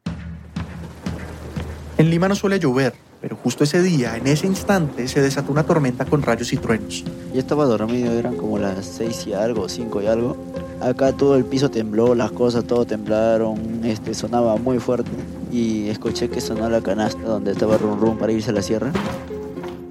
En 1.98 2.08
Lima 2.08 2.28
no 2.28 2.36
suele 2.36 2.60
llover, 2.60 2.94
pero 3.20 3.36
justo 3.36 3.64
ese 3.64 3.82
día, 3.82 4.16
en 4.16 4.26
ese 4.26 4.46
instante, 4.46 5.06
se 5.06 5.20
desató 5.20 5.52
una 5.52 5.64
tormenta 5.64 6.06
con 6.06 6.22
rayos 6.22 6.52
y 6.52 6.56
truenos. 6.56 7.04
Yo 7.34 7.38
estaba 7.38 7.66
dormido, 7.66 8.12
eran 8.12 8.36
como 8.36 8.58
las 8.58 8.86
seis 8.86 9.26
y 9.26 9.34
algo, 9.34 9.68
cinco 9.68 10.00
y 10.00 10.06
algo. 10.06 10.36
Acá 10.80 11.12
todo 11.12 11.36
el 11.36 11.44
piso 11.44 11.70
tembló, 11.70 12.14
las 12.14 12.32
cosas 12.32 12.64
todo 12.64 12.86
temblaron, 12.86 13.84
este, 13.84 14.14
sonaba 14.14 14.56
muy 14.56 14.78
fuerte 14.78 15.10
y 15.52 15.88
escuché 15.88 16.30
que 16.30 16.40
sonó 16.40 16.70
la 16.70 16.80
canasta 16.80 17.20
donde 17.20 17.52
estaba 17.52 17.76
Run 17.76 18.00
Run 18.00 18.16
para 18.16 18.32
irse 18.32 18.50
a 18.50 18.54
la 18.54 18.62
sierra. 18.62 18.90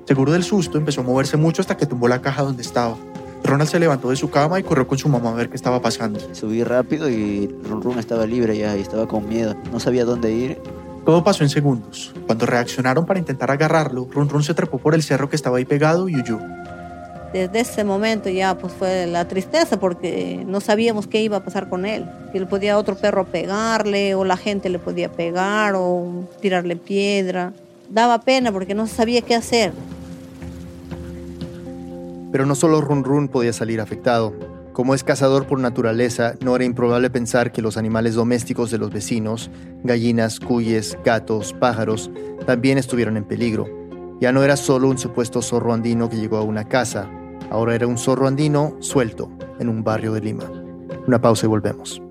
Seguro 0.08 0.32
del 0.32 0.44
susto, 0.44 0.80
empezó 0.80 1.02
a 1.02 1.04
moverse 1.04 1.38
mucho 1.38 1.62
hasta 1.62 1.78
que 1.78 1.86
tumbó 1.86 2.08
la 2.08 2.22
caja 2.22 2.42
donde 2.42 2.64
estaba. 2.64 2.98
Ronald 3.44 3.70
se 3.70 3.80
levantó 3.80 4.10
de 4.10 4.16
su 4.16 4.32
cama 4.32 4.60
y 4.60 4.64
corrió 4.64 4.88
con 4.88 4.98
su 4.98 5.08
mamá 5.08 5.30
a 5.30 5.36
ver 5.36 5.50
qué 5.50 5.56
estaba 5.56 5.80
pasando. 5.82 6.20
Subí 6.34 6.64
rápido 6.64 7.08
y 7.08 7.48
Run 7.64 7.84
Run 7.84 8.00
estaba 8.00 8.26
libre 8.26 8.58
ya 8.58 8.76
y 8.76 8.82
estaba 8.82 9.08
con 9.08 9.30
miedo. 9.30 9.56
No 9.72 9.80
sabía 9.80 10.06
dónde 10.06 10.32
ir 10.32 10.62
todo 11.10 11.24
pasó 11.24 11.44
en 11.44 11.50
segundos. 11.50 12.14
Cuando 12.28 12.46
reaccionaron 12.46 13.04
para 13.08 13.18
intentar 13.18 13.50
agarrarlo, 13.50 14.08
Run 14.12 14.30
Run 14.30 14.44
se 14.44 14.54
trepó 14.54 14.78
por 14.78 14.94
el 14.94 15.02
cerro 15.02 15.28
que 15.28 15.36
estaba 15.36 15.58
ahí 15.58 15.66
pegado 15.66 16.08
y 16.08 16.16
huyó. 16.16 16.38
Desde 17.34 17.62
ese 17.62 17.84
momento 17.84 18.30
ya 18.30 18.56
pues 18.56 18.74
fue 18.74 19.08
la 19.08 19.28
tristeza 19.28 19.80
porque 19.80 20.44
no 20.46 20.62
sabíamos 20.62 21.08
qué 21.08 21.24
iba 21.24 21.38
a 21.38 21.40
pasar 21.44 21.68
con 21.68 21.88
él. 21.88 22.06
Si 22.32 22.38
le 22.38 22.46
podía 22.46 22.78
otro 22.78 22.94
perro 22.94 23.26
pegarle 23.26 24.14
o 24.14 24.24
la 24.24 24.38
gente 24.38 24.70
le 24.70 24.78
podía 24.78 25.12
pegar 25.12 25.74
o 25.76 26.28
tirarle 26.42 26.76
piedra. 26.76 27.54
Daba 27.90 28.22
pena 28.22 28.52
porque 28.52 28.76
no 28.76 28.86
sabía 28.86 29.24
qué 29.24 29.34
hacer. 29.34 29.74
Pero 32.32 32.46
no 32.46 32.54
solo 32.54 32.82
Run 32.82 33.04
Run 33.04 33.30
podía 33.30 33.52
salir 33.52 33.82
afectado. 33.82 34.32
Como 34.80 34.96
es 34.96 35.04
cazador 35.04 35.46
por 35.46 35.60
naturaleza, 35.60 36.36
no 36.40 36.56
era 36.56 36.64
improbable 36.64 37.10
pensar 37.10 37.52
que 37.52 37.62
los 37.62 37.76
animales 37.76 38.16
domésticos 38.16 38.72
de 38.72 38.78
los 38.78 38.92
vecinos, 38.92 39.52
gallinas, 39.84 40.40
cuyes, 40.40 40.98
gatos, 41.04 41.52
pájaros, 41.52 42.10
también 42.46 42.78
estuvieron 42.78 43.18
en 43.18 43.26
peligro. 43.26 43.68
Ya 44.22 44.32
no 44.32 44.42
era 44.42 44.56
solo 44.56 44.88
un 44.88 44.98
supuesto 44.98 45.42
zorro 45.42 45.74
andino 45.74 46.08
que 46.10 46.16
llegó 46.16 46.38
a 46.38 46.44
una 46.44 46.64
casa, 46.64 47.12
ahora 47.52 47.76
era 47.76 47.88
un 47.88 47.98
zorro 47.98 48.26
andino 48.26 48.78
suelto 48.80 49.30
en 49.60 49.68
un 49.68 49.84
barrio 49.84 50.14
de 50.14 50.22
Lima. 50.22 50.50
Una 51.06 51.20
pausa 51.20 51.46
y 51.46 51.50
volvemos. 51.50 52.02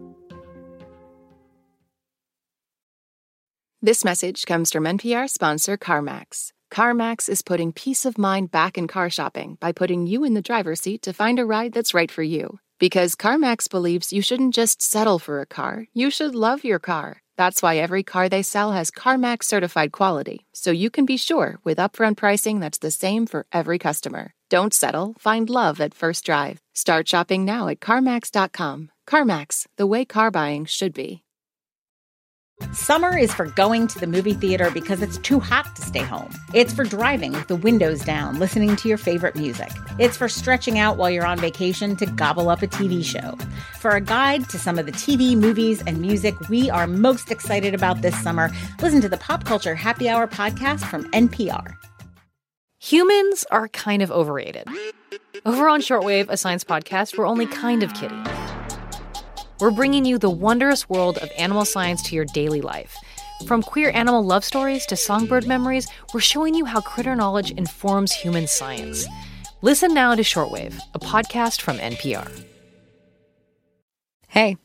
This 3.81 4.05
message 4.05 4.45
comes 4.47 4.71
from 4.71 4.85
NPR 4.85 5.27
sponsor 5.31 5.79
CarMax. 5.79 6.53
CarMax 6.73 7.29
is 7.29 7.43
putting 7.43 7.73
peace 7.73 8.05
of 8.05 8.19
mind 8.19 8.51
back 8.51 8.77
in 8.77 8.87
car 8.89 9.11
shopping 9.11 9.57
by 9.61 9.73
putting 9.73 10.07
you 10.07 10.25
in 10.25 10.35
the 10.35 10.43
driver's 10.43 10.81
seat 10.81 11.03
to 11.03 11.13
find 11.13 11.39
a 11.39 11.47
ride 11.47 11.73
that's 11.73 11.95
right 11.95 12.11
for 12.11 12.23
you. 12.23 12.59
Because 12.79 13.17
CarMax 13.17 13.71
believes 13.71 14.13
you 14.13 14.23
shouldn't 14.23 14.55
just 14.55 14.81
settle 14.83 15.19
for 15.19 15.41
a 15.41 15.47
car, 15.47 15.87
you 15.93 16.11
should 16.11 16.35
love 16.35 16.65
your 16.65 16.79
car. 16.79 17.23
That's 17.37 17.63
why 17.63 17.77
every 17.77 18.03
car 18.03 18.29
they 18.29 18.43
sell 18.43 18.73
has 18.73 18.91
CarMax 18.91 19.45
certified 19.45 19.93
quality, 19.93 20.47
so 20.53 20.71
you 20.71 20.91
can 20.91 21.07
be 21.07 21.17
sure 21.17 21.59
with 21.65 21.79
upfront 21.79 22.17
pricing 22.17 22.61
that's 22.61 22.79
the 22.79 22.91
same 22.91 23.27
for 23.27 23.47
every 23.53 23.79
customer. 23.79 24.33
Don't 24.51 24.75
settle, 24.75 25.15
find 25.19 25.49
love 25.49 25.81
at 25.81 25.95
first 25.95 26.25
drive. 26.25 26.61
Start 26.75 27.09
shopping 27.09 27.45
now 27.45 27.69
at 27.69 27.81
CarMax.com. 27.81 28.91
CarMax, 29.09 29.67
the 29.77 29.87
way 29.87 30.05
car 30.05 30.31
buying 30.31 30.65
should 30.65 30.95
be. 30.95 31.23
Summer 32.73 33.16
is 33.16 33.33
for 33.33 33.47
going 33.47 33.87
to 33.87 33.99
the 33.99 34.07
movie 34.07 34.35
theater 34.35 34.71
because 34.71 35.01
it's 35.01 35.18
too 35.18 35.40
hot 35.40 35.75
to 35.77 35.83
stay 35.83 36.01
home. 36.01 36.31
It's 36.53 36.73
for 36.73 36.85
driving 36.85 37.33
with 37.33 37.47
the 37.47 37.57
windows 37.57 38.05
down, 38.05 38.38
listening 38.38 38.77
to 38.77 38.88
your 38.88 38.99
favorite 38.99 39.37
music. 39.37 39.71
It's 39.99 40.16
for 40.16 40.29
stretching 40.29 40.79
out 40.79 40.97
while 40.97 41.11
you're 41.11 41.27
on 41.27 41.38
vacation 41.38 41.97
to 41.97 42.07
gobble 42.07 42.49
up 42.51 42.62
a 42.62 42.66
TV 42.66 43.05
show. 43.05 43.37
For 43.79 43.92
a 43.92 44.01
guide 44.01 44.49
to 44.51 44.59
some 44.59 44.79
of 44.79 44.87
the 44.87 44.92
TV, 44.92 45.37
movies, 45.37 45.83
and 45.87 46.01
music 46.01 46.35
we 46.49 46.68
are 46.68 46.87
most 46.87 47.31
excited 47.31 47.75
about 47.75 48.03
this 48.03 48.21
summer, 48.23 48.51
listen 48.81 49.01
to 49.01 49.09
the 49.09 49.18
Pop 49.18 49.44
Culture 49.44 49.75
Happy 49.75 50.09
Hour 50.09 50.27
podcast 50.27 50.85
from 50.85 51.11
NPR. 51.12 51.75
Humans 52.81 53.44
are 53.51 53.68
kind 53.68 54.03
of 54.03 54.11
overrated. 54.11 54.68
Over 55.47 55.68
on 55.68 55.81
Shortwave, 55.81 56.29
a 56.29 56.37
science 56.37 56.64
podcast, 56.64 57.16
we're 57.16 57.27
only 57.27 57.47
kind 57.47 57.83
of 57.83 57.92
kidding. 57.94 58.25
We're 59.61 59.73
bringing 59.73 60.05
you 60.05 60.18
the 60.18 60.31
wondrous 60.31 60.88
world 60.88 61.18
of 61.18 61.33
animal 61.37 61.64
science 61.64 62.01
to 62.05 62.14
your 62.14 62.27
daily 62.27 62.61
life. 62.61 62.97
From 63.44 63.61
queer 63.61 63.90
animal 63.90 64.25
love 64.25 64.44
stories 64.44 64.87
to 64.87 64.94
songbird 64.94 65.49
memories, 65.49 65.88
we're 66.14 66.21
showing 66.21 66.55
you 66.55 66.64
how 66.64 66.81
critter 66.81 67.16
knowledge 67.16 67.51
informs 67.51 68.12
human 68.12 68.47
science. 68.47 69.07
Listen 69.61 69.92
now 69.94 70.14
to 70.14 70.23
Shortwave, 70.23 70.79
a 70.94 71.01
podcast 71.01 71.61
from 71.61 71.79
NPR. 71.79 72.44
Hey, 74.29 74.57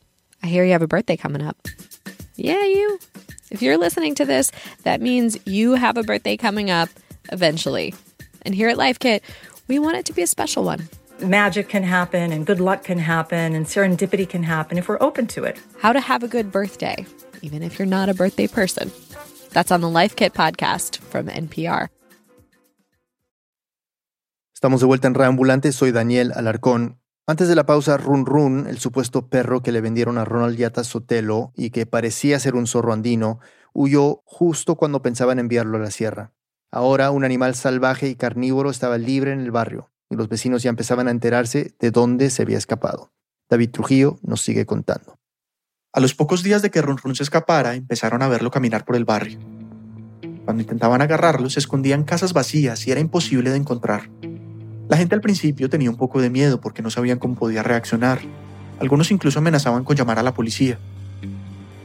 I 0.43 0.47
hear 0.47 0.63
you 0.63 0.73
have 0.73 0.83
a 0.83 0.87
birthday 0.87 1.17
coming 1.17 1.41
up. 1.41 1.57
Yeah, 2.35 2.63
you. 2.63 2.99
If 3.49 3.63
you're 3.63 3.79
listening 3.79 4.13
to 4.15 4.25
this, 4.25 4.51
that 4.83 5.01
means 5.01 5.39
you 5.47 5.73
have 5.73 5.97
a 5.97 6.03
birthday 6.03 6.37
coming 6.37 6.69
up 6.69 6.89
eventually. 7.31 7.95
And 8.43 8.53
here 8.53 8.69
at 8.69 8.77
Life 8.77 8.99
Kit, 8.99 9.23
we 9.67 9.79
want 9.79 9.97
it 9.97 10.05
to 10.05 10.13
be 10.13 10.21
a 10.21 10.27
special 10.27 10.63
one 10.63 10.87
magic 11.23 11.69
can 11.69 11.83
happen 11.83 12.31
and 12.31 12.45
good 12.45 12.59
luck 12.59 12.83
can 12.83 12.97
happen 12.97 13.55
and 13.55 13.65
serendipity 13.65 14.27
can 14.27 14.43
happen 14.43 14.77
if 14.77 14.87
we're 14.87 15.01
open 15.01 15.27
to 15.27 15.43
it. 15.43 15.57
How 15.81 15.93
to 15.93 15.99
have 15.99 16.23
a 16.23 16.27
good 16.27 16.51
birthday, 16.51 17.05
even 17.41 17.63
if 17.63 17.79
you're 17.79 17.89
not 17.89 18.09
a 18.09 18.13
birthday 18.13 18.47
person. 18.47 18.91
That's 19.51 19.71
on 19.71 19.81
the 19.81 19.89
Life 19.89 20.15
Kit 20.15 20.33
podcast 20.33 20.99
from 20.99 21.27
NPR. 21.27 21.89
Estamos 24.53 24.79
de 24.79 24.85
vuelta 24.85 25.07
en 25.07 25.13
Reambulante, 25.13 25.71
soy 25.71 25.91
Daniel 25.91 26.31
Alarcón. 26.35 26.99
Antes 27.27 27.47
de 27.47 27.55
la 27.55 27.65
pausa, 27.65 27.97
Run 27.97 28.25
Run, 28.25 28.67
el 28.67 28.79
supuesto 28.79 29.27
perro 29.27 29.61
que 29.61 29.71
le 29.71 29.81
vendieron 29.81 30.17
a 30.17 30.25
Ronald 30.25 30.57
Yata 30.57 30.83
Sotelo 30.83 31.53
y 31.55 31.69
que 31.69 31.85
parecía 31.85 32.39
ser 32.39 32.55
un 32.55 32.67
zorro 32.67 32.93
andino, 32.93 33.39
huyó 33.73 34.21
justo 34.25 34.75
cuando 34.75 35.01
pensaban 35.01 35.39
enviarlo 35.39 35.77
a 35.77 35.81
la 35.81 35.91
sierra. 35.91 36.33
Ahora 36.71 37.11
un 37.11 37.23
animal 37.23 37.55
salvaje 37.55 38.07
y 38.07 38.15
carnívoro 38.15 38.69
estaba 38.69 38.97
libre 38.97 39.31
en 39.31 39.41
el 39.41 39.51
barrio 39.51 39.92
y 40.13 40.15
los 40.15 40.29
vecinos 40.29 40.63
ya 40.63 40.69
empezaban 40.69 41.07
a 41.07 41.11
enterarse 41.11 41.73
de 41.79 41.91
dónde 41.91 42.29
se 42.29 42.43
había 42.43 42.57
escapado. 42.57 43.11
David 43.49 43.71
Trujillo 43.71 44.19
nos 44.21 44.41
sigue 44.41 44.65
contando. 44.65 45.19
A 45.91 45.99
los 45.99 46.15
pocos 46.15 46.41
días 46.41 46.61
de 46.61 46.71
que 46.71 46.81
Run 46.81 47.15
se 47.15 47.23
escapara, 47.23 47.75
empezaron 47.75 48.21
a 48.21 48.27
verlo 48.27 48.49
caminar 48.49 48.85
por 48.85 48.95
el 48.95 49.05
barrio. 49.05 49.37
Cuando 50.45 50.61
intentaban 50.63 51.01
agarrarlo, 51.01 51.49
se 51.49 51.59
escondía 51.59 51.95
en 51.95 52.03
casas 52.03 52.33
vacías 52.33 52.87
y 52.87 52.91
era 52.91 52.99
imposible 52.99 53.51
de 53.51 53.57
encontrar. 53.57 54.09
La 54.89 54.97
gente 54.97 55.15
al 55.15 55.21
principio 55.21 55.69
tenía 55.69 55.89
un 55.89 55.97
poco 55.97 56.21
de 56.21 56.29
miedo 56.29 56.59
porque 56.59 56.81
no 56.81 56.89
sabían 56.89 57.19
cómo 57.19 57.35
podía 57.35 57.63
reaccionar. 57.63 58.19
Algunos 58.79 59.11
incluso 59.11 59.39
amenazaban 59.39 59.83
con 59.83 59.95
llamar 59.95 60.19
a 60.19 60.23
la 60.23 60.33
policía. 60.33 60.79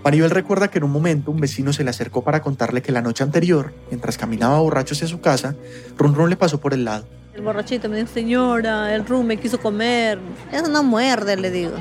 Maribel 0.02 0.30
recuerda 0.30 0.68
que 0.68 0.78
en 0.78 0.84
un 0.84 0.90
momento 0.90 1.30
un 1.30 1.40
vecino 1.40 1.72
se 1.72 1.84
le 1.84 1.90
acercó 1.90 2.24
para 2.24 2.40
contarle 2.40 2.82
que 2.82 2.92
la 2.92 3.02
noche 3.02 3.24
anterior, 3.24 3.74
mientras 3.90 4.16
caminaba 4.16 4.58
borracho 4.58 4.94
hacia 4.94 5.06
su 5.06 5.20
casa, 5.20 5.54
Run 5.98 6.30
le 6.30 6.36
pasó 6.36 6.60
por 6.60 6.72
el 6.72 6.84
lado. 6.84 7.06
El 7.38 7.44
borrachito 7.44 7.88
me 7.88 7.98
dijo, 7.98 8.08
señora, 8.08 8.92
el 8.92 9.06
rum 9.06 9.24
me 9.24 9.36
quiso 9.36 9.60
comer. 9.60 10.18
Eso 10.50 10.66
no 10.66 10.82
muerde, 10.82 11.36
le 11.36 11.52
digo. 11.52 11.76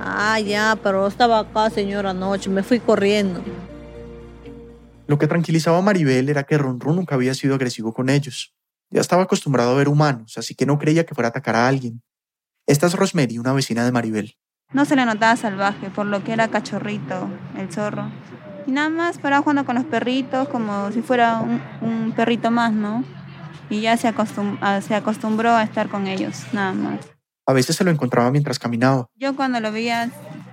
Ah, 0.00 0.38
ya, 0.38 0.78
pero 0.80 1.08
estaba 1.08 1.40
acá, 1.40 1.68
señora, 1.68 2.10
anoche, 2.10 2.48
me 2.48 2.62
fui 2.62 2.78
corriendo. 2.78 3.42
Lo 5.08 5.18
que 5.18 5.26
tranquilizaba 5.26 5.78
a 5.78 5.82
Maribel 5.82 6.28
era 6.28 6.44
que 6.44 6.56
Run 6.58 6.78
Run 6.78 6.94
nunca 6.94 7.16
había 7.16 7.34
sido 7.34 7.56
agresivo 7.56 7.92
con 7.92 8.08
ellos. 8.08 8.54
Ya 8.88 9.00
estaba 9.00 9.24
acostumbrado 9.24 9.72
a 9.72 9.74
ver 9.74 9.88
humanos, 9.88 10.38
así 10.38 10.54
que 10.54 10.64
no 10.64 10.78
creía 10.78 11.04
que 11.04 11.16
fuera 11.16 11.26
a 11.26 11.30
atacar 11.30 11.56
a 11.56 11.66
alguien. 11.66 12.00
Esta 12.68 12.86
es 12.86 12.94
Rosemary, 12.94 13.38
una 13.38 13.52
vecina 13.52 13.84
de 13.84 13.90
Maribel. 13.90 14.36
No 14.72 14.84
se 14.84 14.94
le 14.94 15.04
notaba 15.04 15.34
salvaje, 15.34 15.90
por 15.90 16.06
lo 16.06 16.22
que 16.22 16.32
era 16.32 16.46
cachorrito, 16.46 17.28
el 17.58 17.72
zorro. 17.72 18.12
Y 18.64 18.70
nada 18.70 18.90
más 18.90 19.18
paraba 19.18 19.42
jugando 19.42 19.64
con 19.64 19.74
los 19.74 19.86
perritos 19.86 20.48
como 20.50 20.92
si 20.92 21.02
fuera 21.02 21.40
un, 21.40 21.60
un 21.80 22.12
perrito 22.12 22.52
más, 22.52 22.72
¿no? 22.72 23.02
Y 23.70 23.80
ya 23.80 23.96
se, 23.96 24.08
acostum 24.08 24.58
se 24.86 24.94
acostumbró 24.94 25.50
a 25.50 25.62
estar 25.62 25.88
con 25.88 26.06
ellos, 26.06 26.44
nada 26.52 26.72
más. 26.72 27.00
A 27.46 27.52
veces 27.52 27.76
se 27.76 27.84
lo 27.84 27.90
encontraba 27.90 28.30
mientras 28.30 28.58
caminaba. 28.58 29.06
Yo 29.14 29.36
cuando 29.36 29.60
lo 29.60 29.70
veía 29.72 30.10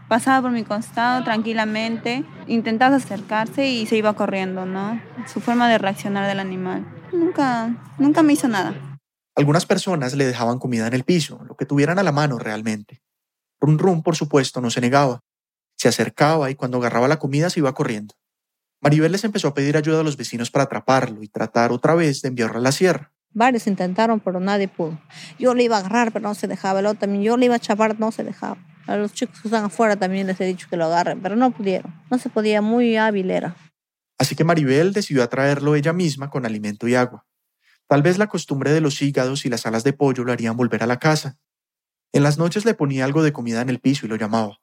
pasaba 0.07 0.43
por 0.43 0.51
mi 0.51 0.63
costado 0.63 1.23
tranquilamente, 1.23 2.23
intentaba 2.47 2.97
acercarse 2.97 3.67
y 3.67 3.85
se 3.87 3.97
iba 3.97 4.13
corriendo, 4.13 4.65
¿no? 4.65 5.01
Su 5.25 5.41
forma 5.41 5.67
de 5.69 5.79
reaccionar 5.79 6.27
del 6.27 6.39
animal. 6.39 6.85
Nunca, 7.11 7.75
nunca 7.97 8.21
me 8.21 8.33
hizo 8.33 8.47
nada. 8.47 8.75
Algunas 9.35 9.65
personas 9.65 10.13
le 10.13 10.25
dejaban 10.25 10.59
comida 10.59 10.85
en 10.85 10.93
el 10.93 11.03
piso, 11.03 11.43
lo 11.47 11.55
que 11.55 11.65
tuvieran 11.65 11.97
a 11.97 12.03
la 12.03 12.11
mano 12.11 12.37
realmente. 12.37 13.01
Run 13.59 13.79
Run, 13.79 14.03
por 14.03 14.15
supuesto, 14.15 14.61
no 14.61 14.69
se 14.69 14.81
negaba. 14.81 15.21
Se 15.75 15.87
acercaba 15.87 16.51
y 16.51 16.55
cuando 16.55 16.77
agarraba 16.77 17.07
la 17.07 17.17
comida 17.17 17.49
se 17.49 17.59
iba 17.59 17.73
corriendo. 17.73 18.13
Maribel 18.83 19.11
les 19.13 19.23
empezó 19.23 19.47
a 19.47 19.53
pedir 19.53 19.77
ayuda 19.77 20.01
a 20.01 20.03
los 20.03 20.17
vecinos 20.17 20.51
para 20.51 20.65
atraparlo 20.65 21.23
y 21.23 21.29
tratar 21.29 21.71
otra 21.71 21.95
vez 21.95 22.21
de 22.21 22.27
enviarlo 22.27 22.57
a 22.57 22.61
la 22.61 22.71
sierra. 22.71 23.11
Varios 23.31 23.65
intentaron, 23.65 24.19
pero 24.19 24.39
nadie 24.39 24.67
pudo. 24.67 24.99
Yo 25.39 25.55
le 25.55 25.63
iba 25.63 25.77
a 25.77 25.79
agarrar, 25.79 26.11
pero 26.11 26.27
no 26.27 26.35
se 26.35 26.47
dejaba. 26.47 26.81
El 26.81 26.85
otro 26.85 26.99
también, 26.99 27.23
yo 27.23 27.37
le 27.37 27.45
iba 27.45 27.55
a 27.55 27.59
chapar, 27.59 27.99
no 27.99 28.11
se 28.11 28.23
dejaba. 28.23 28.57
A 28.85 28.97
los 28.97 29.13
chicos 29.13 29.41
que 29.41 29.47
están 29.47 29.63
afuera 29.63 29.95
también 29.95 30.27
les 30.27 30.39
he 30.41 30.45
dicho 30.45 30.67
que 30.69 30.75
lo 30.75 30.85
agarren, 30.85 31.21
pero 31.21 31.35
no 31.35 31.51
pudieron. 31.51 31.95
No 32.11 32.17
se 32.19 32.29
podía, 32.29 32.61
muy 32.61 32.97
hábil 32.97 33.31
era. 33.31 33.55
Así 34.19 34.35
que 34.35 34.43
Maribel 34.43 34.93
decidió 34.93 35.23
atraerlo 35.23 35.75
ella 35.75 35.93
misma 35.93 36.29
con 36.29 36.45
alimento 36.45 36.87
y 36.87 36.95
agua. 36.95 37.25
Tal 37.87 38.01
vez 38.01 38.17
la 38.17 38.27
costumbre 38.27 38.73
de 38.73 38.81
los 38.81 39.01
hígados 39.01 39.45
y 39.45 39.49
las 39.49 39.65
alas 39.65 39.83
de 39.83 39.93
pollo 39.93 40.23
lo 40.23 40.31
harían 40.31 40.57
volver 40.57 40.83
a 40.83 40.87
la 40.87 40.99
casa, 40.99 41.37
en 42.15 42.21
las 42.21 42.37
noches 42.37 42.63
le 42.63 42.75
ponía 42.75 43.05
algo 43.05 43.23
de 43.23 43.33
comida 43.33 43.61
en 43.61 43.69
el 43.69 43.79
piso 43.79 44.05
y 44.05 44.09
lo 44.09 44.17
llamaba. 44.17 44.59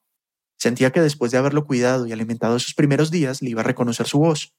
Sentía 0.61 0.91
que 0.91 1.01
después 1.01 1.33
de 1.33 1.39
haberlo 1.39 1.65
cuidado 1.65 2.07
y 2.07 2.13
alimentado 2.13 2.55
esos 2.55 2.75
primeros 2.75 3.11
días 3.11 3.41
le 3.41 3.49
iba 3.49 3.63
a 3.63 3.65
reconocer 3.65 4.07
su 4.07 4.19
voz. 4.19 4.55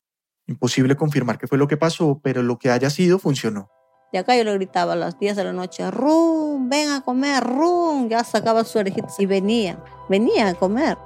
Imposible 0.47 0.95
confirmar 0.95 1.37
qué 1.37 1.45
fue 1.45 1.59
lo 1.59 1.67
que 1.67 1.77
pasó, 1.77 2.19
pero 2.23 2.41
lo 2.41 2.57
que 2.57 2.71
haya 2.71 2.89
sido 2.89 3.19
funcionó. 3.19 3.69
De 4.11 4.17
acá 4.17 4.35
yo 4.35 4.43
le 4.43 4.55
gritaba 4.55 4.93
a 4.93 4.95
las 4.95 5.19
10 5.19 5.35
de 5.35 5.43
la 5.43 5.53
noche, 5.53 5.91
Rum, 5.91 6.69
ven 6.69 6.89
a 6.89 7.01
comer, 7.01 7.43
Rum. 7.43 8.09
Ya 8.09 8.23
sacaba 8.23 8.63
sus 8.63 8.77
orejitas 8.77 9.19
y 9.19 9.27
venía, 9.27 9.77
venía 10.09 10.49
a 10.49 10.55
comer. 10.55 10.97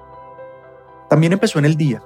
También 1.09 1.33
empezó 1.33 1.59
en 1.59 1.65
el 1.65 1.75
día. 1.75 2.01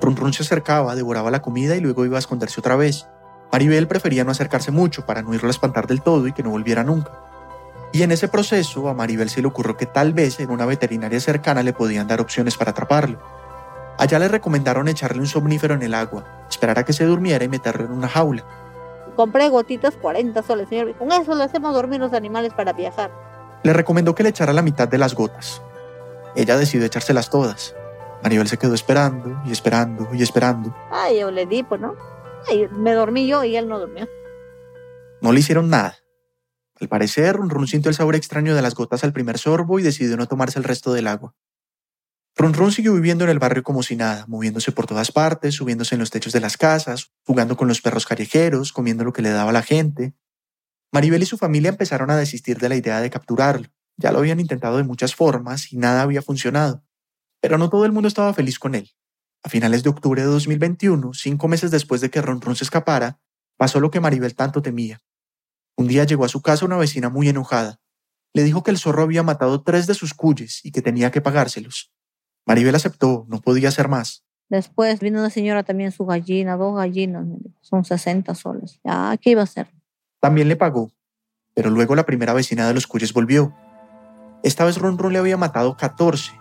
Run 0.00 0.16
Run 0.16 0.32
se 0.32 0.42
acercaba, 0.42 0.94
devoraba 0.94 1.30
la 1.30 1.42
comida 1.42 1.76
y 1.76 1.80
luego 1.80 2.06
iba 2.06 2.16
a 2.16 2.20
esconderse 2.20 2.60
otra 2.60 2.76
vez. 2.76 3.06
Maribel 3.52 3.86
prefería 3.86 4.24
no 4.24 4.30
acercarse 4.30 4.70
mucho 4.70 5.04
para 5.04 5.20
no 5.20 5.34
irlo 5.34 5.48
a 5.48 5.50
espantar 5.50 5.86
del 5.86 6.00
todo 6.00 6.26
y 6.26 6.32
que 6.32 6.42
no 6.42 6.48
volviera 6.48 6.82
nunca. 6.82 7.12
Y 7.92 8.02
en 8.02 8.10
ese 8.10 8.28
proceso 8.28 8.88
a 8.88 8.94
Maribel 8.94 9.28
se 9.28 9.42
le 9.42 9.48
ocurrió 9.48 9.76
que 9.76 9.84
tal 9.86 10.14
vez 10.14 10.40
en 10.40 10.50
una 10.50 10.64
veterinaria 10.64 11.20
cercana 11.20 11.62
le 11.62 11.74
podían 11.74 12.08
dar 12.08 12.22
opciones 12.22 12.56
para 12.56 12.70
atraparlo. 12.70 13.18
Allá 13.98 14.18
le 14.18 14.28
recomendaron 14.28 14.88
echarle 14.88 15.20
un 15.20 15.26
somnífero 15.26 15.74
en 15.74 15.82
el 15.82 15.92
agua, 15.92 16.24
esperar 16.48 16.78
a 16.78 16.84
que 16.84 16.94
se 16.94 17.04
durmiera 17.04 17.44
y 17.44 17.48
meterlo 17.48 17.84
en 17.84 17.92
una 17.92 18.08
jaula. 18.08 18.44
Compré 19.14 19.50
gotitas 19.50 19.94
40 19.96 20.42
soles, 20.42 20.68
señor, 20.70 20.96
con 20.96 21.12
eso 21.12 21.34
le 21.34 21.44
hacemos 21.44 21.74
dormir 21.74 22.00
los 22.00 22.14
animales 22.14 22.54
para 22.54 22.72
viajar. 22.72 23.10
Le 23.62 23.74
recomendó 23.74 24.14
que 24.14 24.22
le 24.22 24.30
echara 24.30 24.54
la 24.54 24.62
mitad 24.62 24.88
de 24.88 24.96
las 24.96 25.14
gotas. 25.14 25.60
Ella 26.34 26.56
decidió 26.56 26.86
echárselas 26.86 27.28
todas. 27.28 27.76
Maribel 28.22 28.48
se 28.48 28.56
quedó 28.56 28.74
esperando 28.74 29.38
y 29.44 29.52
esperando 29.52 30.08
y 30.14 30.22
esperando. 30.22 30.74
Ay, 30.90 31.20
yo 31.20 31.30
le 31.30 31.44
di, 31.44 31.62
pues, 31.62 31.80
¿no? 31.80 31.94
Ay, 32.48 32.68
me 32.72 32.94
dormí 32.94 33.26
yo 33.26 33.44
y 33.44 33.56
él 33.56 33.68
no 33.68 33.78
durmió. 33.78 34.08
No 35.20 35.30
le 35.32 35.40
hicieron 35.40 35.68
nada. 35.68 36.01
Al 36.82 36.88
parecer, 36.88 37.36
Run 37.36 37.68
sintió 37.68 37.90
el 37.90 37.94
sabor 37.94 38.16
extraño 38.16 38.56
de 38.56 38.60
las 38.60 38.74
gotas 38.74 39.04
al 39.04 39.12
primer 39.12 39.38
sorbo 39.38 39.78
y 39.78 39.84
decidió 39.84 40.16
no 40.16 40.26
tomarse 40.26 40.58
el 40.58 40.64
resto 40.64 40.92
del 40.92 41.06
agua. 41.06 41.36
Run 42.34 42.72
siguió 42.72 42.92
viviendo 42.92 43.22
en 43.22 43.30
el 43.30 43.38
barrio 43.38 43.62
como 43.62 43.84
si 43.84 43.94
nada, 43.94 44.24
moviéndose 44.26 44.72
por 44.72 44.88
todas 44.88 45.12
partes, 45.12 45.54
subiéndose 45.54 45.94
en 45.94 46.00
los 46.00 46.10
techos 46.10 46.32
de 46.32 46.40
las 46.40 46.56
casas, 46.56 47.12
jugando 47.24 47.56
con 47.56 47.68
los 47.68 47.80
perros 47.80 48.04
callejeros, 48.04 48.72
comiendo 48.72 49.04
lo 49.04 49.12
que 49.12 49.22
le 49.22 49.30
daba 49.30 49.52
la 49.52 49.62
gente. 49.62 50.16
Maribel 50.90 51.22
y 51.22 51.26
su 51.26 51.38
familia 51.38 51.68
empezaron 51.68 52.10
a 52.10 52.16
desistir 52.16 52.58
de 52.58 52.68
la 52.68 52.74
idea 52.74 53.00
de 53.00 53.10
capturarlo. 53.10 53.68
Ya 53.96 54.10
lo 54.10 54.18
habían 54.18 54.40
intentado 54.40 54.76
de 54.76 54.82
muchas 54.82 55.14
formas 55.14 55.72
y 55.72 55.76
nada 55.76 56.02
había 56.02 56.20
funcionado. 56.20 56.82
Pero 57.40 57.58
no 57.58 57.70
todo 57.70 57.84
el 57.84 57.92
mundo 57.92 58.08
estaba 58.08 58.34
feliz 58.34 58.58
con 58.58 58.74
él. 58.74 58.90
A 59.44 59.48
finales 59.48 59.84
de 59.84 59.90
octubre 59.90 60.20
de 60.20 60.26
2021, 60.26 61.14
cinco 61.14 61.46
meses 61.46 61.70
después 61.70 62.00
de 62.00 62.10
que 62.10 62.20
Ron 62.20 62.40
Run 62.40 62.56
se 62.56 62.64
escapara, 62.64 63.20
pasó 63.56 63.78
lo 63.78 63.92
que 63.92 64.00
Maribel 64.00 64.34
tanto 64.34 64.62
temía. 64.62 65.00
Un 65.76 65.88
día 65.88 66.04
llegó 66.04 66.24
a 66.24 66.28
su 66.28 66.42
casa 66.42 66.64
una 66.64 66.76
vecina 66.76 67.08
muy 67.08 67.28
enojada. 67.28 67.80
Le 68.34 68.44
dijo 68.44 68.62
que 68.62 68.70
el 68.70 68.78
zorro 68.78 69.02
había 69.02 69.22
matado 69.22 69.62
tres 69.62 69.86
de 69.86 69.94
sus 69.94 70.14
cuyes 70.14 70.64
y 70.64 70.72
que 70.72 70.82
tenía 70.82 71.10
que 71.10 71.20
pagárselos. 71.20 71.92
Maribel 72.46 72.74
aceptó, 72.74 73.26
no 73.28 73.40
podía 73.40 73.68
hacer 73.68 73.88
más. 73.88 74.24
Después 74.48 75.00
vino 75.00 75.18
una 75.18 75.30
señora 75.30 75.62
también 75.62 75.92
su 75.92 76.04
gallina, 76.04 76.56
dos 76.56 76.76
gallinas, 76.76 77.26
son 77.60 77.84
60 77.84 78.34
soles. 78.34 78.80
Ya, 78.84 79.16
¿qué 79.20 79.30
iba 79.30 79.40
a 79.40 79.44
hacer? 79.44 79.68
También 80.20 80.48
le 80.48 80.56
pagó, 80.56 80.92
pero 81.54 81.70
luego 81.70 81.94
la 81.94 82.04
primera 82.04 82.34
vecina 82.34 82.68
de 82.68 82.74
los 82.74 82.86
cuyes 82.86 83.12
volvió. 83.12 83.54
Esta 84.42 84.64
vez 84.64 84.76
Ron 84.76 84.98
Ron 84.98 85.12
le 85.12 85.18
había 85.18 85.36
matado 85.36 85.76
14 85.76 86.32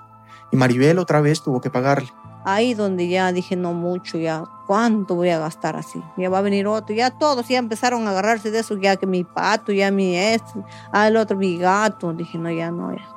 y 0.52 0.58
Maribel 0.58 1.00
otra 1.00 1.22
vez 1.22 1.42
tuvo 1.42 1.62
que 1.62 1.70
pagarle 1.70 2.10
ahí 2.44 2.74
donde 2.74 3.08
ya 3.08 3.32
dije 3.32 3.56
no 3.56 3.74
mucho, 3.74 4.18
ya 4.18 4.44
cuánto 4.68 5.16
voy 5.16 5.30
a 5.30 5.40
gastar 5.40 5.76
así, 5.76 6.02
ya 6.18 6.30
va 6.30 6.40
a 6.40 6.42
venir 6.42 6.68
otro, 6.68 6.96
ya 6.96 7.12
todos 7.12 7.48
ya 7.48 7.58
empezaron 7.58 8.08
a 8.08 8.12
agarrarse 8.12 8.52
de 8.52 8.60
eso, 8.60 8.78
ya 8.78 8.96
que 8.96 9.06
mi 9.06 9.24
pato, 9.24 9.72
ya 9.72 9.92
mi 9.92 10.16
este, 10.16 10.64
al 10.92 11.18
otro 11.18 11.38
mi 11.38 11.58
gato, 11.58 12.14
dije 12.14 12.38
no, 12.38 12.50
ya 12.52 12.72
no, 12.72 12.92
ya. 12.92 13.08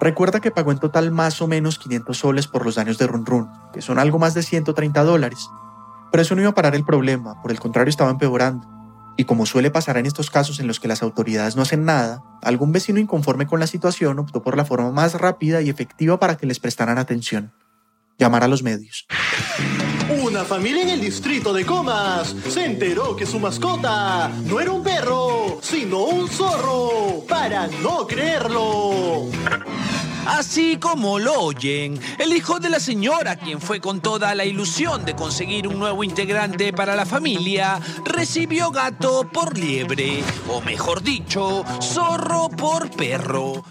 Recuerda 0.00 0.40
que 0.40 0.52
pagó 0.52 0.70
en 0.70 0.78
total 0.78 1.10
más 1.10 1.42
o 1.42 1.48
menos 1.48 1.78
500 1.78 2.16
soles 2.16 2.46
por 2.46 2.64
los 2.64 2.76
daños 2.76 2.98
de 2.98 3.08
Run 3.08 3.26
Run, 3.26 3.50
que 3.72 3.82
son 3.82 3.98
algo 3.98 4.20
más 4.20 4.32
de 4.32 4.44
130 4.44 5.02
dólares. 5.02 5.50
Pero 6.12 6.22
eso 6.22 6.36
no 6.36 6.40
iba 6.40 6.50
a 6.50 6.54
parar 6.54 6.76
el 6.76 6.84
problema, 6.84 7.42
por 7.42 7.50
el 7.50 7.58
contrario 7.58 7.90
estaba 7.90 8.10
empeorando. 8.10 8.66
Y 9.16 9.24
como 9.24 9.44
suele 9.44 9.72
pasar 9.72 9.96
en 9.96 10.06
estos 10.06 10.30
casos 10.30 10.60
en 10.60 10.68
los 10.68 10.78
que 10.78 10.86
las 10.86 11.02
autoridades 11.02 11.56
no 11.56 11.62
hacen 11.62 11.84
nada, 11.84 12.22
algún 12.40 12.70
vecino 12.70 13.00
inconforme 13.00 13.48
con 13.48 13.58
la 13.58 13.66
situación 13.66 14.20
optó 14.20 14.40
por 14.44 14.56
la 14.56 14.64
forma 14.64 14.92
más 14.92 15.14
rápida 15.14 15.60
y 15.60 15.68
efectiva 15.68 16.20
para 16.20 16.36
que 16.36 16.46
les 16.46 16.60
prestaran 16.60 16.98
atención 16.98 17.52
llamar 18.18 18.44
a 18.44 18.48
los 18.48 18.62
medios. 18.62 19.06
Una 20.22 20.44
familia 20.44 20.82
en 20.82 20.88
el 20.90 21.00
distrito 21.00 21.52
de 21.52 21.64
Comas 21.64 22.34
se 22.48 22.64
enteró 22.64 23.14
que 23.14 23.26
su 23.26 23.38
mascota 23.38 24.28
no 24.44 24.60
era 24.60 24.72
un 24.72 24.82
perro, 24.82 25.58
sino 25.62 26.04
un 26.04 26.28
zorro, 26.28 27.24
para 27.28 27.66
no 27.66 28.06
creerlo. 28.06 29.26
Así 30.26 30.76
como 30.76 31.18
lo 31.18 31.40
oyen, 31.40 31.98
el 32.18 32.34
hijo 32.34 32.58
de 32.58 32.68
la 32.68 32.80
señora, 32.80 33.36
quien 33.36 33.60
fue 33.60 33.80
con 33.80 34.00
toda 34.00 34.34
la 34.34 34.44
ilusión 34.44 35.04
de 35.04 35.14
conseguir 35.14 35.66
un 35.66 35.78
nuevo 35.78 36.04
integrante 36.04 36.72
para 36.72 36.96
la 36.96 37.06
familia, 37.06 37.80
recibió 38.04 38.70
gato 38.70 39.28
por 39.32 39.56
liebre, 39.56 40.22
o 40.48 40.60
mejor 40.60 41.02
dicho, 41.02 41.64
zorro 41.80 42.50
por 42.50 42.90
perro. 42.90 43.64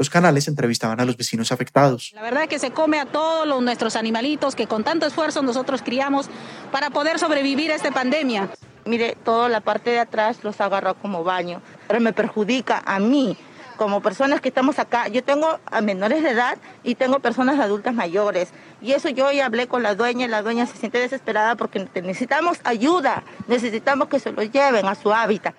Los 0.00 0.08
canales 0.08 0.48
entrevistaban 0.48 0.98
a 0.98 1.04
los 1.04 1.18
vecinos 1.18 1.52
afectados. 1.52 2.12
La 2.14 2.22
verdad 2.22 2.44
es 2.44 2.48
que 2.48 2.58
se 2.58 2.70
come 2.70 2.98
a 2.98 3.04
todos 3.04 3.46
los, 3.46 3.60
nuestros 3.60 3.96
animalitos 3.96 4.54
que 4.56 4.66
con 4.66 4.82
tanto 4.82 5.04
esfuerzo 5.04 5.42
nosotros 5.42 5.82
criamos 5.82 6.30
para 6.72 6.88
poder 6.88 7.18
sobrevivir 7.18 7.70
a 7.70 7.74
esta 7.74 7.90
pandemia. 7.90 8.48
Mire, 8.86 9.14
toda 9.22 9.50
la 9.50 9.60
parte 9.60 9.90
de 9.90 9.98
atrás 9.98 10.38
los 10.42 10.58
agarró 10.62 10.94
como 10.94 11.22
baño, 11.22 11.60
pero 11.86 12.00
me 12.00 12.14
perjudica 12.14 12.82
a 12.86 12.98
mí 12.98 13.36
como 13.76 14.00
personas 14.00 14.40
que 14.40 14.48
estamos 14.48 14.78
acá, 14.78 15.08
yo 15.08 15.22
tengo 15.22 15.58
a 15.66 15.82
menores 15.82 16.22
de 16.22 16.30
edad 16.30 16.56
y 16.82 16.94
tengo 16.94 17.20
personas 17.20 17.60
adultas 17.60 17.92
mayores. 17.92 18.54
Y 18.80 18.92
eso 18.92 19.10
yo 19.10 19.30
ya 19.32 19.44
hablé 19.44 19.68
con 19.68 19.82
la 19.82 19.94
dueña 19.94 20.24
y 20.24 20.28
la 20.28 20.40
dueña 20.40 20.64
se 20.64 20.78
siente 20.78 20.96
desesperada 20.96 21.56
porque 21.56 21.86
necesitamos 21.96 22.58
ayuda, 22.64 23.22
necesitamos 23.48 24.08
que 24.08 24.18
se 24.18 24.32
lo 24.32 24.42
lleven 24.42 24.86
a 24.86 24.94
su 24.94 25.12
hábitat. 25.12 25.54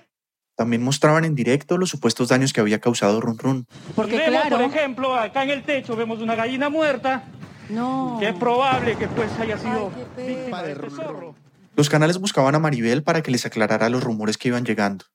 También 0.56 0.84
mostraban 0.84 1.26
en 1.26 1.36
directo 1.36 1.78
los 1.78 1.90
supuestos 1.90 2.30
daños 2.30 2.54
que 2.54 2.62
había 2.62 2.80
causado 2.80 3.20
Run 3.22 3.38
Run. 3.38 3.68
Porque 3.96 4.18
vemos, 4.18 4.44
por 4.50 4.62
ejemplo, 4.62 5.16
acá 5.16 5.44
en 5.44 5.50
el 5.52 5.64
techo 5.64 5.96
vemos 5.96 6.20
una 6.20 6.36
gallina 6.36 6.70
muerta. 6.70 7.24
No. 7.70 8.18
Que 8.20 8.30
es 8.30 8.36
probable 8.36 8.98
que 8.98 9.08
pues 9.08 9.32
haya 9.40 9.58
sido 9.58 9.92
víctima 10.18 10.62
de 10.62 10.74
este 10.74 10.90
zorro. 10.90 11.36
Los 11.76 11.90
canales 11.90 12.20
buscaban 12.20 12.54
a 12.54 12.60
Maribel 12.60 13.02
para 13.02 13.22
que 13.22 13.32
les 13.32 13.46
aclarara 13.46 13.90
los 13.90 14.04
rumores 14.04 14.38
que 14.38 14.50
iban 14.50 14.66
llegando. 14.66 15.06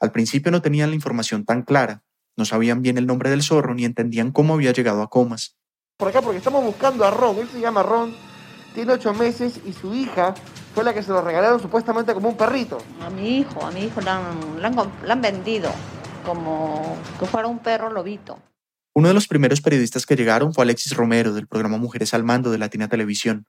Al 0.00 0.12
principio 0.12 0.50
no 0.50 0.62
tenían 0.62 0.88
la 0.88 0.96
información 0.96 1.44
tan 1.44 1.62
clara, 1.62 2.02
no 2.36 2.46
sabían 2.46 2.80
bien 2.80 2.96
el 2.96 3.06
nombre 3.06 3.28
del 3.28 3.42
zorro 3.42 3.74
ni 3.74 3.84
entendían 3.84 4.32
cómo 4.32 4.54
había 4.54 4.72
llegado 4.72 5.02
a 5.02 5.10
Comas. 5.10 5.58
por 5.98 6.08
acá 6.08 6.22
porque 6.22 6.38
estamos 6.38 6.64
buscando 6.64 7.04
a 7.04 7.10
Ron. 7.10 7.38
Él 7.38 7.48
se 7.52 7.60
llama 7.60 7.82
Ron, 7.82 8.14
tiene 8.74 8.94
ocho 8.94 9.12
meses 9.12 9.60
y 9.66 9.74
su 9.74 9.94
hija 9.94 10.34
fue 10.74 10.84
la 10.84 10.94
que 10.94 11.02
se 11.02 11.10
lo 11.10 11.20
regalaron 11.20 11.60
supuestamente 11.60 12.14
como 12.14 12.28
un 12.28 12.36
perrito. 12.36 12.78
A 13.00 13.10
mi 13.10 13.38
hijo, 13.38 13.64
a 13.64 13.70
mi 13.70 13.84
hijo 13.84 14.00
le 14.00 14.10
han, 14.10 14.60
le 14.60 14.66
han, 14.66 14.74
le 15.04 15.12
han 15.12 15.20
vendido 15.20 15.70
como 16.24 16.96
que 17.18 17.26
fuera 17.26 17.48
un 17.48 17.58
perro 17.58 17.90
lobito. 17.90 18.38
Uno 18.94 19.08
de 19.08 19.14
los 19.14 19.28
primeros 19.28 19.60
periodistas 19.60 20.04
que 20.04 20.16
llegaron 20.16 20.52
fue 20.52 20.64
Alexis 20.64 20.96
Romero 20.96 21.32
del 21.32 21.46
programa 21.46 21.78
Mujeres 21.78 22.12
al 22.12 22.24
Mando 22.24 22.50
de 22.50 22.58
Latina 22.58 22.88
Televisión. 22.88 23.46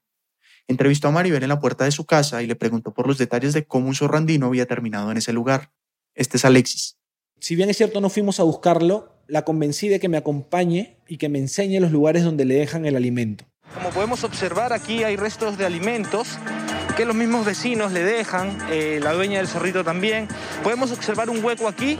Entrevistó 0.68 1.08
a 1.08 1.10
Maribel 1.10 1.42
en 1.42 1.48
la 1.48 1.58
puerta 1.58 1.84
de 1.84 1.90
su 1.90 2.06
casa 2.06 2.42
y 2.42 2.46
le 2.46 2.54
preguntó 2.54 2.94
por 2.94 3.06
los 3.08 3.18
detalles 3.18 3.52
de 3.52 3.64
cómo 3.64 3.88
un 3.88 3.94
zorrandino 3.94 4.46
había 4.46 4.66
terminado 4.66 5.10
en 5.10 5.16
ese 5.16 5.32
lugar. 5.32 5.72
Este 6.14 6.36
es 6.36 6.44
Alexis. 6.44 6.96
Si 7.40 7.56
bien 7.56 7.68
es 7.70 7.76
cierto 7.76 8.00
no 8.00 8.08
fuimos 8.08 8.38
a 8.38 8.44
buscarlo, 8.44 9.12
la 9.26 9.42
convencí 9.42 9.88
de 9.88 9.98
que 9.98 10.08
me 10.08 10.16
acompañe 10.16 10.98
y 11.08 11.16
que 11.16 11.28
me 11.28 11.38
enseñe 11.38 11.80
los 11.80 11.90
lugares 11.90 12.22
donde 12.22 12.44
le 12.44 12.54
dejan 12.54 12.86
el 12.86 12.94
alimento. 12.94 13.44
Como 13.74 13.90
podemos 13.90 14.24
observar, 14.24 14.72
aquí 14.72 15.04
hay 15.04 15.16
restos 15.16 15.56
de 15.58 15.66
alimentos 15.66 16.38
que 16.96 17.04
los 17.04 17.16
mismos 17.16 17.46
vecinos 17.46 17.92
le 17.92 18.02
dejan, 18.04 18.58
eh, 18.70 19.00
la 19.02 19.12
dueña 19.12 19.38
del 19.38 19.48
zorrito 19.48 19.82
también. 19.82 20.28
Podemos 20.62 20.92
observar 20.92 21.30
un 21.30 21.42
hueco 21.42 21.68
aquí 21.68 21.98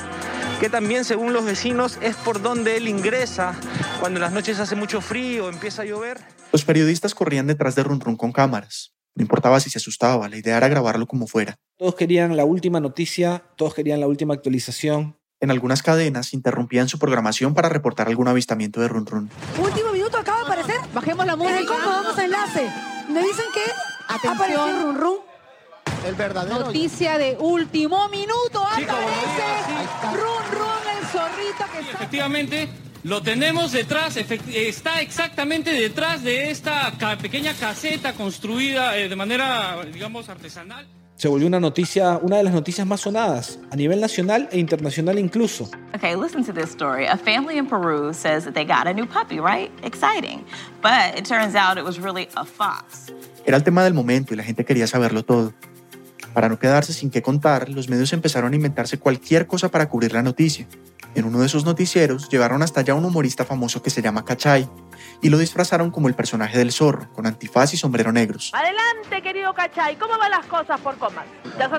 que 0.60 0.68
también 0.68 1.04
según 1.04 1.32
los 1.32 1.44
vecinos 1.44 1.98
es 2.02 2.14
por 2.16 2.40
donde 2.40 2.76
él 2.76 2.88
ingresa 2.88 3.54
cuando 4.00 4.18
en 4.18 4.22
las 4.22 4.32
noches 4.32 4.58
hace 4.60 4.76
mucho 4.76 5.00
frío, 5.00 5.48
empieza 5.48 5.82
a 5.82 5.84
llover. 5.84 6.20
Los 6.52 6.64
periodistas 6.64 7.14
corrían 7.14 7.46
detrás 7.46 7.74
de 7.74 7.82
Run 7.82 8.00
Run 8.00 8.16
con 8.16 8.32
cámaras. 8.32 8.92
No 9.14 9.22
importaba 9.22 9.60
si 9.60 9.70
se 9.70 9.78
asustaba, 9.78 10.28
la 10.28 10.36
idea 10.36 10.56
era 10.56 10.68
grabarlo 10.68 11.06
como 11.06 11.26
fuera. 11.26 11.56
Todos 11.76 11.94
querían 11.94 12.36
la 12.36 12.44
última 12.44 12.80
noticia, 12.80 13.42
todos 13.56 13.74
querían 13.74 14.00
la 14.00 14.08
última 14.08 14.34
actualización. 14.34 15.16
En 15.40 15.50
algunas 15.50 15.82
cadenas 15.82 16.34
interrumpían 16.34 16.88
su 16.88 16.98
programación 16.98 17.54
para 17.54 17.68
reportar 17.68 18.08
algún 18.08 18.28
avistamiento 18.28 18.80
de 18.80 18.88
Run 18.88 19.06
Run. 19.06 19.30
Último 19.58 19.92
minuto 19.92 20.18
acaba 20.18 20.38
de 20.38 20.44
aparecer. 20.44 20.81
Bajemos 20.94 21.26
la 21.26 21.36
música. 21.36 21.66
¿Cómo 21.66 21.86
vamos 21.86 22.18
a 22.18 22.24
enlace? 22.24 22.70
Me 23.08 23.22
dicen 23.22 23.46
que 23.54 24.14
atención 24.14 24.82
Run 24.82 24.96
Run. 24.96 25.18
El 26.06 26.14
verdadero. 26.14 26.58
Noticia 26.66 27.16
de 27.16 27.36
último 27.38 28.08
minuto. 28.08 28.64
Aparece 28.64 28.86
Run 30.12 30.58
Run, 30.58 30.98
el 30.98 31.06
zorrito 31.06 31.64
que 31.72 31.78
está... 31.80 31.92
Efectivamente, 31.92 32.68
lo 33.04 33.22
tenemos 33.22 33.72
detrás, 33.72 34.16
está 34.16 35.00
exactamente 35.00 35.72
detrás 35.72 36.22
de 36.22 36.50
esta 36.50 36.92
pequeña 37.20 37.54
caseta 37.54 38.12
construida 38.12 38.96
eh, 38.98 39.08
de 39.08 39.16
manera, 39.16 39.78
digamos, 39.92 40.28
artesanal. 40.28 40.86
Se 41.22 41.28
volvió 41.28 41.46
una 41.46 41.60
noticia, 41.60 42.18
una 42.20 42.38
de 42.38 42.42
las 42.42 42.52
noticias 42.52 42.84
más 42.84 43.02
sonadas, 43.02 43.60
a 43.70 43.76
nivel 43.76 44.00
nacional 44.00 44.48
e 44.50 44.58
internacional 44.58 45.20
incluso. 45.20 45.70
Okay, 45.94 46.16
listen 46.16 46.44
to 46.44 46.52
this 46.52 46.72
story. 46.72 47.06
A 47.06 47.16
family 47.16 47.58
in 47.58 47.66
Peru 47.68 48.12
says 48.12 48.42
that 48.42 48.54
they 48.54 48.64
got 48.64 48.88
a 48.88 48.92
new 48.92 49.06
puppy, 49.06 49.38
right? 49.38 49.70
Exciting. 49.84 50.44
But 50.82 51.16
it 51.16 51.24
turns 51.24 51.54
out 51.54 51.78
it 51.78 51.84
was 51.84 52.00
really 52.00 52.26
a 52.34 52.44
fox. 52.44 53.12
Era 53.46 53.56
el 53.56 53.62
tema 53.62 53.84
del 53.84 53.94
momento 53.94 54.34
y 54.34 54.36
la 54.36 54.42
gente 54.42 54.64
quería 54.64 54.88
saberlo 54.88 55.22
todo. 55.22 55.52
Para 56.34 56.48
no 56.48 56.58
quedarse 56.58 56.92
sin 56.92 57.08
qué 57.08 57.22
contar, 57.22 57.68
los 57.68 57.88
medios 57.88 58.12
empezaron 58.12 58.52
a 58.52 58.56
inventarse 58.56 58.98
cualquier 58.98 59.46
cosa 59.46 59.70
para 59.70 59.88
cubrir 59.88 60.12
la 60.14 60.24
noticia. 60.24 60.66
En 61.14 61.24
uno 61.24 61.38
de 61.38 61.46
esos 61.46 61.64
noticieros 61.64 62.30
llevaron 62.30 62.62
hasta 62.62 62.80
allá 62.80 62.96
un 62.96 63.04
humorista 63.04 63.44
famoso 63.44 63.80
que 63.80 63.90
se 63.90 64.02
llama 64.02 64.24
Cachay 64.24 64.68
y 65.20 65.30
lo 65.30 65.38
disfrazaron 65.38 65.90
como 65.90 66.08
el 66.08 66.14
personaje 66.14 66.58
del 66.58 66.72
zorro, 66.72 67.08
con 67.12 67.26
antifaz 67.26 67.74
y 67.74 67.76
sombrero 67.76 68.12
negros. 68.12 68.50
Adelante, 68.54 69.22
querido 69.22 69.54
Cachay, 69.54 69.96
¿cómo 69.96 70.18
van 70.18 70.30
las 70.30 70.46
cosas 70.46 70.80
por 70.80 70.96
Comas? 70.98 71.24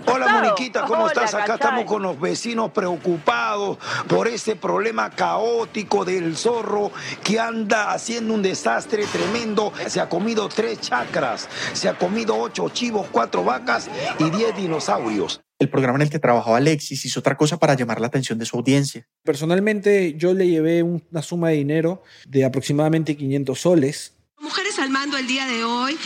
Hola, 0.06 0.28
Moniquita, 0.28 0.86
¿cómo 0.86 1.08
estás? 1.08 1.34
Acá 1.34 1.56
estamos 1.56 1.86
con 1.86 2.02
los 2.02 2.19
vecinos 2.19 2.71
preocupados 2.71 3.78
por 4.08 4.28
ese 4.28 4.56
problema 4.56 5.10
caótico 5.10 6.06
del 6.06 6.38
zorro 6.38 6.91
que 7.23 7.39
anda 7.39 7.91
haciendo 7.91 8.34
un 8.34 8.41
desastre 8.41 9.06
tremendo. 9.06 9.73
Se 9.88 9.99
ha 9.99 10.10
comido 10.10 10.49
tres 10.49 10.82
chacras, 10.82 11.47
se 11.73 11.89
ha 11.89 11.97
comido 11.97 12.38
ocho 12.38 12.69
chivos, 12.69 13.08
cuatro 13.12 13.43
vacas 13.43 13.89
y 14.19 14.30
diez 14.30 14.56
dinosaurios. 14.56 15.42
El 15.60 15.70
programa 15.70 15.98
en 15.98 16.04
el 16.04 16.10
que 16.10 16.20
trabajaba 16.20 16.58
Alexis 16.58 17.06
hizo 17.06 17.20
otra 17.20 17.38
cosa 17.38 17.58
para 17.58 17.76
llamar 17.76 18.02
la 18.02 18.08
atención 18.08 18.38
de 18.39 18.46
su 18.46 18.58
audiencia. 18.58 19.08
Personalmente, 19.24 20.16
yo 20.18 20.34
le 20.34 20.48
llevé 20.48 20.84
una 20.84 21.22
suma 21.22 21.50
de 21.50 21.56
dinero 21.56 22.04
de 22.28 22.44
aproximadamente 22.44 23.16
500 23.16 23.60
soles. 23.60 24.13
Mujeres 24.44 24.78
al 24.80 24.89
mando 24.89 25.18
el 25.18 25.26
día 25.26 25.48
de 25.48 25.63
hoy 25.63 25.98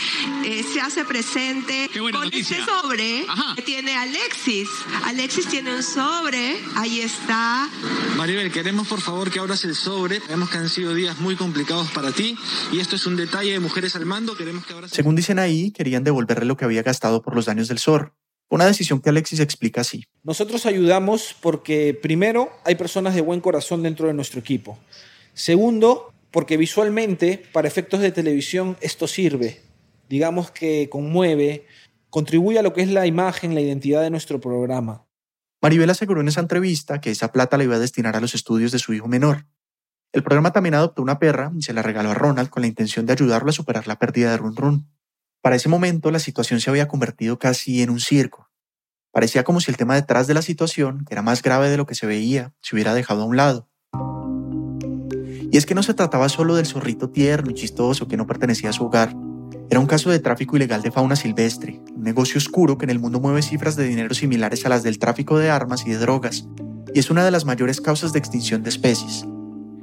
eh, 0.46 0.62
se 0.62 0.80
hace 0.80 1.04
presente 1.04 1.90
con 2.12 2.32
este 2.32 2.64
sobre 2.64 3.26
que 3.56 3.62
tiene 3.62 3.96
Alexis. 3.96 4.68
Alexis 5.06 5.48
tiene 5.48 5.74
un 5.74 5.82
sobre, 5.82 6.56
ahí 6.76 7.00
está. 7.00 7.68
Maribel, 8.16 8.52
queremos 8.52 8.86
por 8.86 9.00
favor 9.00 9.32
que 9.32 9.40
abras 9.40 9.64
el 9.64 9.74
sobre. 9.74 10.20
Sabemos 10.20 10.50
que 10.50 10.58
han 10.58 10.68
sido 10.68 10.94
días 10.94 11.18
muy 11.18 11.34
complicados 11.34 11.90
para 11.90 12.12
ti 12.12 12.38
y 12.70 12.78
esto 12.78 12.94
es 12.94 13.06
un 13.06 13.16
detalle 13.16 13.50
de 13.50 13.58
Mujeres 13.58 13.96
al 13.96 14.06
mando. 14.06 14.36
Queremos 14.36 14.64
que 14.64 14.72
abras 14.72 14.92
Según 14.92 15.16
dicen 15.16 15.40
ahí, 15.40 15.72
querían 15.72 16.04
devolverle 16.04 16.44
lo 16.44 16.56
que 16.56 16.64
había 16.64 16.84
gastado 16.84 17.22
por 17.22 17.34
los 17.34 17.46
daños 17.46 17.66
del 17.66 17.80
zorro. 17.80 18.14
Una 18.50 18.64
decisión 18.64 19.00
que 19.00 19.10
Alexis 19.10 19.40
explica 19.40 19.82
así. 19.82 20.04
Nosotros 20.22 20.64
ayudamos 20.64 21.36
porque 21.40 21.98
primero 22.00 22.50
hay 22.64 22.76
personas 22.76 23.14
de 23.14 23.20
buen 23.20 23.40
corazón 23.40 23.82
dentro 23.82 24.06
de 24.06 24.14
nuestro 24.14 24.40
equipo. 24.40 24.78
Segundo, 25.34 26.12
porque 26.30 26.56
visualmente, 26.56 27.42
para 27.52 27.68
efectos 27.68 28.00
de 28.00 28.10
televisión, 28.10 28.76
esto 28.80 29.06
sirve. 29.06 29.60
Digamos 30.08 30.50
que 30.50 30.88
conmueve, 30.88 31.66
contribuye 32.10 32.58
a 32.58 32.62
lo 32.62 32.72
que 32.72 32.82
es 32.82 32.88
la 32.88 33.06
imagen, 33.06 33.54
la 33.54 33.60
identidad 33.60 34.02
de 34.02 34.10
nuestro 34.10 34.40
programa. 34.40 35.04
Maribel 35.60 35.90
aseguró 35.90 36.20
en 36.20 36.28
esa 36.28 36.40
entrevista 36.40 37.00
que 37.00 37.10
esa 37.10 37.32
plata 37.32 37.58
la 37.58 37.64
iba 37.64 37.76
a 37.76 37.80
destinar 37.80 38.16
a 38.16 38.20
los 38.20 38.34
estudios 38.34 38.72
de 38.72 38.78
su 38.78 38.94
hijo 38.94 39.08
menor. 39.08 39.46
El 40.12 40.22
programa 40.22 40.52
también 40.52 40.74
adoptó 40.74 41.02
una 41.02 41.18
perra 41.18 41.52
y 41.56 41.62
se 41.62 41.74
la 41.74 41.82
regaló 41.82 42.10
a 42.10 42.14
Ronald 42.14 42.48
con 42.48 42.62
la 42.62 42.68
intención 42.68 43.04
de 43.04 43.12
ayudarlo 43.12 43.50
a 43.50 43.52
superar 43.52 43.86
la 43.86 43.98
pérdida 43.98 44.30
de 44.30 44.38
Run 44.38 44.56
Run. 44.56 44.86
Para 45.48 45.56
ese 45.56 45.70
momento 45.70 46.10
la 46.10 46.18
situación 46.18 46.60
se 46.60 46.68
había 46.68 46.88
convertido 46.88 47.38
casi 47.38 47.80
en 47.80 47.88
un 47.88 48.00
circo. 48.00 48.50
Parecía 49.10 49.44
como 49.44 49.60
si 49.60 49.70
el 49.70 49.78
tema 49.78 49.94
detrás 49.94 50.26
de 50.26 50.34
la 50.34 50.42
situación, 50.42 51.06
que 51.06 51.14
era 51.14 51.22
más 51.22 51.40
grave 51.40 51.70
de 51.70 51.78
lo 51.78 51.86
que 51.86 51.94
se 51.94 52.06
veía, 52.06 52.52
se 52.60 52.76
hubiera 52.76 52.92
dejado 52.92 53.22
a 53.22 53.24
un 53.24 53.38
lado. 53.38 53.66
Y 55.50 55.56
es 55.56 55.64
que 55.64 55.74
no 55.74 55.82
se 55.82 55.94
trataba 55.94 56.28
solo 56.28 56.54
del 56.54 56.66
zorrito 56.66 57.08
tierno 57.08 57.50
y 57.50 57.54
chistoso 57.54 58.08
que 58.08 58.18
no 58.18 58.26
pertenecía 58.26 58.68
a 58.68 58.72
su 58.74 58.84
hogar. 58.84 59.16
Era 59.70 59.80
un 59.80 59.86
caso 59.86 60.10
de 60.10 60.18
tráfico 60.18 60.54
ilegal 60.54 60.82
de 60.82 60.90
fauna 60.90 61.16
silvestre, 61.16 61.80
un 61.96 62.02
negocio 62.02 62.36
oscuro 62.36 62.76
que 62.76 62.84
en 62.84 62.90
el 62.90 62.98
mundo 62.98 63.18
mueve 63.18 63.40
cifras 63.40 63.74
de 63.74 63.88
dinero 63.88 64.14
similares 64.14 64.66
a 64.66 64.68
las 64.68 64.82
del 64.82 64.98
tráfico 64.98 65.38
de 65.38 65.48
armas 65.48 65.86
y 65.86 65.90
de 65.92 65.96
drogas, 65.96 66.46
y 66.92 66.98
es 66.98 67.08
una 67.08 67.24
de 67.24 67.30
las 67.30 67.46
mayores 67.46 67.80
causas 67.80 68.12
de 68.12 68.18
extinción 68.18 68.62
de 68.62 68.68
especies. 68.68 69.24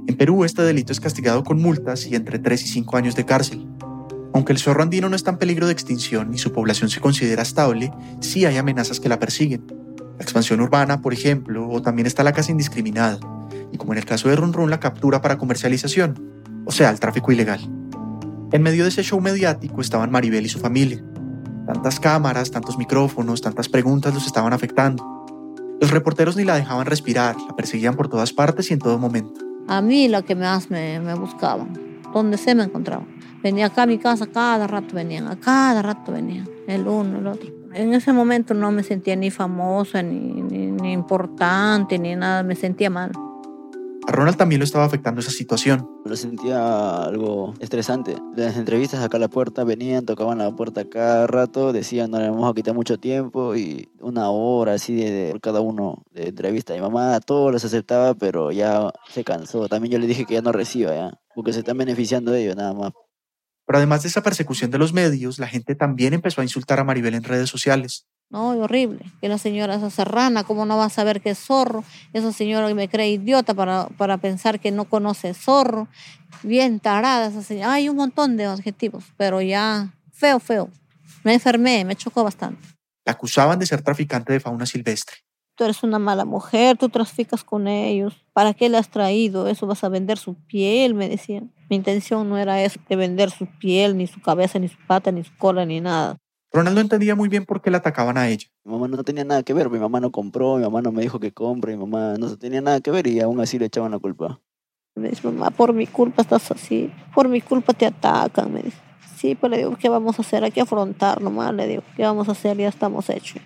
En 0.05 0.15
Perú 0.15 0.45
este 0.45 0.61
delito 0.61 0.91
es 0.91 0.99
castigado 0.99 1.43
con 1.43 1.59
multas 1.59 2.05
y 2.05 2.13
entre 2.13 2.37
3 2.37 2.65
y 2.65 2.67
5 2.67 2.97
años 2.97 3.15
de 3.15 3.25
cárcel. 3.25 3.67
Aunque 4.35 4.51
el 4.51 4.59
zorro 4.59 4.83
andino 4.83 5.07
no 5.07 5.15
está 5.15 5.31
en 5.31 5.37
peligro 5.37 5.65
de 5.65 5.71
extinción 5.71 6.33
y 6.33 6.37
su 6.37 6.51
población 6.51 6.89
se 6.89 6.99
considera 6.99 7.41
estable, 7.41 7.93
sí 8.19 8.43
hay 8.43 8.57
amenazas 8.57 8.99
que 8.99 9.07
la 9.07 9.17
persiguen. 9.17 9.65
La 10.17 10.23
expansión 10.23 10.59
urbana, 10.59 11.01
por 11.01 11.13
ejemplo, 11.13 11.69
o 11.69 11.81
también 11.81 12.05
está 12.05 12.21
la 12.21 12.33
caza 12.33 12.51
indiscriminada, 12.51 13.17
y 13.71 13.77
como 13.77 13.93
en 13.93 13.99
el 13.99 14.03
caso 14.03 14.27
de 14.27 14.35
Run 14.35 14.51
Run, 14.51 14.69
la 14.69 14.81
captura 14.81 15.21
para 15.21 15.37
comercialización, 15.37 16.21
o 16.65 16.73
sea, 16.73 16.89
el 16.89 16.99
tráfico 16.99 17.31
ilegal. 17.31 17.61
En 18.51 18.61
medio 18.61 18.83
de 18.83 18.89
ese 18.89 19.03
show 19.03 19.21
mediático 19.21 19.79
estaban 19.79 20.11
Maribel 20.11 20.45
y 20.45 20.49
su 20.49 20.59
familia. 20.59 21.01
Tantas 21.65 22.01
cámaras, 22.01 22.51
tantos 22.51 22.77
micrófonos, 22.77 23.41
tantas 23.41 23.69
preguntas 23.69 24.13
los 24.13 24.25
estaban 24.25 24.51
afectando. 24.51 25.01
Los 25.79 25.91
reporteros 25.91 26.35
ni 26.35 26.43
la 26.43 26.57
dejaban 26.57 26.87
respirar, 26.87 27.37
la 27.47 27.55
perseguían 27.55 27.95
por 27.95 28.09
todas 28.09 28.33
partes 28.33 28.69
y 28.69 28.73
en 28.73 28.79
todo 28.79 28.99
momento. 28.99 29.39
A 29.69 29.81
mí 29.81 30.09
la 30.09 30.23
que 30.23 30.35
más 30.35 30.69
me, 30.69 30.99
me 30.99 31.13
buscaban, 31.13 31.71
donde 32.13 32.37
se 32.37 32.53
me 32.53 32.63
encontraban. 32.65 33.14
Venía 33.45 33.67
acá 33.67 33.83
a 33.83 33.85
mi 33.85 33.99
casa, 33.99 34.25
cada 34.25 34.65
rato 34.65 34.95
venían, 34.95 35.27
a 35.27 35.39
cada 35.39 35.83
rato 35.83 36.11
venían, 36.11 36.49
el 36.65 36.87
uno, 36.87 37.19
el 37.19 37.27
otro. 37.27 37.47
En 37.75 37.93
ese 37.93 38.11
momento 38.11 38.55
no 38.55 38.71
me 38.71 38.81
sentía 38.81 39.15
ni 39.15 39.29
famosa, 39.29 40.01
ni, 40.01 40.41
ni, 40.41 40.71
ni 40.71 40.91
importante, 40.93 41.99
ni 41.99 42.15
nada, 42.15 42.41
me 42.41 42.55
sentía 42.55 42.89
mal. 42.89 43.11
A 44.07 44.11
Ronald 44.11 44.35
también 44.35 44.57
lo 44.57 44.65
estaba 44.65 44.85
afectando 44.85 45.21
esa 45.21 45.29
situación. 45.29 45.87
Lo 46.05 46.15
sentía 46.15 47.03
algo 47.03 47.53
estresante. 47.59 48.15
Las 48.35 48.57
entrevistas 48.57 49.03
acá 49.03 49.17
a 49.17 49.19
la 49.19 49.27
puerta 49.27 49.63
venían, 49.63 50.05
tocaban 50.05 50.39
la 50.39 50.49
puerta 50.55 50.89
cada 50.89 51.27
rato, 51.27 51.71
decían 51.71 52.09
no 52.09 52.19
le 52.19 52.31
vamos 52.31 52.49
a 52.49 52.55
quitar 52.55 52.73
mucho 52.73 52.97
tiempo 52.97 53.55
y 53.55 53.89
una 53.99 54.31
hora 54.31 54.73
así 54.73 54.95
de, 54.95 55.11
de 55.33 55.39
cada 55.39 55.61
uno 55.61 56.03
de 56.15 56.29
entrevista. 56.29 56.73
Mi 56.73 56.81
mamá 56.81 57.19
todos 57.19 57.51
los 57.51 57.63
aceptaba, 57.63 58.15
pero 58.15 58.51
ya 58.51 58.91
se 59.07 59.23
cansó. 59.23 59.67
También 59.67 59.91
yo 59.91 59.99
le 59.99 60.07
dije 60.07 60.25
que 60.25 60.33
ya 60.33 60.41
no 60.41 60.51
reciba 60.51 60.95
ya, 60.95 61.19
porque 61.35 61.53
se 61.53 61.59
están 61.59 61.77
beneficiando 61.77 62.31
de 62.31 62.41
ellos 62.41 62.55
nada 62.55 62.73
más. 62.73 62.91
Pero 63.65 63.77
además 63.77 64.03
de 64.03 64.09
esa 64.09 64.21
persecución 64.21 64.71
de 64.71 64.77
los 64.77 64.93
medios, 64.93 65.39
la 65.39 65.47
gente 65.47 65.75
también 65.75 66.13
empezó 66.13 66.41
a 66.41 66.43
insultar 66.43 66.79
a 66.79 66.83
Maribel 66.83 67.15
en 67.15 67.23
redes 67.23 67.49
sociales. 67.49 68.05
No, 68.29 68.49
horrible. 68.49 69.05
Que 69.21 69.29
la 69.29 69.37
señora 69.37 69.75
esa 69.75 69.89
serrana, 69.89 70.43
¿cómo 70.43 70.65
no 70.65 70.77
va 70.77 70.85
a 70.85 70.89
saber 70.89 71.21
que 71.21 71.31
es 71.31 71.39
zorro? 71.39 71.83
Esa 72.13 72.31
señora 72.31 72.67
que 72.67 72.73
me 72.73 72.89
cree 72.89 73.09
idiota 73.09 73.53
para, 73.53 73.87
para 73.97 74.17
pensar 74.17 74.59
que 74.59 74.71
no 74.71 74.85
conoce 74.85 75.33
zorro. 75.33 75.87
Bien 76.43 76.79
tarada 76.79 77.27
esa 77.27 77.43
señora. 77.43 77.73
Hay 77.73 77.89
un 77.89 77.95
montón 77.95 78.37
de 78.37 78.45
adjetivos, 78.45 79.05
pero 79.17 79.41
ya 79.41 79.93
feo, 80.11 80.39
feo. 80.39 80.69
Me 81.23 81.33
enfermé, 81.33 81.85
me 81.85 81.95
chocó 81.95 82.23
bastante. 82.23 82.67
La 83.05 83.13
acusaban 83.13 83.59
de 83.59 83.65
ser 83.65 83.81
traficante 83.81 84.33
de 84.33 84.39
fauna 84.39 84.65
silvestre. 84.65 85.24
Tú 85.55 85.63
eres 85.63 85.83
una 85.83 85.99
mala 85.99 86.25
mujer, 86.25 86.77
tú 86.77 86.89
traficas 86.89 87.43
con 87.43 87.67
ellos, 87.67 88.25
¿para 88.33 88.53
qué 88.53 88.69
le 88.69 88.77
has 88.77 88.89
traído? 88.89 89.47
Eso 89.47 89.65
vas 89.65 89.83
a 89.83 89.89
vender 89.89 90.17
su 90.17 90.35
piel, 90.35 90.93
me 90.93 91.09
decían. 91.09 91.51
Mi 91.69 91.77
intención 91.77 92.29
no 92.29 92.37
era 92.37 92.61
eso, 92.61 92.79
de 92.87 92.95
vender 92.95 93.31
su 93.31 93.47
piel, 93.59 93.97
ni 93.97 94.07
su 94.07 94.21
cabeza, 94.21 94.59
ni 94.59 94.67
su 94.67 94.77
pata, 94.87 95.11
ni 95.11 95.23
su 95.23 95.35
cola, 95.37 95.65
ni 95.65 95.81
nada. 95.81 96.17
Ronald 96.51 96.75
no 96.75 96.81
entendía 96.81 97.15
muy 97.15 97.27
bien 97.27 97.45
por 97.45 97.61
qué 97.61 97.71
la 97.71 97.79
atacaban 97.79 98.17
a 98.17 98.29
ella. 98.29 98.47
Mi 98.63 98.71
mamá 98.73 98.87
no 98.87 99.03
tenía 99.03 99.25
nada 99.25 99.43
que 99.43 99.53
ver, 99.53 99.69
mi 99.69 99.79
mamá 99.79 99.99
no 99.99 100.11
compró, 100.11 100.57
mi 100.57 100.63
mamá 100.63 100.81
no 100.81 100.91
me 100.91 101.01
dijo 101.01 101.19
que 101.19 101.33
compre, 101.33 101.75
mi 101.75 101.85
mamá 101.85 102.15
no 102.17 102.37
tenía 102.37 102.61
nada 102.61 102.79
que 102.79 102.91
ver 102.91 103.07
y 103.07 103.19
aún 103.19 103.39
así 103.39 103.59
le 103.59 103.65
echaban 103.65 103.91
la 103.91 103.99
culpa. 103.99 104.39
Me 104.95 105.09
dice, 105.09 105.27
mamá, 105.29 105.49
por 105.49 105.73
mi 105.73 105.87
culpa 105.87 106.21
estás 106.21 106.51
así, 106.51 106.91
por 107.13 107.27
mi 107.27 107.41
culpa 107.41 107.73
te 107.73 107.85
atacan, 107.85 108.53
me 108.53 108.61
dice. 108.61 108.77
Sí, 109.17 109.35
pues 109.35 109.49
le 109.49 109.57
digo, 109.57 109.75
¿qué 109.77 109.89
vamos 109.89 110.17
a 110.19 110.21
hacer? 110.21 110.43
Hay 110.43 110.51
que 110.51 110.61
afrontar 110.61 111.21
nomás, 111.21 111.53
le 111.53 111.67
digo, 111.67 111.83
¿qué 111.97 112.03
vamos 112.03 112.29
a 112.29 112.33
hacer? 112.33 112.55
Ya 112.57 112.69
estamos 112.69 113.09
hechos. 113.09 113.41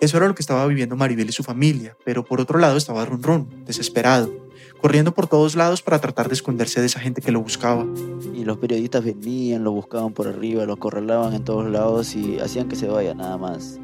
Eso 0.00 0.16
era 0.16 0.28
lo 0.28 0.34
que 0.34 0.42
estaba 0.42 0.64
viviendo 0.66 0.94
Maribel 0.94 1.28
y 1.28 1.32
su 1.32 1.42
familia, 1.42 1.96
pero 2.04 2.24
por 2.24 2.40
otro 2.40 2.58
lado 2.60 2.76
estaba 2.76 3.04
Run 3.04 3.22
Run, 3.22 3.64
desesperado, 3.66 4.32
corriendo 4.80 5.12
por 5.12 5.26
todos 5.26 5.56
lados 5.56 5.82
para 5.82 6.00
tratar 6.00 6.28
de 6.28 6.34
esconderse 6.34 6.80
de 6.80 6.86
esa 6.86 7.00
gente 7.00 7.20
que 7.20 7.32
lo 7.32 7.40
buscaba. 7.40 7.84
Y 8.32 8.44
los 8.44 8.58
periodistas 8.58 9.04
venían, 9.04 9.64
lo 9.64 9.72
buscaban 9.72 10.12
por 10.12 10.28
arriba, 10.28 10.66
lo 10.66 10.76
correlaban 10.76 11.34
en 11.34 11.42
todos 11.42 11.68
lados 11.68 12.14
y 12.14 12.38
hacían 12.38 12.68
que 12.68 12.76
se 12.76 12.86
vaya 12.86 13.12
nada 13.12 13.38
más. 13.38 13.80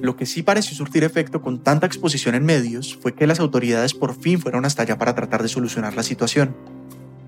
Lo 0.00 0.16
que 0.16 0.26
sí 0.26 0.44
pareció 0.44 0.76
surtir 0.76 1.02
efecto 1.02 1.42
con 1.42 1.62
tanta 1.62 1.86
exposición 1.86 2.36
en 2.36 2.44
medios 2.44 2.96
fue 2.96 3.14
que 3.14 3.26
las 3.26 3.40
autoridades 3.40 3.92
por 3.92 4.14
fin 4.14 4.40
fueron 4.40 4.64
hasta 4.64 4.82
allá 4.82 4.98
para 4.98 5.16
tratar 5.16 5.42
de 5.42 5.48
solucionar 5.48 5.96
la 5.96 6.04
situación. 6.04 6.54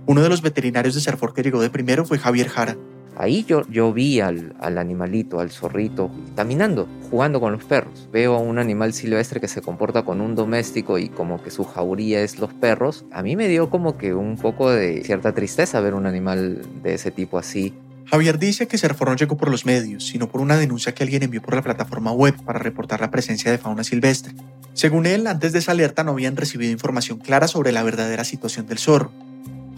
Uno 0.07 0.23
de 0.23 0.29
los 0.29 0.43
veterinarios 0.43 0.95
de 0.95 1.01
Serfor 1.01 1.35
que 1.35 1.43
llegó 1.43 1.61
de 1.61 1.71
primero 1.71 2.05
fue 2.05 2.19
Javier 2.19 2.49
Jara, 2.49 2.77
Ahí 3.19 3.45
yo, 3.45 3.63
yo 3.69 3.93
vi 3.93 4.21
al, 4.21 4.55
al, 4.61 4.79
animalito, 4.79 5.41
al 5.41 5.51
zorrito, 5.51 6.09
caminando, 6.37 6.89
jugando 7.11 7.41
con 7.41 7.53
los 7.53 7.65
perros. 7.65 8.09
Veo 8.13 8.37
a 8.37 8.39
un 8.39 8.61
animal 8.61 8.93
silvestre 8.93 9.41
que 9.41 9.49
se 9.49 9.61
comporta 9.61 10.05
con 10.05 10.21
un 10.21 10.37
doméstico 10.37 10.99
y 10.99 11.09
como 11.09 11.43
que 11.43 11.51
su 11.51 11.65
jauría 11.65 12.23
es 12.23 12.39
los 12.39 12.55
perros. 12.55 13.07
A 13.11 13.25
mí 13.25 13.35
me 13.35 13.49
dio 13.49 13.71
como 13.71 13.99
que 13.99 14.15
un 14.15 14.37
poco 14.37 14.71
de 14.71 15.03
cierta 15.03 15.35
tristeza 15.35 15.81
ver 15.81 15.95
un 15.95 16.07
animal 16.07 16.63
de 16.85 16.95
ese 16.95 17.11
tipo 17.11 17.39
así. 17.39 17.75
Javier 18.07 18.39
dice 18.39 18.69
que 18.69 18.79
Serfor 18.79 19.09
no 19.09 19.17
llegó 19.17 19.37
por 19.37 19.51
los 19.51 19.67
medios, 19.67 20.07
sino 20.07 20.29
por 20.29 20.41
una 20.41 20.57
denuncia 20.57 20.95
que 20.95 21.03
alguien 21.03 21.25
envió 21.25 21.43
por 21.43 21.57
la 21.57 21.63
plataforma 21.63 22.13
web 22.13 22.37
para 22.45 22.61
reportar 22.61 23.01
la 23.01 23.11
presencia 23.11 23.51
de 23.51 23.59
fauna 23.59 23.83
silvestre. 23.83 24.33
Según 24.75 25.07
él, 25.07 25.27
antes 25.27 25.53
de 25.53 25.59
esa 25.59 25.73
alerta 25.73 26.05
no 26.05 26.13
habían 26.13 26.37
recibido 26.37 26.71
información 26.71 27.19
clara 27.19 27.49
sobre 27.49 27.73
la 27.73 27.83
verdadera 27.83 28.23
situación 28.23 28.69
del 28.69 28.79
zorro 28.79 29.11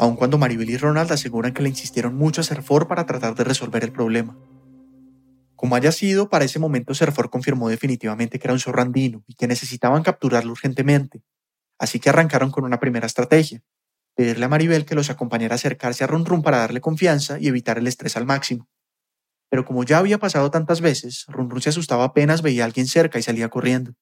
aun 0.01 0.17
cuando 0.17 0.39
Maribel 0.39 0.71
y 0.71 0.79
Ronald 0.79 1.13
aseguran 1.13 1.53
que 1.53 1.63
le 1.63 1.69
insistieron 1.69 2.15
mucho 2.15 2.41
a 2.41 2.45
Serfor 2.45 2.89
para 2.89 3.05
tratar 3.05 3.35
de 3.35 3.45
resolver 3.45 3.85
el 3.85 3.93
problema. 3.93 4.35
Como 5.57 5.77
haya 5.77 5.93
sido, 5.93 6.31
para 6.31 6.47
ese 6.47 6.59
momento 6.59 6.95
Serfor 6.95 7.29
confirmó 7.29 7.69
definitivamente 7.69 8.39
que 8.39 8.47
era 8.47 8.55
un 8.55 8.61
zorro 8.61 8.81
andino 8.81 9.23
y 9.27 9.35
que 9.35 9.47
necesitaban 9.47 10.03
capturarlo 10.03 10.53
urgentemente, 10.53 11.23
así 11.79 12.01
que 12.01 12.09
arrancaron 12.09 12.51
con 12.51 12.65
una 12.65 12.81
primera 12.81 13.07
estrategia, 13.07 13.63
pedirle 14.15 14.47
a 14.47 14.49
Maribel 14.49 14.87
que 14.87 14.95
los 14.95 15.11
acompañara 15.11 15.53
a 15.53 15.57
acercarse 15.57 16.03
a 16.03 16.07
Ron 16.07 16.25
Run 16.25 16.41
para 16.41 16.57
darle 16.57 16.81
confianza 16.81 17.39
y 17.39 17.49
evitar 17.49 17.77
el 17.77 17.87
estrés 17.87 18.17
al 18.17 18.25
máximo. 18.25 18.71
Pero 19.51 19.67
como 19.67 19.85
ya 19.85 19.99
había 19.99 20.17
pasado 20.17 20.51
tantas 20.51 20.81
veces, 20.81 21.27
Run 21.29 21.51
Run 21.51 21.61
se 21.61 21.69
asustaba 21.69 22.05
apenas 22.05 22.41
veía 22.41 22.63
a 22.63 22.67
alguien 22.67 22.87
cerca 22.87 23.19
y 23.19 23.23
salía 23.23 23.51
corriendo. 23.51 23.93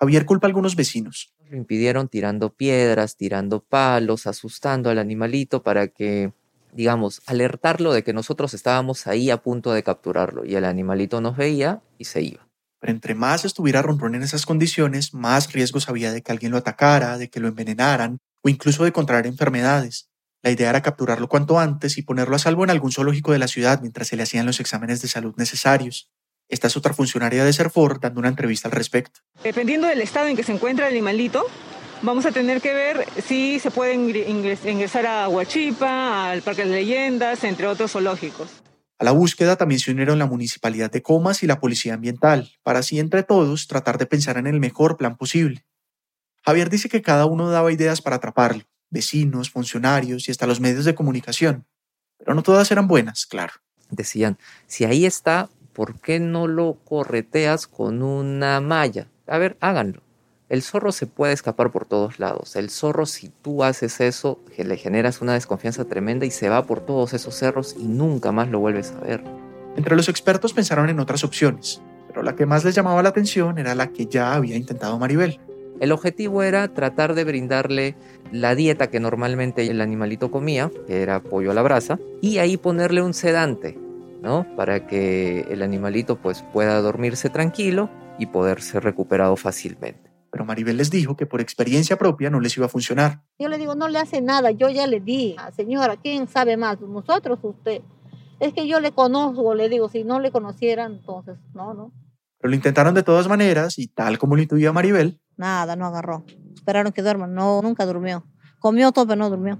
Javier 0.00 0.26
culpa 0.26 0.46
a 0.46 0.48
algunos 0.48 0.76
vecinos. 0.76 1.34
Lo 1.50 1.56
impidieron 1.56 2.08
tirando 2.08 2.54
piedras, 2.54 3.16
tirando 3.16 3.60
palos, 3.60 4.28
asustando 4.28 4.90
al 4.90 4.98
animalito 4.98 5.64
para 5.64 5.88
que, 5.88 6.32
digamos, 6.72 7.20
alertarlo 7.26 7.92
de 7.92 8.04
que 8.04 8.12
nosotros 8.12 8.54
estábamos 8.54 9.08
ahí 9.08 9.30
a 9.30 9.42
punto 9.42 9.72
de 9.72 9.82
capturarlo 9.82 10.44
y 10.44 10.54
el 10.54 10.64
animalito 10.64 11.20
nos 11.20 11.36
veía 11.36 11.82
y 11.98 12.04
se 12.04 12.22
iba. 12.22 12.46
Pero 12.80 12.92
entre 12.92 13.16
más 13.16 13.44
estuviera 13.44 13.82
Ronron 13.82 14.14
en 14.14 14.22
esas 14.22 14.46
condiciones, 14.46 15.14
más 15.14 15.52
riesgos 15.52 15.88
había 15.88 16.12
de 16.12 16.22
que 16.22 16.30
alguien 16.30 16.52
lo 16.52 16.58
atacara, 16.58 17.18
de 17.18 17.28
que 17.28 17.40
lo 17.40 17.48
envenenaran 17.48 18.18
o 18.44 18.48
incluso 18.48 18.84
de 18.84 18.92
contraer 18.92 19.26
enfermedades. 19.26 20.10
La 20.44 20.52
idea 20.52 20.70
era 20.70 20.82
capturarlo 20.82 21.28
cuanto 21.28 21.58
antes 21.58 21.98
y 21.98 22.02
ponerlo 22.02 22.36
a 22.36 22.38
salvo 22.38 22.62
en 22.62 22.70
algún 22.70 22.92
zoológico 22.92 23.32
de 23.32 23.40
la 23.40 23.48
ciudad 23.48 23.80
mientras 23.80 24.06
se 24.06 24.16
le 24.16 24.22
hacían 24.22 24.46
los 24.46 24.60
exámenes 24.60 25.02
de 25.02 25.08
salud 25.08 25.34
necesarios. 25.36 26.08
Esta 26.48 26.66
es 26.66 26.76
otra 26.76 26.94
funcionaria 26.94 27.44
de 27.44 27.52
Serfor 27.52 28.00
dando 28.00 28.20
una 28.20 28.28
entrevista 28.28 28.68
al 28.68 28.72
respecto. 28.72 29.20
Dependiendo 29.42 29.86
del 29.86 30.00
estado 30.00 30.28
en 30.28 30.36
que 30.36 30.42
se 30.42 30.52
encuentra 30.52 30.86
el 30.86 30.94
animalito, 30.94 31.44
vamos 32.02 32.24
a 32.24 32.32
tener 32.32 32.60
que 32.62 32.72
ver 32.72 33.06
si 33.22 33.58
se 33.58 33.70
puede 33.70 33.94
ingresar 33.94 35.06
a 35.06 35.28
Huachipa, 35.28 36.30
al 36.30 36.42
Parque 36.42 36.64
de 36.64 36.70
Leyendas, 36.70 37.44
entre 37.44 37.66
otros 37.66 37.92
zoológicos. 37.92 38.48
A 38.98 39.04
la 39.04 39.12
búsqueda 39.12 39.56
también 39.56 39.78
se 39.78 39.92
unieron 39.92 40.18
la 40.18 40.26
Municipalidad 40.26 40.90
de 40.90 41.02
Comas 41.02 41.42
y 41.42 41.46
la 41.46 41.60
Policía 41.60 41.94
Ambiental, 41.94 42.50
para 42.62 42.80
así 42.80 42.98
entre 42.98 43.22
todos 43.22 43.68
tratar 43.68 43.98
de 43.98 44.06
pensar 44.06 44.38
en 44.38 44.46
el 44.46 44.58
mejor 44.58 44.96
plan 44.96 45.16
posible. 45.16 45.64
Javier 46.44 46.70
dice 46.70 46.88
que 46.88 47.02
cada 47.02 47.26
uno 47.26 47.50
daba 47.50 47.70
ideas 47.70 48.00
para 48.00 48.16
atraparlo, 48.16 48.64
vecinos, 48.90 49.50
funcionarios 49.50 50.28
y 50.28 50.30
hasta 50.30 50.46
los 50.46 50.60
medios 50.60 50.84
de 50.84 50.94
comunicación, 50.94 51.66
pero 52.16 52.34
no 52.34 52.42
todas 52.42 52.70
eran 52.72 52.88
buenas, 52.88 53.26
claro. 53.26 53.52
Decían, 53.90 54.38
si 54.66 54.84
ahí 54.84 55.06
está, 55.06 55.48
¿por 55.78 56.00
qué 56.00 56.18
no 56.18 56.48
lo 56.48 56.76
correteas 56.84 57.68
con 57.68 58.02
una 58.02 58.60
malla? 58.60 59.06
A 59.28 59.38
ver, 59.38 59.56
háganlo. 59.60 60.02
El 60.48 60.62
zorro 60.62 60.90
se 60.90 61.06
puede 61.06 61.32
escapar 61.32 61.70
por 61.70 61.86
todos 61.86 62.18
lados. 62.18 62.56
El 62.56 62.68
zorro, 62.68 63.06
si 63.06 63.28
tú 63.28 63.62
haces 63.62 64.00
eso, 64.00 64.40
le 64.56 64.76
generas 64.76 65.20
una 65.20 65.34
desconfianza 65.34 65.84
tremenda 65.84 66.26
y 66.26 66.32
se 66.32 66.48
va 66.48 66.64
por 66.64 66.80
todos 66.80 67.14
esos 67.14 67.36
cerros 67.36 67.76
y 67.78 67.86
nunca 67.86 68.32
más 68.32 68.48
lo 68.48 68.58
vuelves 68.58 68.90
a 68.90 69.04
ver. 69.04 69.22
Entre 69.76 69.94
los 69.94 70.08
expertos 70.08 70.52
pensaron 70.52 70.88
en 70.88 70.98
otras 70.98 71.22
opciones, 71.22 71.80
pero 72.08 72.24
la 72.24 72.34
que 72.34 72.44
más 72.44 72.64
les 72.64 72.74
llamaba 72.74 73.00
la 73.04 73.10
atención 73.10 73.56
era 73.58 73.76
la 73.76 73.92
que 73.92 74.06
ya 74.06 74.34
había 74.34 74.56
intentado 74.56 74.98
Maribel. 74.98 75.38
El 75.78 75.92
objetivo 75.92 76.42
era 76.42 76.74
tratar 76.74 77.14
de 77.14 77.22
brindarle 77.22 77.94
la 78.32 78.56
dieta 78.56 78.90
que 78.90 78.98
normalmente 78.98 79.70
el 79.70 79.80
animalito 79.80 80.32
comía, 80.32 80.72
que 80.88 81.02
era 81.02 81.22
pollo 81.22 81.52
a 81.52 81.54
la 81.54 81.62
brasa, 81.62 82.00
y 82.20 82.38
ahí 82.38 82.56
ponerle 82.56 83.00
un 83.00 83.14
sedante, 83.14 83.78
¿no? 84.22 84.46
Para 84.56 84.86
que 84.86 85.40
el 85.50 85.62
animalito 85.62 86.20
pues 86.20 86.44
pueda 86.52 86.80
dormirse 86.80 87.30
tranquilo 87.30 87.90
y 88.18 88.26
poder 88.26 88.62
ser 88.62 88.84
recuperado 88.84 89.36
fácilmente. 89.36 90.08
Pero 90.30 90.44
Maribel 90.44 90.76
les 90.76 90.90
dijo 90.90 91.16
que 91.16 91.26
por 91.26 91.40
experiencia 91.40 91.96
propia 91.96 92.28
no 92.28 92.40
les 92.40 92.56
iba 92.56 92.66
a 92.66 92.68
funcionar. 92.68 93.22
Yo 93.38 93.48
le 93.48 93.56
digo, 93.56 93.74
no 93.74 93.88
le 93.88 93.98
hace 93.98 94.20
nada, 94.20 94.50
yo 94.50 94.68
ya 94.68 94.86
le 94.86 95.00
di. 95.00 95.36
Señora, 95.56 95.96
¿quién 95.96 96.28
sabe 96.28 96.56
más? 96.56 96.80
¿Nosotros 96.80 97.38
usted? 97.42 97.80
Es 98.38 98.52
que 98.52 98.68
yo 98.68 98.78
le 98.80 98.92
conozco, 98.92 99.54
le 99.54 99.68
digo, 99.68 99.88
si 99.88 100.04
no 100.04 100.20
le 100.20 100.30
conocieran, 100.30 100.94
entonces, 100.96 101.36
no, 101.54 101.74
no. 101.74 101.92
Pero 102.38 102.50
lo 102.50 102.54
intentaron 102.54 102.94
de 102.94 103.02
todas 103.02 103.26
maneras 103.26 103.78
y 103.78 103.88
tal 103.88 104.18
como 104.18 104.36
lo 104.36 104.42
intuía 104.42 104.72
Maribel. 104.72 105.20
Nada, 105.36 105.74
no 105.76 105.86
agarró. 105.86 106.24
Esperaron 106.54 106.92
que 106.92 107.02
duerman, 107.02 107.34
no, 107.34 107.62
nunca 107.62 107.86
durmió. 107.86 108.24
Comió 108.60 108.92
todo, 108.92 109.06
pero 109.06 109.18
no 109.18 109.30
durmió. 109.30 109.58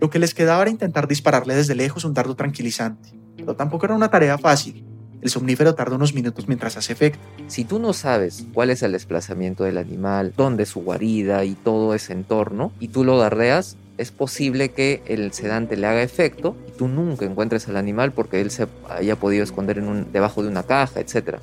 Lo 0.00 0.10
que 0.10 0.18
les 0.18 0.34
quedaba 0.34 0.62
era 0.62 0.70
intentar 0.70 1.06
dispararle 1.06 1.54
desde 1.54 1.74
lejos 1.74 2.04
un 2.04 2.14
dardo 2.14 2.34
tranquilizante 2.34 3.17
pero 3.48 3.56
tampoco 3.56 3.86
era 3.86 3.94
una 3.94 4.10
tarea 4.10 4.36
fácil. 4.36 4.84
El 5.22 5.30
somnífero 5.30 5.74
tarda 5.74 5.96
unos 5.96 6.12
minutos 6.12 6.48
mientras 6.48 6.76
hace 6.76 6.92
efecto. 6.92 7.18
Si 7.46 7.64
tú 7.64 7.78
no 7.78 7.94
sabes 7.94 8.44
cuál 8.52 8.68
es 8.68 8.82
el 8.82 8.92
desplazamiento 8.92 9.64
del 9.64 9.78
animal, 9.78 10.34
dónde 10.36 10.64
es 10.64 10.68
su 10.68 10.82
guarida 10.82 11.46
y 11.46 11.54
todo 11.54 11.94
ese 11.94 12.12
entorno, 12.12 12.72
y 12.78 12.88
tú 12.88 13.04
lo 13.04 13.16
dardeas, 13.16 13.78
es 13.96 14.10
posible 14.10 14.68
que 14.68 15.02
el 15.06 15.32
sedante 15.32 15.78
le 15.78 15.86
haga 15.86 16.02
efecto 16.02 16.58
y 16.68 16.72
tú 16.76 16.88
nunca 16.88 17.24
encuentres 17.24 17.66
al 17.68 17.78
animal 17.78 18.12
porque 18.12 18.42
él 18.42 18.50
se 18.50 18.66
haya 18.90 19.16
podido 19.16 19.44
esconder 19.44 19.78
en 19.78 19.88
un, 19.88 20.12
debajo 20.12 20.42
de 20.42 20.50
una 20.50 20.64
caja, 20.64 21.00
etc. 21.00 21.38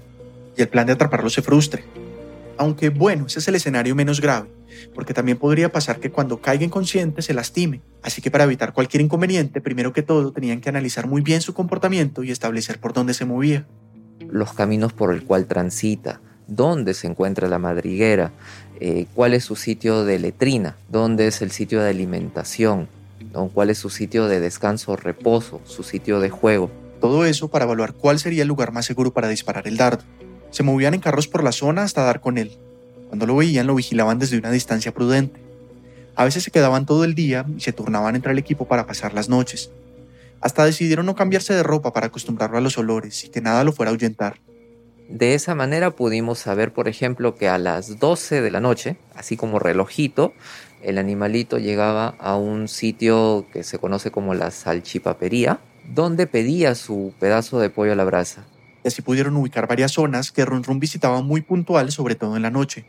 Y 0.55 0.61
el 0.61 0.67
plan 0.67 0.85
de 0.85 0.93
atraparlo 0.93 1.31
se 1.31 1.41
frustre. 1.41 1.85
Aunque 2.57 2.89
bueno, 2.89 3.25
ese 3.27 3.39
es 3.39 3.47
el 3.47 3.55
escenario 3.55 3.95
menos 3.95 4.21
grave 4.21 4.49
porque 4.93 5.13
también 5.13 5.37
podría 5.37 5.71
pasar 5.71 5.99
que 5.99 6.11
cuando 6.11 6.41
caiga 6.41 6.65
inconsciente 6.65 7.21
se 7.21 7.33
lastime. 7.33 7.81
Así 8.01 8.21
que 8.21 8.31
para 8.31 8.43
evitar 8.43 8.73
cualquier 8.73 9.01
inconveniente, 9.01 9.61
primero 9.61 9.93
que 9.93 10.03
todo 10.03 10.31
tenían 10.31 10.61
que 10.61 10.69
analizar 10.69 11.07
muy 11.07 11.21
bien 11.21 11.41
su 11.41 11.53
comportamiento 11.53 12.23
y 12.23 12.31
establecer 12.31 12.79
por 12.79 12.93
dónde 12.93 13.13
se 13.13 13.25
movía. 13.25 13.65
Los 14.19 14.53
caminos 14.53 14.93
por 14.93 15.13
el 15.13 15.23
cual 15.23 15.45
transita, 15.45 16.21
dónde 16.47 16.93
se 16.93 17.07
encuentra 17.07 17.47
la 17.47 17.59
madriguera, 17.59 18.31
eh, 18.79 19.07
cuál 19.13 19.33
es 19.33 19.43
su 19.43 19.55
sitio 19.55 20.03
de 20.05 20.19
letrina, 20.19 20.75
dónde 20.89 21.27
es 21.27 21.41
el 21.41 21.51
sitio 21.51 21.81
de 21.81 21.89
alimentación, 21.89 22.87
cuál 23.53 23.69
es 23.69 23.77
su 23.77 23.89
sitio 23.89 24.27
de 24.27 24.39
descanso 24.39 24.93
o 24.93 24.95
reposo, 24.95 25.61
su 25.65 25.83
sitio 25.83 26.19
de 26.19 26.29
juego. 26.29 26.71
Todo 27.01 27.25
eso 27.25 27.49
para 27.49 27.65
evaluar 27.65 27.93
cuál 27.93 28.19
sería 28.19 28.43
el 28.43 28.47
lugar 28.47 28.71
más 28.71 28.85
seguro 28.85 29.11
para 29.11 29.27
disparar 29.27 29.67
el 29.67 29.77
dardo. 29.77 30.03
Se 30.51 30.63
movían 30.63 30.93
en 30.93 31.01
carros 31.01 31.27
por 31.27 31.43
la 31.43 31.51
zona 31.51 31.84
hasta 31.84 32.03
dar 32.03 32.21
con 32.21 32.38
él, 32.38 32.58
cuando 33.08 33.26
lo 33.26 33.36
veían, 33.36 33.67
lo 33.67 33.76
vigilaban 33.76 34.19
desde 34.19 34.38
una 34.38 34.51
distancia 34.51 34.93
prudente. 34.93 35.39
A 36.15 36.24
veces 36.24 36.43
se 36.43 36.51
quedaban 36.51 36.86
todo 36.86 37.03
el 37.03 37.15
día 37.15 37.45
y 37.55 37.61
se 37.61 37.74
turnaban 37.74 38.15
entre 38.15 38.32
el 38.32 38.38
equipo 38.38 38.67
para 38.67 38.86
pasar 38.86 39.13
las 39.13 39.30
noches. 39.30 39.72
Hasta 40.41 40.65
decidieron 40.65 41.05
no 41.05 41.15
cambiarse 41.15 41.53
de 41.53 41.63
ropa 41.63 41.93
para 41.93 42.07
acostumbrarlo 42.07 42.57
a 42.57 42.61
los 42.61 42.78
olores 42.78 43.24
y 43.24 43.30
que 43.30 43.41
nada 43.41 43.63
lo 43.63 43.72
fuera 43.72 43.89
a 43.89 43.93
ahuyentar. 43.93 44.39
De 45.09 45.36
esa 45.36 45.55
manera 45.55 45.91
pudimos 45.91 46.39
saber, 46.39 46.74
por 46.74 46.88
ejemplo, 46.88 47.36
que 47.36 47.47
a 47.47 47.57
las 47.57 47.99
12 47.99 48.41
de 48.41 48.51
la 48.51 48.59
noche, 48.59 48.97
así 49.15 49.38
como 49.38 49.59
relojito, 49.59 50.34
el 50.82 50.97
animalito 50.97 51.57
llegaba 51.57 52.15
a 52.19 52.36
un 52.38 52.67
sitio 52.67 53.45
que 53.53 53.63
se 53.63 53.78
conoce 53.78 54.11
como 54.11 54.34
la 54.34 54.51
salchipapería, 54.51 55.59
donde 55.93 56.28
pedía 56.28 56.76
su 56.76 57.13
pedazo 57.19 57.59
de 57.59 57.69
pollo 57.69 57.91
a 57.91 57.95
la 57.95 58.03
brasa. 58.03 58.45
Y 58.86 58.88
así 58.88 59.01
pudieron 59.01 59.36
ubicar 59.36 59.67
varias 59.67 59.93
zonas 59.93 60.31
que 60.31 60.45
Run 60.45 60.63
Run 60.63 60.79
visitaba 60.79 61.23
muy 61.23 61.41
puntual, 61.41 61.91
sobre 61.91 62.13
todo 62.13 62.36
en 62.36 62.43
la 62.43 62.51
noche. 62.51 62.86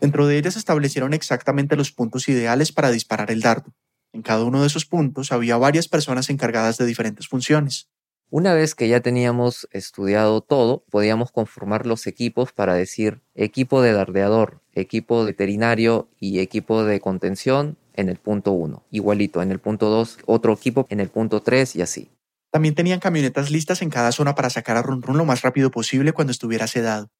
Dentro 0.00 0.26
de 0.26 0.36
ellas 0.36 0.56
establecieron 0.56 1.14
exactamente 1.14 1.76
los 1.76 1.92
puntos 1.92 2.28
ideales 2.28 2.72
para 2.72 2.90
disparar 2.90 3.30
el 3.30 3.40
dardo. 3.40 3.72
En 4.12 4.22
cada 4.22 4.44
uno 4.44 4.62
de 4.62 4.66
esos 4.66 4.84
puntos 4.84 5.30
había 5.30 5.56
varias 5.58 5.86
personas 5.86 6.28
encargadas 6.28 6.76
de 6.76 6.86
diferentes 6.86 7.28
funciones. 7.28 7.88
Una 8.30 8.52
vez 8.52 8.74
que 8.74 8.88
ya 8.88 8.98
teníamos 8.98 9.68
estudiado 9.70 10.40
todo, 10.40 10.84
podíamos 10.90 11.30
conformar 11.30 11.86
los 11.86 12.08
equipos 12.08 12.50
para 12.50 12.74
decir 12.74 13.22
equipo 13.36 13.80
de 13.80 13.92
dardeador, 13.92 14.60
equipo 14.72 15.24
veterinario 15.24 16.08
y 16.18 16.40
equipo 16.40 16.82
de 16.82 16.98
contención 16.98 17.78
en 17.94 18.08
el 18.08 18.16
punto 18.16 18.50
1. 18.50 18.82
Igualito, 18.90 19.40
en 19.40 19.52
el 19.52 19.60
punto 19.60 19.88
2, 19.88 20.18
otro 20.26 20.52
equipo 20.52 20.84
en 20.90 20.98
el 20.98 21.10
punto 21.10 21.42
3 21.42 21.76
y 21.76 21.82
así. 21.82 22.10
También 22.52 22.74
tenían 22.74 23.00
camionetas 23.00 23.50
listas 23.50 23.80
en 23.80 23.88
cada 23.88 24.12
zona 24.12 24.34
para 24.34 24.50
sacar 24.50 24.76
a 24.76 24.82
Run 24.82 25.00
Run 25.00 25.16
lo 25.16 25.24
más 25.24 25.40
rápido 25.40 25.70
posible 25.70 26.12
cuando 26.12 26.32
estuviera 26.32 26.66
sedado. 26.66 27.10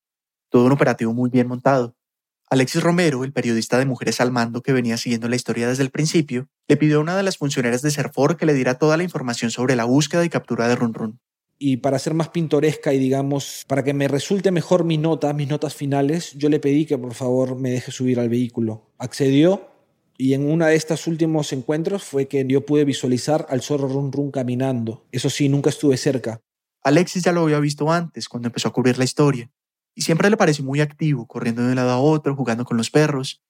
Todo 0.51 0.67
un 0.67 0.73
operativo 0.73 1.15
muy 1.15 1.31
bien 1.31 1.49
montado. 1.49 1.97
Alexis 2.51 2.83
Romero, 2.83 3.25
el 3.25 3.33
periodista 3.33 3.79
de 3.79 3.87
Mujeres 3.87 4.21
al 4.21 4.31
Mando 4.31 4.61
que 4.61 4.75
venía 4.75 4.99
siguiendo 4.99 5.31
la 5.31 5.37
historia 5.37 5.67
desde 5.67 5.85
el 5.85 5.91
principio, 5.91 6.49
le 6.69 6.77
pidió 6.77 6.99
a 6.99 7.01
una 7.01 7.17
de 7.17 7.23
las 7.23 7.39
funcionarias 7.39 7.81
de 7.81 7.91
Serfor 7.91 8.37
que 8.37 8.45
le 8.45 8.53
diera 8.53 8.75
toda 8.75 8.99
la 8.99 9.05
información 9.05 9.51
sobre 9.51 9.75
la 9.75 9.87
búsqueda 9.87 10.23
y 10.23 10.29
captura 10.29 10.69
de 10.69 10.77
Run 10.77 10.93
Run. 10.93 11.21
Y 11.59 11.79
para 11.79 11.99
ser 11.99 12.13
más 12.13 12.29
pintoresca 12.29 12.93
y 12.93 12.99
digamos, 12.99 13.65
para 13.67 13.83
que 13.83 13.95
me 13.95 14.09
resulte 14.09 14.51
mejor 14.51 14.85
mi 14.85 14.99
nota, 14.99 15.33
mis 15.33 15.49
notas 15.49 15.75
finales, 15.75 16.35
yo 16.35 16.51
le 16.51 16.61
pedí 16.61 16.85
que 16.85 16.99
por 16.99 17.15
favor 17.15 17.57
me 17.57 17.71
deje 17.71 17.91
subir 17.91 18.21
al 18.21 18.29
vehículo. 18.29 18.91
Accedió 18.99 19.72
y 20.23 20.35
en 20.35 20.49
uno 20.49 20.67
de 20.67 20.77
estos 20.77 21.09
últimos 21.09 21.53
encuentros 21.53 22.05
fue 22.05 22.29
que 22.29 22.47
yo 22.47 22.65
pude 22.65 22.85
visualizar 22.85 23.45
al 23.49 23.61
zorro 23.61 23.89
Run 23.89 24.13
Run 24.13 24.31
caminando. 24.31 25.05
Eso 25.11 25.29
sí, 25.29 25.49
nunca 25.49 25.71
estuve 25.71 25.97
cerca. 25.97 26.41
Alexis 26.85 27.25
ya 27.25 27.33
lo 27.33 27.41
había 27.41 27.59
visto 27.59 27.91
antes, 27.91 28.29
cuando 28.29 28.47
empezó 28.47 28.69
a 28.69 28.73
cubrir 28.73 28.99
la 28.99 29.05
historia 29.05 29.51
y 29.97 30.03
siempre 30.03 30.31
le 30.31 30.37
pareció 30.37 30.65
muy 30.65 30.81
activo, 30.81 31.27
corriendo 31.27 31.65
de 31.65 31.71
un 31.71 31.75
lado 31.75 31.91
a 31.91 31.99
otro, 31.99 32.37
jugando 32.37 32.65
con 32.65 32.77
los 32.77 32.89
perros, 32.89 33.43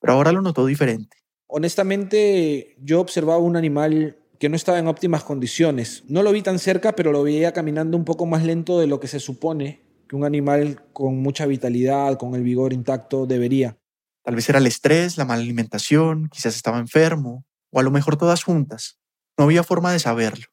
pero 0.00 0.14
ahora 0.14 0.32
lo 0.32 0.40
notó 0.40 0.64
diferente. 0.64 1.18
Honestamente, 1.46 2.74
yo 2.80 3.02
observaba 3.02 3.36
un 3.36 3.56
animal 3.56 4.16
que 4.40 4.48
no 4.48 4.56
estaba 4.56 4.78
en 4.78 4.88
óptimas 4.88 5.24
condiciones. 5.24 6.04
No 6.08 6.22
lo 6.22 6.32
vi 6.32 6.40
tan 6.40 6.58
cerca, 6.58 6.96
pero 6.96 7.12
lo 7.12 7.22
veía 7.22 7.52
caminando 7.52 7.98
un 7.98 8.06
poco 8.06 8.24
más 8.24 8.44
lento 8.44 8.80
de 8.80 8.86
lo 8.86 8.98
que 8.98 9.08
se 9.08 9.20
supone 9.20 9.82
que 10.08 10.16
un 10.16 10.24
animal 10.24 10.80
con 10.94 11.18
mucha 11.18 11.44
vitalidad, 11.44 12.16
con 12.16 12.34
el 12.34 12.42
vigor 12.42 12.72
intacto, 12.72 13.26
debería. 13.26 13.76
Tal 14.24 14.34
vez 14.34 14.48
era 14.48 14.58
el 14.58 14.66
estrés, 14.66 15.16
la 15.16 15.24
mala 15.24 15.42
alimentación, 15.42 16.28
quizás 16.28 16.56
estaba 16.56 16.78
enfermo, 16.78 17.44
o 17.70 17.80
a 17.80 17.82
lo 17.82 17.90
mejor 17.90 18.16
todas 18.16 18.42
juntas. 18.42 18.98
No 19.38 19.44
había 19.44 19.62
forma 19.62 19.92
de 19.92 19.98
saberlo. 19.98 20.46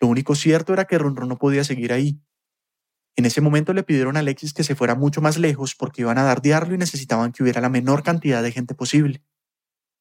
Lo 0.00 0.08
único 0.08 0.34
cierto 0.34 0.72
era 0.72 0.86
que 0.86 0.98
Ronron 0.98 1.28
no 1.28 1.38
podía 1.38 1.64
seguir 1.64 1.92
ahí, 1.92 2.20
en 3.16 3.26
ese 3.26 3.40
momento 3.40 3.74
le 3.74 3.82
pidieron 3.82 4.16
a 4.16 4.20
Alexis 4.20 4.54
que 4.54 4.64
se 4.64 4.74
fuera 4.74 4.94
mucho 4.94 5.20
más 5.20 5.36
lejos 5.36 5.74
porque 5.74 6.02
iban 6.02 6.18
a 6.18 6.22
dardearlo 6.22 6.74
y 6.74 6.78
necesitaban 6.78 7.32
que 7.32 7.42
hubiera 7.42 7.60
la 7.60 7.68
menor 7.68 8.02
cantidad 8.02 8.42
de 8.42 8.52
gente 8.52 8.74
posible. 8.74 9.22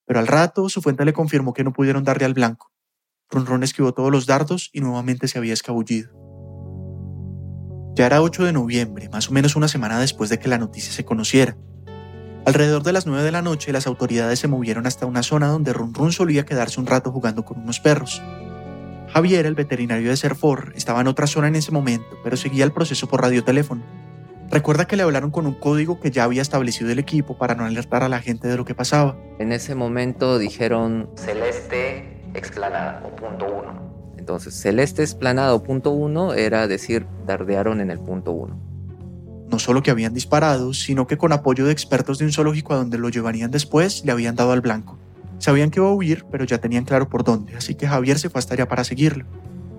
Pero 0.06 0.20
al 0.20 0.28
rato 0.28 0.70
su 0.70 0.82
fuente 0.82 1.04
le 1.04 1.14
confirmó 1.14 1.54
que 1.54 1.64
no 1.64 1.74
pudieron 1.74 2.04
darle 2.04 2.26
al 2.26 2.34
blanco. 2.34 2.72
Ronron 3.30 3.64
esquivó 3.64 3.94
todos 3.94 4.12
los 4.12 4.26
dardos 4.26 4.70
y 4.74 4.82
nuevamente 4.82 5.28
se 5.28 5.38
había 5.38 5.54
escabullido. 5.54 6.12
Ya 7.96 8.06
era 8.06 8.22
8 8.22 8.46
de 8.46 8.54
noviembre, 8.54 9.10
más 9.10 9.30
o 9.30 9.34
menos 9.34 9.58
una 9.58 9.68
semana 9.68 10.00
después 10.00 10.30
de 10.30 10.40
que 10.40 10.48
la 10.48 10.58
noticia 10.58 10.94
se 10.94 11.04
conociera. 11.04 11.58
Alrededor 12.44 12.82
de 12.82 12.92
las 12.92 13.06
9 13.06 13.24
de 13.24 13.32
la 13.32 13.44
noche, 13.44 13.72
las 13.72 13.86
autoridades 13.86 14.40
se 14.40 14.48
movieron 14.48 14.88
hasta 14.88 15.06
una 15.06 15.22
zona 15.22 15.48
donde 15.48 15.74
Run 15.74 16.12
solía 16.12 16.44
quedarse 16.44 16.80
un 16.80 16.88
rato 16.88 17.12
jugando 17.12 17.46
con 17.46 17.60
unos 17.60 17.80
perros. 17.80 18.20
Javier, 19.14 19.46
el 19.46 19.54
veterinario 19.54 20.10
de 20.10 20.18
Serfor, 20.18 20.74
estaba 20.76 21.02
en 21.02 21.08
otra 21.08 21.28
zona 21.28 21.50
en 21.50 21.56
ese 21.56 21.72
momento, 21.72 22.08
pero 22.24 22.38
seguía 22.38 22.64
el 22.64 22.72
proceso 22.72 23.08
por 23.08 23.22
radioteléfono. 23.22 23.84
Recuerda 24.50 24.86
que 24.86 24.98
le 24.98 25.04
hablaron 25.04 25.30
con 25.30 25.46
un 25.46 25.54
código 25.54 26.00
que 26.00 26.10
ya 26.10 26.24
había 26.24 26.42
establecido 26.42 26.90
el 26.90 26.98
equipo 26.98 27.38
para 27.38 27.54
no 27.54 27.64
alertar 27.64 28.04
a 28.04 28.10
la 28.10 28.22
gente 28.22 28.48
de 28.48 28.58
lo 28.58 28.66
que 28.66 28.74
pasaba. 28.74 29.16
En 29.38 29.52
ese 29.52 29.76
momento 29.76 30.40
dijeron 30.40 31.10
celeste 31.16 32.24
explanada 32.34 33.04
o 33.06 33.16
punto 33.16 33.46
uno. 33.46 33.92
Entonces, 34.18 34.56
celeste 34.56 35.04
explanada 35.04 35.54
o 35.54 35.62
punto 35.62 35.92
uno 35.92 36.34
era 36.34 36.68
decir, 36.68 37.06
dardearon 37.26 37.82
en 37.82 37.92
el 37.92 38.00
punto 38.00 38.32
uno. 38.32 38.71
No 39.52 39.60
solo 39.60 39.84
que 39.84 39.92
habían 39.92 40.14
disparado, 40.14 40.74
sino 40.74 41.08
que 41.08 41.18
con 41.18 41.34
apoyo 41.34 41.66
de 41.66 41.74
expertos 41.74 42.18
de 42.18 42.26
un 42.26 42.32
zoológico 42.32 42.74
a 42.74 42.78
donde 42.78 42.98
lo 42.98 43.10
llevarían 43.10 43.52
después, 43.52 44.04
le 44.06 44.14
habían 44.14 44.36
dado 44.36 44.54
al 44.54 44.62
blanco. 44.62 44.98
Sabían 45.40 45.72
que 45.72 45.80
iba 45.80 45.90
a 45.90 45.94
huir, 45.94 46.26
pero 46.32 46.46
ya 46.46 46.60
tenían 46.60 46.86
claro 46.86 47.10
por 47.10 47.24
dónde, 47.24 47.56
así 47.56 47.76
que 47.76 47.88
Javier 47.88 48.18
se 48.18 48.30
fue 48.30 48.40
hasta 48.40 48.54
allá 48.54 48.68
para 48.68 48.84
seguirlo. 48.84 49.26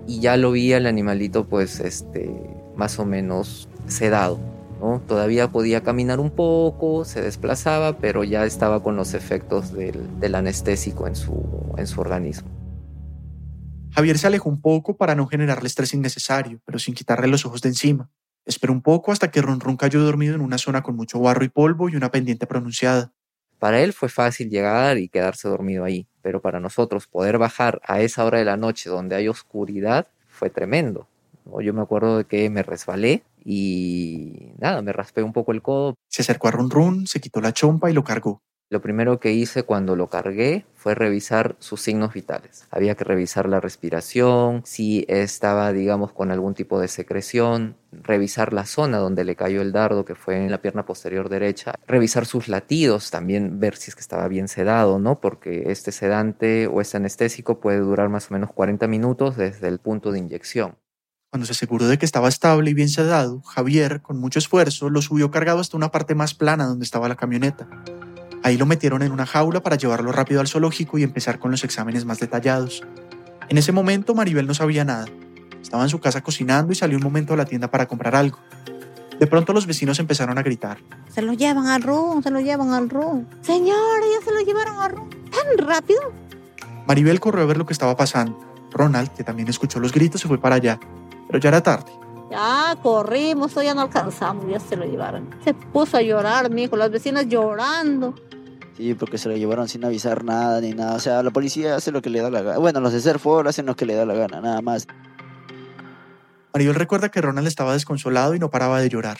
Y 0.06 0.20
ya 0.20 0.36
lo 0.36 0.52
vi 0.52 0.72
el 0.72 0.86
animalito, 0.86 1.48
pues, 1.48 1.80
este, 1.80 2.30
más 2.76 2.98
o 2.98 3.06
menos 3.06 3.68
sedado, 3.86 4.40
¿no? 4.80 5.00
Todavía 5.06 5.52
podía 5.52 5.82
caminar 5.82 6.20
un 6.20 6.30
poco, 6.30 7.04
se 7.04 7.22
desplazaba, 7.22 7.96
pero 7.96 8.24
ya 8.24 8.44
estaba 8.44 8.82
con 8.82 8.96
los 8.96 9.14
efectos 9.14 9.72
del, 9.72 10.34
anestésico 10.34 11.06
en 11.06 11.16
su, 11.16 11.42
en 11.78 11.86
su 11.86 12.00
organismo. 12.00 12.50
Javier 13.92 14.18
se 14.18 14.26
alejó 14.26 14.48
un 14.48 14.60
poco 14.60 14.96
para 14.96 15.14
no 15.14 15.26
generarle 15.26 15.68
estrés 15.68 15.94
innecesario, 15.94 16.60
pero 16.64 16.78
sin 16.78 16.94
quitarle 16.94 17.28
los 17.28 17.46
ojos 17.46 17.62
de 17.62 17.68
encima. 17.68 18.10
Esperó 18.44 18.72
un 18.72 18.82
poco 18.82 19.12
hasta 19.12 19.30
que 19.30 19.40
Ron 19.40 19.60
Ron 19.60 19.76
cayó 19.76 20.00
dormido 20.00 20.34
en 20.34 20.40
una 20.40 20.58
zona 20.58 20.82
con 20.82 20.96
mucho 20.96 21.20
barro 21.20 21.44
y 21.44 21.48
polvo 21.48 21.88
y 21.88 21.96
una 21.96 22.10
pendiente 22.10 22.46
pronunciada. 22.46 23.12
Para 23.58 23.80
él 23.80 23.92
fue 23.92 24.08
fácil 24.08 24.50
llegar 24.50 24.98
y 24.98 25.08
quedarse 25.08 25.48
dormido 25.48 25.84
ahí, 25.84 26.08
pero 26.20 26.40
para 26.40 26.58
nosotros 26.58 27.06
poder 27.06 27.38
bajar 27.38 27.80
a 27.84 28.00
esa 28.00 28.24
hora 28.24 28.38
de 28.38 28.44
la 28.44 28.56
noche 28.56 28.90
donde 28.90 29.14
hay 29.14 29.28
oscuridad 29.28 30.08
fue 30.28 30.50
tremendo. 30.50 31.06
Yo 31.60 31.72
me 31.72 31.82
acuerdo 31.82 32.18
de 32.18 32.24
que 32.24 32.50
me 32.50 32.62
resbalé 32.62 33.22
y 33.44 34.52
nada, 34.58 34.82
me 34.82 34.92
raspé 34.92 35.22
un 35.22 35.32
poco 35.32 35.52
el 35.52 35.62
codo. 35.62 35.94
Se 36.08 36.22
acercó 36.22 36.48
a 36.48 36.50
Run, 36.52 37.06
se 37.06 37.20
quitó 37.20 37.40
la 37.40 37.52
chompa 37.52 37.90
y 37.90 37.94
lo 37.94 38.02
cargó. 38.02 38.42
Lo 38.72 38.80
primero 38.80 39.20
que 39.20 39.34
hice 39.34 39.64
cuando 39.64 39.96
lo 39.96 40.06
cargué 40.08 40.64
fue 40.74 40.94
revisar 40.94 41.56
sus 41.58 41.82
signos 41.82 42.14
vitales. 42.14 42.66
Había 42.70 42.94
que 42.94 43.04
revisar 43.04 43.46
la 43.46 43.60
respiración, 43.60 44.62
si 44.64 45.04
estaba, 45.08 45.74
digamos, 45.74 46.12
con 46.12 46.30
algún 46.30 46.54
tipo 46.54 46.80
de 46.80 46.88
secreción, 46.88 47.76
revisar 47.92 48.54
la 48.54 48.64
zona 48.64 48.96
donde 48.96 49.24
le 49.24 49.36
cayó 49.36 49.60
el 49.60 49.72
dardo, 49.72 50.06
que 50.06 50.14
fue 50.14 50.38
en 50.38 50.50
la 50.50 50.62
pierna 50.62 50.86
posterior 50.86 51.28
derecha, 51.28 51.74
revisar 51.86 52.24
sus 52.24 52.48
latidos, 52.48 53.10
también 53.10 53.60
ver 53.60 53.76
si 53.76 53.90
es 53.90 53.94
que 53.94 54.00
estaba 54.00 54.26
bien 54.26 54.48
sedado, 54.48 54.98
¿no? 54.98 55.20
Porque 55.20 55.64
este 55.66 55.92
sedante 55.92 56.66
o 56.66 56.80
este 56.80 56.96
anestésico 56.96 57.60
puede 57.60 57.80
durar 57.80 58.08
más 58.08 58.30
o 58.30 58.32
menos 58.32 58.52
40 58.54 58.86
minutos 58.86 59.36
desde 59.36 59.68
el 59.68 59.80
punto 59.80 60.12
de 60.12 60.20
inyección. 60.20 60.78
Cuando 61.30 61.44
se 61.44 61.52
aseguró 61.52 61.88
de 61.88 61.98
que 61.98 62.06
estaba 62.06 62.30
estable 62.30 62.70
y 62.70 62.74
bien 62.74 62.88
sedado, 62.88 63.42
Javier, 63.42 64.00
con 64.00 64.18
mucho 64.18 64.38
esfuerzo, 64.38 64.88
lo 64.88 65.02
subió 65.02 65.30
cargado 65.30 65.58
hasta 65.58 65.76
una 65.76 65.90
parte 65.90 66.14
más 66.14 66.32
plana 66.32 66.64
donde 66.64 66.86
estaba 66.86 67.06
la 67.06 67.16
camioneta. 67.16 67.68
Ahí 68.42 68.56
lo 68.56 68.66
metieron 68.66 69.02
en 69.02 69.12
una 69.12 69.26
jaula 69.26 69.62
para 69.62 69.76
llevarlo 69.76 70.10
rápido 70.10 70.40
al 70.40 70.48
zoológico 70.48 70.98
y 70.98 71.04
empezar 71.04 71.38
con 71.38 71.50
los 71.50 71.62
exámenes 71.62 72.04
más 72.04 72.18
detallados. 72.18 72.82
En 73.48 73.58
ese 73.58 73.72
momento 73.72 74.14
Maribel 74.14 74.46
no 74.46 74.54
sabía 74.54 74.84
nada. 74.84 75.06
Estaba 75.62 75.84
en 75.84 75.88
su 75.88 76.00
casa 76.00 76.22
cocinando 76.22 76.72
y 76.72 76.74
salió 76.74 76.96
un 76.96 77.04
momento 77.04 77.34
a 77.34 77.36
la 77.36 77.44
tienda 77.44 77.70
para 77.70 77.86
comprar 77.86 78.16
algo. 78.16 78.38
De 79.20 79.26
pronto 79.28 79.52
los 79.52 79.66
vecinos 79.66 80.00
empezaron 80.00 80.38
a 80.38 80.42
gritar. 80.42 80.78
Se 81.08 81.22
lo 81.22 81.34
llevan 81.34 81.68
al 81.68 81.82
room, 81.82 82.22
se 82.22 82.30
lo 82.30 82.40
llevan 82.40 82.72
al 82.72 82.90
room. 82.90 83.26
Señora, 83.42 84.02
ya 84.12 84.24
se 84.24 84.32
lo 84.32 84.40
llevaron 84.40 84.80
al 84.80 84.90
room. 84.90 85.10
¿Tan 85.30 85.64
rápido? 85.64 86.00
Maribel 86.86 87.20
corrió 87.20 87.44
a 87.44 87.46
ver 87.46 87.56
lo 87.56 87.66
que 87.66 87.72
estaba 87.72 87.96
pasando. 87.96 88.36
Ronald, 88.72 89.10
que 89.10 89.22
también 89.22 89.48
escuchó 89.48 89.78
los 89.78 89.92
gritos, 89.92 90.20
se 90.20 90.26
fue 90.26 90.38
para 90.38 90.56
allá. 90.56 90.80
Pero 91.28 91.38
ya 91.38 91.50
era 91.50 91.62
tarde. 91.62 91.92
Ya 92.30 92.76
corrimos, 92.82 93.54
ya 93.54 93.74
no 93.74 93.82
alcanzamos, 93.82 94.50
ya 94.50 94.58
se 94.58 94.74
lo 94.74 94.86
llevaron. 94.86 95.28
Se 95.44 95.52
puso 95.52 95.98
a 95.98 96.02
llorar, 96.02 96.50
mijo, 96.50 96.76
las 96.76 96.90
vecinas 96.90 97.28
llorando. 97.28 98.14
Sí, 98.76 98.94
porque 98.94 99.18
se 99.18 99.28
lo 99.28 99.36
llevaron 99.36 99.68
sin 99.68 99.84
avisar 99.84 100.24
nada 100.24 100.60
ni 100.60 100.72
nada. 100.72 100.94
O 100.94 101.00
sea, 101.00 101.22
la 101.22 101.30
policía 101.30 101.76
hace 101.76 101.92
lo 101.92 102.00
que 102.00 102.10
le 102.10 102.20
da 102.20 102.30
la 102.30 102.42
gana. 102.42 102.58
Bueno, 102.58 102.80
los 102.80 102.92
de 102.92 103.00
Serfor 103.00 103.46
hacen 103.46 103.66
lo 103.66 103.76
que 103.76 103.86
le 103.86 103.94
da 103.94 104.06
la 104.06 104.14
gana, 104.14 104.40
nada 104.40 104.62
más. 104.62 104.86
Maribel 106.54 106.74
recuerda 106.74 107.10
que 107.10 107.20
Ronald 107.20 107.46
estaba 107.46 107.72
desconsolado 107.72 108.34
y 108.34 108.38
no 108.38 108.50
paraba 108.50 108.80
de 108.80 108.88
llorar. 108.88 109.18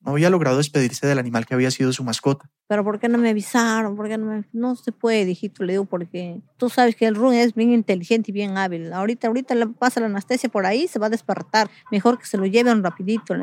No 0.00 0.12
había 0.12 0.30
logrado 0.30 0.56
despedirse 0.56 1.06
del 1.06 1.18
animal 1.18 1.46
que 1.46 1.54
había 1.54 1.70
sido 1.70 1.92
su 1.92 2.02
mascota. 2.02 2.50
Pero 2.66 2.82
¿por 2.82 2.98
qué 2.98 3.08
no 3.08 3.18
me 3.18 3.30
avisaron? 3.30 3.94
¿Por 3.94 4.08
qué 4.08 4.18
no 4.18 4.26
me... 4.26 4.44
No 4.52 4.74
se 4.74 4.90
puede, 4.90 5.30
hijito, 5.30 5.62
le 5.62 5.74
digo, 5.74 5.84
porque 5.84 6.40
tú 6.56 6.68
sabes 6.68 6.96
que 6.96 7.06
el 7.06 7.14
Run 7.14 7.34
es 7.34 7.54
bien 7.54 7.72
inteligente 7.72 8.32
y 8.32 8.34
bien 8.34 8.58
hábil. 8.58 8.92
Ahorita, 8.92 9.28
ahorita 9.28 9.54
le 9.54 9.68
pasa 9.68 10.00
la 10.00 10.06
anestesia 10.06 10.48
por 10.48 10.66
ahí, 10.66 10.88
se 10.88 10.98
va 10.98 11.06
a 11.06 11.10
despertar. 11.10 11.70
Mejor 11.92 12.18
que 12.18 12.26
se 12.26 12.36
lo 12.36 12.46
lleven 12.46 12.82
rapidito. 12.82 13.34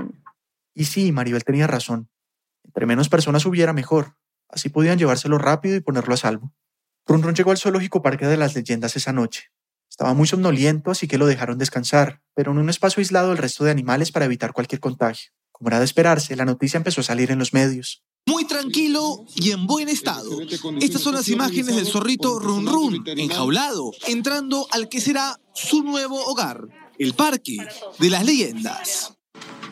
Y 0.73 0.83
sí, 0.83 1.13
Maribel 1.13 1.45
tenía 1.45 1.65
razón. 1.65 2.09
Entre 2.65 2.85
menos 2.85 3.07
personas 3.07 3.45
hubiera, 3.45 3.71
mejor. 3.71 4.15
Así 4.49 4.69
podían 4.69 4.97
llevárselo 4.97 5.37
rápido 5.37 5.75
y 5.75 5.81
ponerlo 5.81 6.13
a 6.13 6.17
salvo. 6.17 6.53
Run 7.05 7.23
Run 7.23 7.35
llegó 7.35 7.51
al 7.51 7.57
zoológico 7.57 8.01
Parque 8.01 8.27
de 8.27 8.37
las 8.37 8.55
Leyendas 8.55 8.95
esa 8.95 9.13
noche. 9.13 9.51
Estaba 9.89 10.13
muy 10.13 10.27
somnoliento, 10.27 10.91
así 10.91 11.07
que 11.07 11.17
lo 11.17 11.25
dejaron 11.25 11.57
descansar, 11.57 12.21
pero 12.35 12.51
en 12.51 12.59
un 12.59 12.69
espacio 12.69 13.01
aislado 13.01 13.29
del 13.29 13.37
resto 13.37 13.63
de 13.63 13.71
animales 13.71 14.11
para 14.11 14.25
evitar 14.25 14.53
cualquier 14.53 14.79
contagio. 14.79 15.31
Como 15.51 15.69
era 15.69 15.79
de 15.79 15.85
esperarse, 15.85 16.35
la 16.35 16.45
noticia 16.45 16.77
empezó 16.77 17.01
a 17.01 17.03
salir 17.03 17.31
en 17.31 17.39
los 17.39 17.53
medios. 17.53 18.03
Muy 18.25 18.45
tranquilo 18.45 19.25
y 19.35 19.51
en 19.51 19.65
buen 19.65 19.89
estado. 19.89 20.39
Estas 20.79 21.01
son 21.01 21.15
las 21.15 21.27
imágenes 21.27 21.75
del 21.75 21.87
zorrito 21.87 22.39
Run 22.39 22.67
Run, 22.67 23.03
enjaulado, 23.07 23.91
entrando 24.07 24.67
al 24.71 24.87
que 24.87 25.01
será 25.01 25.39
su 25.53 25.83
nuevo 25.83 26.23
hogar, 26.25 26.61
el 26.97 27.13
Parque 27.13 27.57
de 27.97 28.09
las 28.09 28.23
Leyendas. 28.23 29.18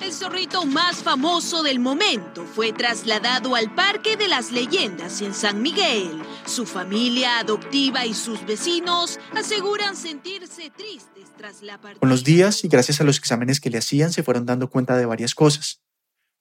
El 0.07 0.13
zorrito 0.13 0.65
más 0.65 1.03
famoso 1.03 1.63
del 1.63 1.79
momento 1.79 2.45
fue 2.45 2.71
trasladado 2.71 3.55
al 3.55 3.75
Parque 3.75 4.15
de 4.15 4.29
las 4.29 4.53
Leyendas 4.53 5.21
en 5.21 5.33
San 5.33 5.61
Miguel. 5.61 6.23
Su 6.45 6.65
familia 6.65 7.39
adoptiva 7.39 8.05
y 8.05 8.13
sus 8.13 8.45
vecinos 8.45 9.19
aseguran 9.35 9.97
sentirse 9.97 10.69
tristes 10.69 11.35
tras 11.35 11.61
la 11.61 11.81
partida. 11.81 11.99
Con 11.99 12.07
los 12.07 12.23
días 12.23 12.63
y 12.63 12.69
gracias 12.69 13.01
a 13.01 13.03
los 13.03 13.17
exámenes 13.17 13.59
que 13.59 13.69
le 13.69 13.79
hacían 13.79 14.13
se 14.13 14.23
fueron 14.23 14.45
dando 14.45 14.69
cuenta 14.69 14.95
de 14.95 15.05
varias 15.05 15.35
cosas. 15.35 15.81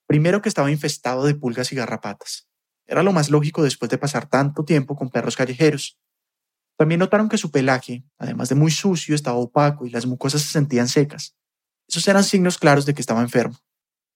Primero 0.06 0.42
que 0.42 0.48
estaba 0.48 0.70
infestado 0.70 1.24
de 1.24 1.34
pulgas 1.34 1.72
y 1.72 1.74
garrapatas. 1.74 2.46
Era 2.86 3.02
lo 3.02 3.12
más 3.12 3.30
lógico 3.30 3.64
después 3.64 3.90
de 3.90 3.98
pasar 3.98 4.28
tanto 4.28 4.64
tiempo 4.64 4.94
con 4.94 5.10
perros 5.10 5.34
callejeros. 5.34 5.98
También 6.76 7.00
notaron 7.00 7.28
que 7.28 7.36
su 7.36 7.50
pelaje, 7.50 8.04
además 8.16 8.48
de 8.48 8.54
muy 8.54 8.70
sucio, 8.70 9.16
estaba 9.16 9.38
opaco 9.38 9.86
y 9.86 9.90
las 9.90 10.06
mucosas 10.06 10.42
se 10.42 10.52
sentían 10.52 10.86
secas. 10.86 11.35
Esos 11.96 12.08
eran 12.08 12.24
signos 12.24 12.58
claros 12.58 12.84
de 12.84 12.92
que 12.92 13.00
estaba 13.00 13.22
enfermo. 13.22 13.56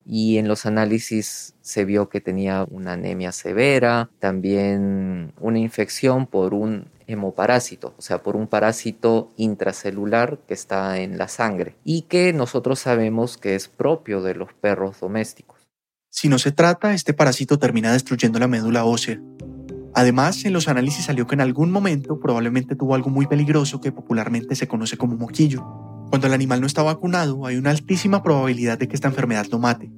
Y 0.05 0.37
en 0.37 0.49
los 0.49 0.67
análisis 0.67 1.55
se 1.63 1.87
vio 1.87 2.11
que 2.11 2.21
tenía 2.21 2.67
una 2.69 2.93
anemia 2.93 3.33
severa, 3.33 4.11
también 4.19 5.33
una 5.41 5.59
infección 5.59 6.27
por 6.27 6.53
un 6.53 6.91
hemoparásito, 7.07 7.95
o 7.97 8.03
sea, 8.03 8.23
por 8.23 8.37
un 8.37 8.49
parásito 8.49 9.33
intracelular 9.39 10.41
que 10.47 10.53
está 10.53 10.99
en 10.99 11.17
la 11.17 11.29
sangre 11.29 11.75
y 11.83 12.03
que 12.03 12.35
nosotros 12.35 12.81
sabemos 12.81 13.39
que 13.39 13.55
es 13.55 13.69
propio 13.69 14.21
de 14.21 14.35
los 14.35 14.53
perros 14.53 15.01
domésticos. 15.01 15.67
Si 16.11 16.29
no 16.29 16.39
se 16.39 16.53
trata, 16.53 16.93
este 16.93 17.15
parásito 17.15 17.59
termina 17.59 17.95
destruyendo 17.95 18.39
la 18.39 18.47
médula 18.47 18.85
ósea. 18.85 19.23
Además, 19.95 20.45
en 20.45 20.53
los 20.53 20.69
análisis 20.69 21.07
salió 21.07 21.27
que 21.27 21.35
en 21.35 21.41
algún 21.41 21.71
momento 21.71 22.21
probablemente 22.21 22.77
tuvo 22.77 22.95
algo 22.95 23.09
muy 23.09 23.27
peligroso 23.27 23.81
que 23.81 23.91
popularmente 23.91 24.55
se 24.55 24.69
conoce 24.69 24.99
como 24.99 25.17
moquillo. 25.17 25.90
Cuando 26.11 26.27
el 26.27 26.35
animal 26.35 26.61
no 26.61 26.67
está 26.67 26.83
vacunado, 26.83 27.47
hay 27.47 27.57
una 27.57 27.71
altísima 27.71 28.21
probabilidad 28.21 28.77
de 28.77 28.89
que 28.89 28.97
esta 28.97 29.07
enfermedad 29.07 29.47
lo 29.53 29.61
mate. 29.61 29.93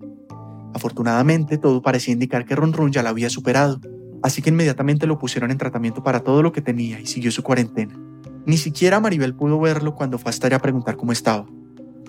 Afortunadamente, 0.75 1.57
todo 1.57 1.81
parecía 1.81 2.13
indicar 2.13 2.45
que 2.45 2.55
Ron 2.55 2.93
ya 2.93 3.03
la 3.03 3.09
había 3.09 3.31
superado, 3.31 3.81
así 4.23 4.43
que 4.43 4.51
inmediatamente 4.51 5.07
lo 5.07 5.19
pusieron 5.19 5.51
en 5.51 5.57
tratamiento 5.57 6.03
para 6.03 6.21
todo 6.21 6.43
lo 6.43 6.53
que 6.53 6.61
tenía 6.61 7.01
y 7.01 7.07
siguió 7.07 7.31
su 7.31 7.43
cuarentena. 7.43 7.99
Ni 8.45 8.59
siquiera 8.59 9.01
Maribel 9.01 9.35
pudo 9.35 9.59
verlo 9.59 9.95
cuando 9.95 10.19
fue 10.19 10.29
hasta 10.29 10.49
allá 10.49 10.57
a 10.57 10.61
preguntar 10.61 10.97
cómo 10.97 11.13
estaba. 11.13 11.47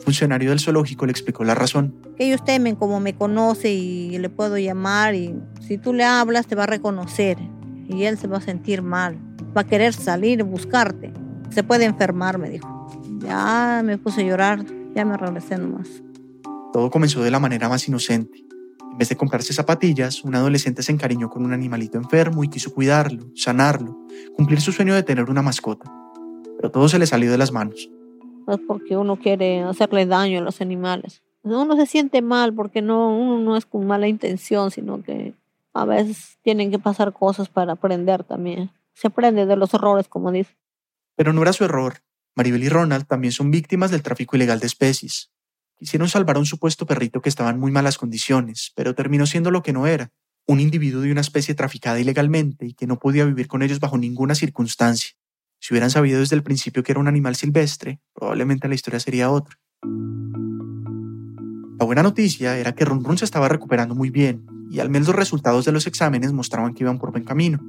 Funcionario 0.04 0.50
del 0.50 0.60
zoológico 0.60 1.06
le 1.06 1.14
explicó 1.14 1.46
la 1.46 1.56
razón. 1.56 1.96
Ellos 2.18 2.44
temen 2.44 2.76
como 2.76 3.00
me 3.00 3.16
conoce 3.16 3.72
y 3.72 4.18
le 4.18 4.30
puedo 4.30 4.58
llamar 4.58 5.16
y 5.16 5.34
si 5.62 5.78
tú 5.78 5.94
le 5.94 6.04
hablas 6.04 6.46
te 6.46 6.56
va 6.56 6.64
a 6.64 6.68
reconocer 6.68 7.38
y 7.88 8.04
él 8.04 8.18
se 8.18 8.28
va 8.28 8.40
a 8.40 8.42
sentir 8.42 8.82
mal. 8.82 9.18
Va 9.56 9.62
a 9.62 9.68
querer 9.68 9.94
salir 9.94 10.44
buscarte. 10.44 11.14
Se 11.52 11.64
puede 11.64 11.86
enfermar, 11.86 12.38
me 12.38 12.50
dijo. 12.50 12.73
Ya 13.24 13.82
me 13.84 13.98
puse 13.98 14.22
a 14.22 14.26
llorar, 14.26 14.66
ya 14.94 15.06
me 15.06 15.18
regresé 15.18 15.58
nomás. 15.58 16.04
Todo 16.74 16.90
comenzó 16.90 17.22
de 17.22 17.32
la 17.32 17.40
manera 17.40 17.70
más 17.70 17.88
inocente. 17.88 18.44
En 18.92 18.98
vez 18.98 19.10
de 19.10 19.16
comprarse 19.16 19.54
zapatillas, 19.54 20.24
un 20.24 20.36
adolescente 20.36 20.84
se 20.84 20.92
encariñó 20.92 21.30
con 21.30 21.46
un 21.46 21.54
animalito 21.54 21.98
enfermo 21.98 22.44
y 22.44 22.50
quiso 22.50 22.74
cuidarlo, 22.74 23.26
sanarlo, 23.36 23.98
cumplir 24.36 24.62
su 24.62 24.72
sueño 24.72 24.94
de 24.94 25.04
tener 25.04 25.30
una 25.30 25.42
mascota. 25.42 25.92
Pero 26.58 26.70
todo 26.70 26.90
se 26.90 27.00
le 27.00 27.08
salió 27.08 27.32
de 27.32 27.38
las 27.38 27.52
manos. 27.52 27.90
Es 28.48 28.60
porque 28.68 28.98
uno 28.98 29.16
quiere 29.16 29.64
hacerle 29.64 30.06
daño 30.06 30.40
a 30.40 30.44
los 30.44 30.62
animales. 30.62 31.24
Uno 31.44 31.76
se 31.76 31.86
siente 31.86 32.22
mal 32.22 32.54
porque 32.54 32.82
no, 32.82 33.18
uno 33.18 33.40
no 33.40 33.58
es 33.58 33.66
con 33.66 33.88
mala 33.88 34.08
intención, 34.08 34.70
sino 34.70 35.02
que 35.02 35.34
a 35.74 35.86
veces 35.86 36.38
tienen 36.42 36.72
que 36.72 36.80
pasar 36.80 37.14
cosas 37.14 37.50
para 37.50 37.74
aprender 37.74 38.24
también. 38.24 38.70
Se 38.94 39.08
aprende 39.08 39.46
de 39.46 39.56
los 39.56 39.74
errores, 39.74 40.08
como 40.08 40.32
dice. 40.32 40.56
Pero 41.16 41.34
no 41.34 41.42
era 41.42 41.54
su 41.54 41.64
error. 41.66 41.96
Maribel 42.36 42.64
y 42.64 42.70
Ronald 42.70 43.06
también 43.06 43.32
son 43.32 43.52
víctimas 43.52 43.92
del 43.92 44.02
tráfico 44.02 44.36
ilegal 44.36 44.60
de 44.60 44.68
especies. 44.68 45.32
Quisieron 45.78 46.10
salvar 46.10 46.38
a 46.38 46.40
un 46.40 46.46
supuesto 46.46 46.86
perrito 46.86 47.22
que 47.22 47.30
estaba 47.30 47.50
en 47.50 47.60
muy 47.60 47.72
malas 47.72 47.98
condiciones, 47.98 48.72
pero 48.76 48.96
terminó 48.96 49.26
siendo 49.26 49.52
lo 49.52 49.62
que 49.62 49.74
no 49.74 49.86
era, 49.86 50.12
un 50.48 50.60
individuo 50.60 51.02
de 51.02 51.12
una 51.12 51.22
especie 51.22 51.56
traficada 51.56 52.00
ilegalmente 52.00 52.66
y 52.66 52.74
que 52.74 52.88
no 52.88 53.00
podía 53.00 53.26
vivir 53.26 53.48
con 53.48 53.62
ellos 53.62 53.80
bajo 53.80 53.98
ninguna 53.98 54.36
circunstancia. 54.36 55.12
Si 55.60 55.74
hubieran 55.74 55.92
sabido 55.92 56.20
desde 56.20 56.36
el 56.36 56.44
principio 56.44 56.84
que 56.84 56.92
era 56.92 57.00
un 57.00 57.08
animal 57.08 57.36
silvestre, 57.36 58.00
probablemente 58.14 58.68
la 58.68 58.76
historia 58.76 59.00
sería 59.00 59.30
otra. 59.30 59.58
La 61.80 61.86
buena 61.86 62.04
noticia 62.04 62.58
era 62.58 62.74
que 62.74 62.86
Ron 62.86 63.04
Ron 63.04 63.18
se 63.18 63.26
estaba 63.26 63.48
recuperando 63.48 63.96
muy 63.96 64.10
bien, 64.10 64.46
y 64.70 64.80
al 64.80 64.90
menos 64.90 65.08
los 65.08 65.16
resultados 65.16 65.66
de 65.66 65.72
los 65.72 65.88
exámenes 65.88 66.34
mostraban 66.34 66.74
que 66.74 66.84
iban 66.84 66.98
por 66.98 67.12
buen 67.12 67.24
camino. 67.24 67.60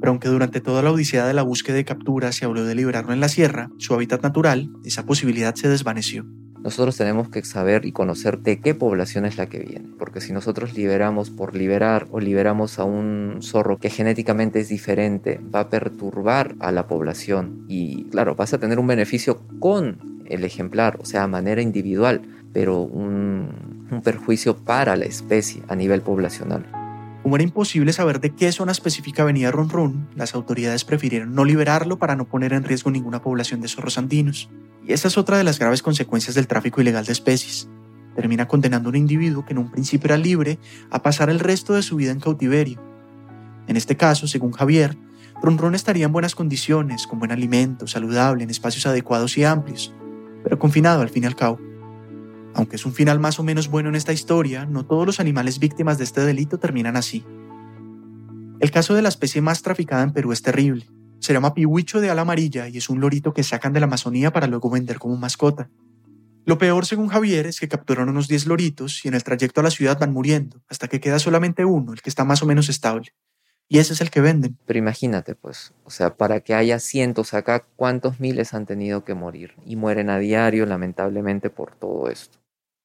Pero 0.00 0.10
aunque 0.10 0.28
durante 0.28 0.60
toda 0.60 0.82
la 0.82 0.92
odisea 0.92 1.26
de 1.26 1.34
la 1.34 1.42
búsqueda 1.42 1.76
de 1.76 1.84
captura 1.84 2.32
se 2.32 2.44
habló 2.44 2.64
de 2.64 2.74
liberarlo 2.74 3.12
en 3.12 3.20
la 3.20 3.28
sierra, 3.28 3.70
su 3.78 3.94
hábitat 3.94 4.22
natural, 4.22 4.70
esa 4.84 5.04
posibilidad 5.04 5.54
se 5.54 5.68
desvaneció. 5.68 6.24
Nosotros 6.66 6.96
tenemos 6.96 7.28
que 7.28 7.44
saber 7.44 7.84
y 7.84 7.92
conocer 7.92 8.40
de 8.40 8.60
qué 8.60 8.74
población 8.74 9.24
es 9.24 9.36
la 9.36 9.46
que 9.46 9.60
viene, 9.60 9.88
porque 10.00 10.20
si 10.20 10.32
nosotros 10.32 10.74
liberamos 10.74 11.30
por 11.30 11.54
liberar 11.54 12.08
o 12.10 12.18
liberamos 12.18 12.80
a 12.80 12.84
un 12.84 13.38
zorro 13.40 13.78
que 13.78 13.88
genéticamente 13.88 14.58
es 14.58 14.68
diferente, 14.68 15.40
va 15.54 15.60
a 15.60 15.70
perturbar 15.70 16.56
a 16.58 16.72
la 16.72 16.88
población 16.88 17.64
y 17.68 18.06
claro, 18.10 18.34
vas 18.34 18.52
a 18.52 18.58
tener 18.58 18.80
un 18.80 18.88
beneficio 18.88 19.42
con 19.60 20.24
el 20.26 20.44
ejemplar, 20.44 20.98
o 21.00 21.04
sea, 21.04 21.22
a 21.22 21.28
manera 21.28 21.62
individual, 21.62 22.22
pero 22.52 22.80
un 22.80 24.02
perjuicio 24.02 24.56
para 24.56 24.96
la 24.96 25.04
especie 25.04 25.62
a 25.68 25.76
nivel 25.76 26.00
poblacional. 26.00 26.66
Como 27.26 27.34
era 27.34 27.42
imposible 27.42 27.92
saber 27.92 28.20
de 28.20 28.36
qué 28.36 28.52
zona 28.52 28.70
específica 28.70 29.24
venía 29.24 29.50
Ron 29.50 29.68
Ron, 29.68 30.08
las 30.14 30.36
autoridades 30.36 30.84
prefirieron 30.84 31.34
no 31.34 31.44
liberarlo 31.44 31.98
para 31.98 32.14
no 32.14 32.28
poner 32.28 32.52
en 32.52 32.62
riesgo 32.62 32.92
ninguna 32.92 33.20
población 33.20 33.60
de 33.60 33.66
zorros 33.66 33.98
andinos. 33.98 34.48
Y 34.86 34.92
esa 34.92 35.08
es 35.08 35.18
otra 35.18 35.36
de 35.36 35.42
las 35.42 35.58
graves 35.58 35.82
consecuencias 35.82 36.36
del 36.36 36.46
tráfico 36.46 36.80
ilegal 36.80 37.04
de 37.04 37.10
especies. 37.10 37.68
Termina 38.14 38.46
condenando 38.46 38.88
a 38.88 38.90
un 38.90 38.96
individuo 38.96 39.44
que 39.44 39.54
en 39.54 39.58
un 39.58 39.72
principio 39.72 40.06
era 40.06 40.16
libre 40.16 40.60
a 40.88 41.02
pasar 41.02 41.28
el 41.28 41.40
resto 41.40 41.72
de 41.72 41.82
su 41.82 41.96
vida 41.96 42.12
en 42.12 42.20
cautiverio. 42.20 42.80
En 43.66 43.76
este 43.76 43.96
caso, 43.96 44.28
según 44.28 44.52
Javier, 44.52 44.96
Ron 45.42 45.58
Ron 45.58 45.74
estaría 45.74 46.06
en 46.06 46.12
buenas 46.12 46.36
condiciones, 46.36 47.08
con 47.08 47.18
buen 47.18 47.32
alimento, 47.32 47.88
saludable, 47.88 48.44
en 48.44 48.50
espacios 48.50 48.86
adecuados 48.86 49.36
y 49.36 49.42
amplios, 49.42 49.92
pero 50.44 50.60
confinado 50.60 51.02
al 51.02 51.10
fin 51.10 51.24
y 51.24 51.26
al 51.26 51.34
cabo. 51.34 51.58
Aunque 52.56 52.76
es 52.76 52.86
un 52.86 52.94
final 52.94 53.20
más 53.20 53.38
o 53.38 53.42
menos 53.42 53.68
bueno 53.68 53.90
en 53.90 53.96
esta 53.96 54.14
historia, 54.14 54.64
no 54.64 54.86
todos 54.86 55.04
los 55.04 55.20
animales 55.20 55.58
víctimas 55.58 55.98
de 55.98 56.04
este 56.04 56.22
delito 56.22 56.58
terminan 56.58 56.96
así. 56.96 57.22
El 58.60 58.70
caso 58.70 58.94
de 58.94 59.02
la 59.02 59.10
especie 59.10 59.42
más 59.42 59.60
traficada 59.60 60.02
en 60.02 60.14
Perú 60.14 60.32
es 60.32 60.40
terrible. 60.40 60.86
Se 61.18 61.34
llama 61.34 61.52
pihuicho 61.52 62.00
de 62.00 62.08
ala 62.08 62.22
amarilla 62.22 62.66
y 62.66 62.78
es 62.78 62.88
un 62.88 62.98
lorito 62.98 63.34
que 63.34 63.42
sacan 63.42 63.74
de 63.74 63.80
la 63.80 63.86
Amazonía 63.86 64.32
para 64.32 64.46
luego 64.46 64.70
vender 64.70 64.98
como 64.98 65.18
mascota. 65.18 65.68
Lo 66.46 66.56
peor, 66.56 66.86
según 66.86 67.08
Javier, 67.08 67.46
es 67.46 67.60
que 67.60 67.68
capturaron 67.68 68.08
unos 68.08 68.26
10 68.26 68.46
loritos 68.46 69.04
y 69.04 69.08
en 69.08 69.14
el 69.14 69.22
trayecto 69.22 69.60
a 69.60 69.64
la 69.64 69.70
ciudad 69.70 69.98
van 69.98 70.14
muriendo, 70.14 70.62
hasta 70.66 70.88
que 70.88 70.98
queda 70.98 71.18
solamente 71.18 71.66
uno, 71.66 71.92
el 71.92 72.00
que 72.00 72.08
está 72.08 72.24
más 72.24 72.42
o 72.42 72.46
menos 72.46 72.70
estable. 72.70 73.12
Y 73.68 73.80
ese 73.80 73.92
es 73.92 74.00
el 74.00 74.10
que 74.10 74.22
venden. 74.22 74.56
Pero 74.64 74.78
imagínate, 74.78 75.34
pues, 75.34 75.74
o 75.84 75.90
sea, 75.90 76.16
para 76.16 76.40
que 76.40 76.54
haya 76.54 76.78
cientos 76.78 77.34
acá, 77.34 77.66
¿cuántos 77.76 78.18
miles 78.18 78.54
han 78.54 78.64
tenido 78.64 79.04
que 79.04 79.12
morir? 79.12 79.56
Y 79.66 79.76
mueren 79.76 80.08
a 80.08 80.18
diario, 80.18 80.64
lamentablemente, 80.64 81.50
por 81.50 81.74
todo 81.74 82.08
esto. 82.08 82.38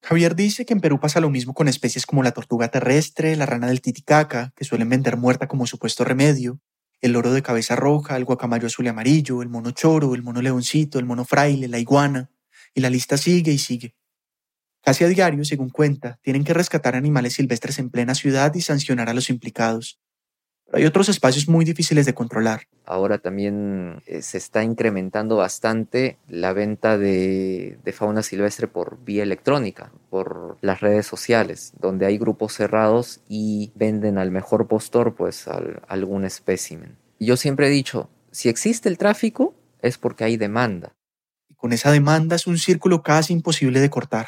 Javier 0.03 0.35
dice 0.35 0.65
que 0.65 0.73
en 0.73 0.81
Perú 0.81 0.99
pasa 0.99 1.19
lo 1.19 1.29
mismo 1.29 1.53
con 1.53 1.67
especies 1.67 2.05
como 2.05 2.23
la 2.23 2.31
tortuga 2.31 2.69
terrestre, 2.69 3.35
la 3.35 3.45
rana 3.45 3.67
del 3.67 3.81
Titicaca, 3.81 4.51
que 4.55 4.65
suelen 4.65 4.89
vender 4.89 5.15
muerta 5.15 5.47
como 5.47 5.67
supuesto 5.67 6.03
remedio, 6.03 6.59
el 7.01 7.13
loro 7.13 7.31
de 7.31 7.43
cabeza 7.43 7.75
roja, 7.75 8.17
el 8.17 8.25
guacamayo 8.25 8.67
azul 8.67 8.85
y 8.85 8.89
amarillo, 8.89 9.43
el 9.43 9.49
mono 9.49 9.71
choro, 9.71 10.15
el 10.15 10.23
mono 10.23 10.41
leoncito, 10.41 10.97
el 10.97 11.05
mono 11.05 11.23
fraile, 11.23 11.67
la 11.67 11.77
iguana, 11.77 12.31
y 12.73 12.81
la 12.81 12.89
lista 12.89 13.17
sigue 13.17 13.51
y 13.51 13.59
sigue. 13.59 13.95
Casi 14.83 15.03
a 15.03 15.07
diario, 15.07 15.45
según 15.45 15.69
cuenta, 15.69 16.19
tienen 16.23 16.43
que 16.43 16.55
rescatar 16.55 16.95
animales 16.95 17.33
silvestres 17.33 17.77
en 17.77 17.91
plena 17.91 18.15
ciudad 18.15 18.53
y 18.55 18.61
sancionar 18.61 19.09
a 19.09 19.13
los 19.13 19.29
implicados. 19.29 20.00
Pero 20.71 20.83
hay 20.83 20.87
otros 20.87 21.09
espacios 21.09 21.49
muy 21.49 21.65
difíciles 21.65 22.05
de 22.05 22.13
controlar. 22.13 22.61
Ahora 22.85 23.17
también 23.17 24.01
eh, 24.05 24.21
se 24.21 24.37
está 24.37 24.63
incrementando 24.63 25.35
bastante 25.35 26.17
la 26.29 26.53
venta 26.53 26.97
de, 26.97 27.77
de, 27.83 27.91
fauna 27.91 28.23
silvestre 28.23 28.67
por 28.67 29.03
vía 29.03 29.23
electrónica, 29.23 29.91
por 30.09 30.57
las 30.61 30.79
redes 30.79 31.05
sociales, 31.05 31.73
donde 31.77 32.05
hay 32.05 32.17
grupos 32.17 32.53
cerrados 32.53 33.19
y 33.27 33.73
venden 33.75 34.17
al 34.17 34.31
mejor 34.31 34.69
postor 34.69 35.13
pues 35.13 35.49
al, 35.49 35.81
algún 35.89 36.23
espécimen. 36.23 36.95
Yo 37.19 37.35
siempre 37.35 37.67
he 37.67 37.69
dicho, 37.69 38.09
si 38.31 38.47
existe 38.47 38.87
el 38.87 38.97
tráfico 38.97 39.53
es 39.81 39.97
porque 39.97 40.23
hay 40.23 40.37
demanda. 40.37 40.93
Y 41.49 41.55
con 41.55 41.73
esa 41.73 41.91
demanda 41.91 42.37
es 42.37 42.47
un 42.47 42.57
círculo 42.57 43.03
casi 43.03 43.33
imposible 43.33 43.81
de 43.81 43.89
cortar. 43.89 44.27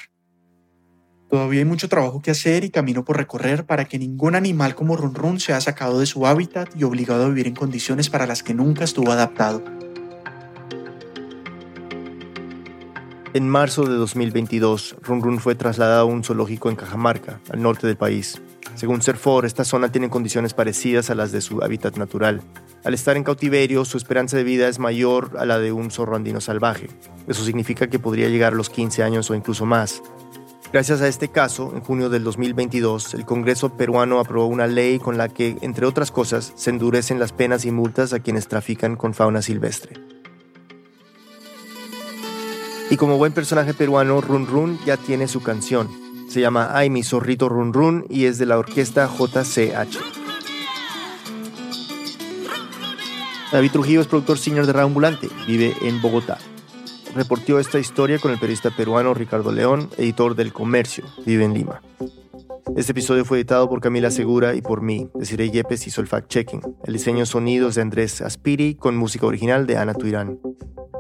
Todavía 1.34 1.62
hay 1.62 1.66
mucho 1.66 1.90
trabajo 1.90 2.22
que 2.22 2.30
hacer 2.30 2.64
y 2.64 2.70
camino 2.70 3.04
por 3.04 3.18
recorrer 3.18 3.66
para 3.66 3.86
que 3.86 3.98
ningún 3.98 4.36
animal 4.36 4.76
como 4.76 4.96
Run 4.96 5.16
Run 5.16 5.40
sea 5.40 5.60
sacado 5.62 6.00
de 6.00 6.06
su 6.06 6.28
hábitat 6.28 6.70
y 6.76 6.84
obligado 6.84 7.26
a 7.26 7.30
vivir 7.30 7.48
en 7.48 7.56
condiciones 7.56 8.12
para 8.12 8.28
las 8.28 8.44
que 8.44 8.54
nunca 8.54 8.84
estuvo 8.84 9.12
adaptado. 9.12 9.64
En 13.34 13.50
marzo 13.50 13.84
de 13.86 13.96
2022, 13.96 14.98
Run 15.02 15.24
Run 15.24 15.40
fue 15.40 15.56
trasladado 15.56 16.02
a 16.02 16.06
un 16.06 16.24
zoológico 16.24 16.70
en 16.70 16.76
Cajamarca, 16.76 17.40
al 17.50 17.64
norte 17.64 17.88
del 17.88 17.98
país. 17.98 18.40
Según 18.76 19.02
Serfor, 19.02 19.48
esta 19.48 19.66
zona 19.66 19.92
tiene 19.92 20.12
condiciones 20.12 20.54
parecidas 20.54 21.10
a 21.10 21.16
las 21.16 21.32
de 21.32 21.42
su 21.42 21.64
hábitat 21.64 21.98
natural. 21.98 22.42
Al 22.84 22.94
estar 22.94 23.18
en 23.18 23.24
cautiverio, 23.24 23.86
su 23.86 23.98
esperanza 23.98 24.38
de 24.38 24.44
vida 24.44 24.68
es 24.68 24.78
mayor 24.78 25.32
a 25.40 25.46
la 25.46 25.58
de 25.58 25.72
un 25.72 25.90
zorro 25.90 26.16
andino 26.16 26.42
salvaje. 26.42 26.90
Eso 27.28 27.44
significa 27.44 27.88
que 27.88 27.98
podría 27.98 28.30
llegar 28.30 28.54
a 28.54 28.56
los 28.56 28.70
15 28.70 29.02
años 29.02 29.32
o 29.32 29.36
incluso 29.36 29.66
más. 29.66 30.04
Gracias 30.74 31.02
a 31.02 31.08
este 31.08 31.28
caso, 31.28 31.72
en 31.76 31.82
junio 31.82 32.10
del 32.10 32.24
2022, 32.24 33.14
el 33.14 33.26
Congreso 33.26 33.78
peruano 33.78 34.20
aprobó 34.20 34.48
una 34.48 34.66
ley 34.66 34.98
con 34.98 35.20
la 35.20 35.30
que, 35.30 35.56
entre 35.62 35.86
otras 35.86 36.10
cosas, 36.10 36.52
se 36.56 36.72
endurecen 36.72 37.20
las 37.20 37.32
penas 37.32 37.64
y 37.66 37.72
multas 37.72 38.12
a 38.12 38.22
quienes 38.22 38.48
trafican 38.48 38.96
con 38.96 39.14
fauna 39.14 39.44
silvestre. 39.44 39.94
Y 42.90 42.98
como 42.98 43.20
buen 43.20 43.34
personaje 43.34 43.76
peruano, 43.76 44.20
Run 44.20 44.48
Run 44.48 44.80
ya 44.84 44.98
tiene 44.98 45.28
su 45.28 45.44
canción. 45.44 45.90
Se 46.28 46.42
llama 46.42 46.72
Ay, 46.74 46.90
mi 46.90 47.04
zorrito 47.04 47.50
Run 47.50 47.72
Run 47.72 48.08
y 48.10 48.26
es 48.26 48.40
de 48.40 48.48
la 48.48 48.58
orquesta 48.58 49.08
JCH. 49.08 50.00
David 53.52 53.72
Trujillo 53.72 54.02
es 54.02 54.08
productor 54.08 54.40
senior 54.40 54.66
de 54.66 54.82
Ambulante, 54.82 55.30
vive 55.46 55.76
en 55.84 56.02
Bogotá 56.02 56.40
reportó 57.16 57.60
esta 57.60 57.80
historia 57.80 58.20
con 58.20 58.32
el 58.32 58.40
periodista 58.40 58.72
peruano 58.72 59.14
Ricardo 59.14 59.52
León, 59.52 59.90
editor 59.98 60.36
del 60.36 60.54
Comercio, 60.54 61.06
vive 61.26 61.46
en 61.46 61.54
Lima. 61.54 61.82
Este 62.76 62.92
episodio 62.94 63.26
fue 63.26 63.38
editado 63.38 63.70
por 63.70 63.82
Camila 63.82 64.10
Segura 64.10 64.56
y 64.56 64.62
por 64.62 64.82
mí. 64.82 65.10
Desiree 65.14 65.52
Yepes 65.52 65.86
hizo 65.86 66.02
el 66.02 66.08
fact-checking. 66.08 66.78
El 66.86 66.94
diseño 66.94 67.26
sonidos 67.26 67.76
de 67.76 67.82
Andrés 67.82 68.22
Aspiri 68.22 68.76
con 68.76 68.96
música 68.96 69.26
original 69.28 69.68
de 69.68 69.78
Ana 69.78 69.94
Tuirán. 69.94 70.40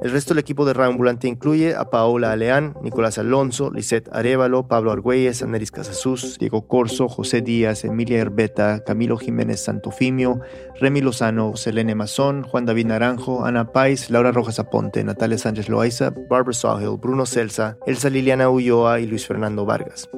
El 0.02 0.12
resto 0.12 0.34
del 0.34 0.39
equipo 0.39 0.66
de 0.66 0.84
Ambulante 0.84 1.28
incluye 1.28 1.76
a 1.76 1.89
Paola 1.89 2.32
Aleán, 2.32 2.76
Nicolás 2.82 3.18
Alonso, 3.18 3.72
Lisette 3.72 4.10
Arevalo, 4.12 4.68
Pablo 4.68 4.91
Argüelles, 4.91 5.41
Aneris 5.44 5.72
Casasus, 5.72 6.38
Diego 6.39 6.68
Corso, 6.68 7.08
José 7.08 7.41
Díaz, 7.41 7.86
Emilia 7.86 8.20
Herbeta, 8.20 8.84
Camilo 8.84 9.18
Jiménez 9.18 9.64
Santofimio, 9.64 10.41
Remy 10.80 11.02
Lozano, 11.02 11.56
Selene 11.56 11.96
Mazón, 11.96 12.44
Juan 12.44 12.66
David 12.66 12.88
Naranjo, 12.88 13.46
Ana 13.46 13.72
Pais, 13.72 14.10
Laura 14.10 14.32
Rojas 14.32 14.60
Aponte, 14.60 15.04
Natalia 15.04 15.38
Sánchez 15.38 15.70
Loaiza, 15.70 16.10
Barbara 16.30 16.54
Sawhill, 16.54 16.98
Bruno 16.98 17.26
Celsa, 17.26 17.78
Elsa 17.86 18.10
Liliana 18.10 18.50
Ulloa 18.50 19.00
y 19.00 19.06
Luis 19.06 19.26
Fernando 19.26 19.66
Vargas. 19.66 20.10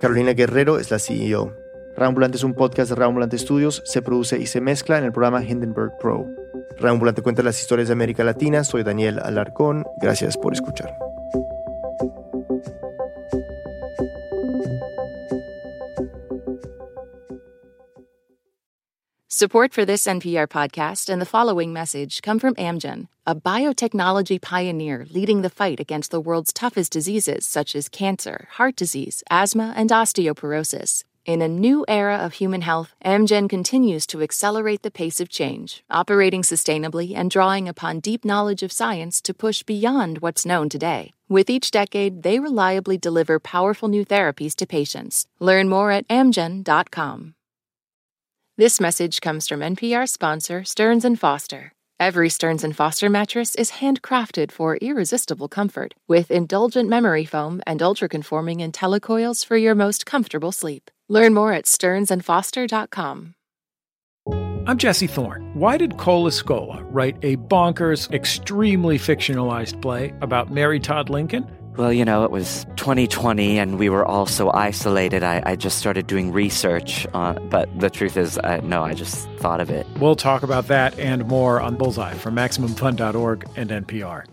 Carolina 0.00 0.32
Guerrero 0.32 0.78
es 0.78 0.90
la 0.90 0.98
CEO. 0.98 1.54
Rambulante 1.96 2.36
es 2.36 2.44
un 2.44 2.54
podcast 2.54 2.90
de 2.90 2.96
Rambulante 2.96 3.38
Studios, 3.38 3.82
se 3.84 4.02
produce 4.02 4.38
y 4.38 4.46
se 4.46 4.60
mezcla 4.60 4.98
en 4.98 5.04
el 5.04 5.12
programa 5.12 5.44
Hindenburg 5.44 5.92
Pro. 6.00 6.26
Rambulante 6.78 7.22
cuenta 7.22 7.42
las 7.42 7.60
historias 7.60 7.88
de 7.88 7.92
América 7.92 8.24
Latina, 8.24 8.64
soy 8.64 8.82
Daniel 8.82 9.18
Alarcón, 9.18 9.84
gracias 10.00 10.36
por 10.36 10.52
escuchar. 10.52 10.96
Support 19.42 19.72
for 19.74 19.84
this 19.84 20.06
NPR 20.06 20.46
podcast 20.46 21.08
and 21.08 21.20
the 21.20 21.26
following 21.26 21.72
message 21.72 22.22
come 22.22 22.38
from 22.38 22.54
Amgen, 22.54 23.08
a 23.26 23.34
biotechnology 23.34 24.40
pioneer 24.40 25.04
leading 25.10 25.42
the 25.42 25.50
fight 25.50 25.80
against 25.80 26.12
the 26.12 26.20
world's 26.20 26.52
toughest 26.52 26.92
diseases 26.92 27.44
such 27.44 27.74
as 27.74 27.88
cancer, 27.88 28.46
heart 28.52 28.76
disease, 28.76 29.24
asthma, 29.30 29.72
and 29.74 29.90
osteoporosis. 29.90 31.02
In 31.24 31.40
a 31.40 31.46
new 31.46 31.84
era 31.86 32.16
of 32.16 32.34
human 32.34 32.62
health, 32.62 32.96
Amgen 33.04 33.48
continues 33.48 34.08
to 34.08 34.22
accelerate 34.22 34.82
the 34.82 34.90
pace 34.90 35.20
of 35.20 35.28
change, 35.28 35.84
operating 35.88 36.42
sustainably 36.42 37.14
and 37.14 37.30
drawing 37.30 37.68
upon 37.68 38.00
deep 38.00 38.24
knowledge 38.24 38.64
of 38.64 38.72
science 38.72 39.22
to 39.22 39.32
push 39.32 39.62
beyond 39.62 40.18
what's 40.18 40.44
known 40.44 40.68
today. 40.68 41.12
With 41.28 41.48
each 41.48 41.70
decade, 41.70 42.24
they 42.24 42.40
reliably 42.40 42.98
deliver 42.98 43.38
powerful 43.38 43.88
new 43.88 44.04
therapies 44.04 44.56
to 44.56 44.66
patients. 44.66 45.26
Learn 45.38 45.68
more 45.68 45.92
at 45.92 46.08
amgen.com. 46.08 47.34
This 48.58 48.80
message 48.80 49.20
comes 49.20 49.46
from 49.46 49.60
NPR 49.60 50.08
sponsor 50.08 50.64
Stearns 50.64 51.04
and 51.04 51.20
Foster. 51.20 51.72
Every 52.00 52.28
Stearns 52.28 52.64
and 52.64 52.74
Foster 52.74 53.08
mattress 53.08 53.54
is 53.54 53.72
handcrafted 53.72 54.50
for 54.50 54.76
irresistible 54.78 55.48
comfort 55.48 55.94
with 56.08 56.30
indulgent 56.30 56.88
memory 56.88 57.24
foam 57.24 57.60
and 57.66 57.80
ultra-conforming 57.80 58.58
IntelliCoils 58.58 59.46
for 59.46 59.56
your 59.56 59.74
most 59.74 60.04
comfortable 60.04 60.52
sleep. 60.52 60.90
Learn 61.08 61.32
more 61.32 61.52
at 61.52 61.66
stearnsandfoster.com. 61.66 63.34
I'm 64.64 64.78
Jesse 64.78 65.08
Thorne. 65.08 65.50
Why 65.54 65.76
did 65.76 65.98
Cola 65.98 66.30
Scola 66.30 66.86
write 66.88 67.16
a 67.22 67.36
bonkers, 67.36 68.12
extremely 68.12 68.96
fictionalized 68.96 69.82
play 69.82 70.14
about 70.20 70.52
Mary 70.52 70.78
Todd 70.78 71.10
Lincoln? 71.10 71.44
Well, 71.76 71.92
you 71.92 72.04
know, 72.04 72.24
it 72.24 72.30
was 72.30 72.66
2020 72.76 73.58
and 73.58 73.78
we 73.78 73.88
were 73.88 74.04
all 74.04 74.26
so 74.26 74.52
isolated. 74.52 75.22
I, 75.22 75.42
I 75.44 75.56
just 75.56 75.78
started 75.78 76.06
doing 76.06 76.30
research. 76.30 77.06
On, 77.14 77.48
but 77.48 77.68
the 77.80 77.88
truth 77.88 78.16
is, 78.16 78.38
I, 78.44 78.60
no, 78.60 78.82
I 78.82 78.92
just 78.92 79.28
thought 79.38 79.60
of 79.60 79.70
it. 79.70 79.86
We'll 79.98 80.16
talk 80.16 80.42
about 80.42 80.68
that 80.68 80.98
and 80.98 81.26
more 81.26 81.60
on 81.60 81.76
Bullseye 81.76 82.14
from 82.14 82.34
MaximumFun.org 82.34 83.48
and 83.56 83.70
NPR. 83.70 84.26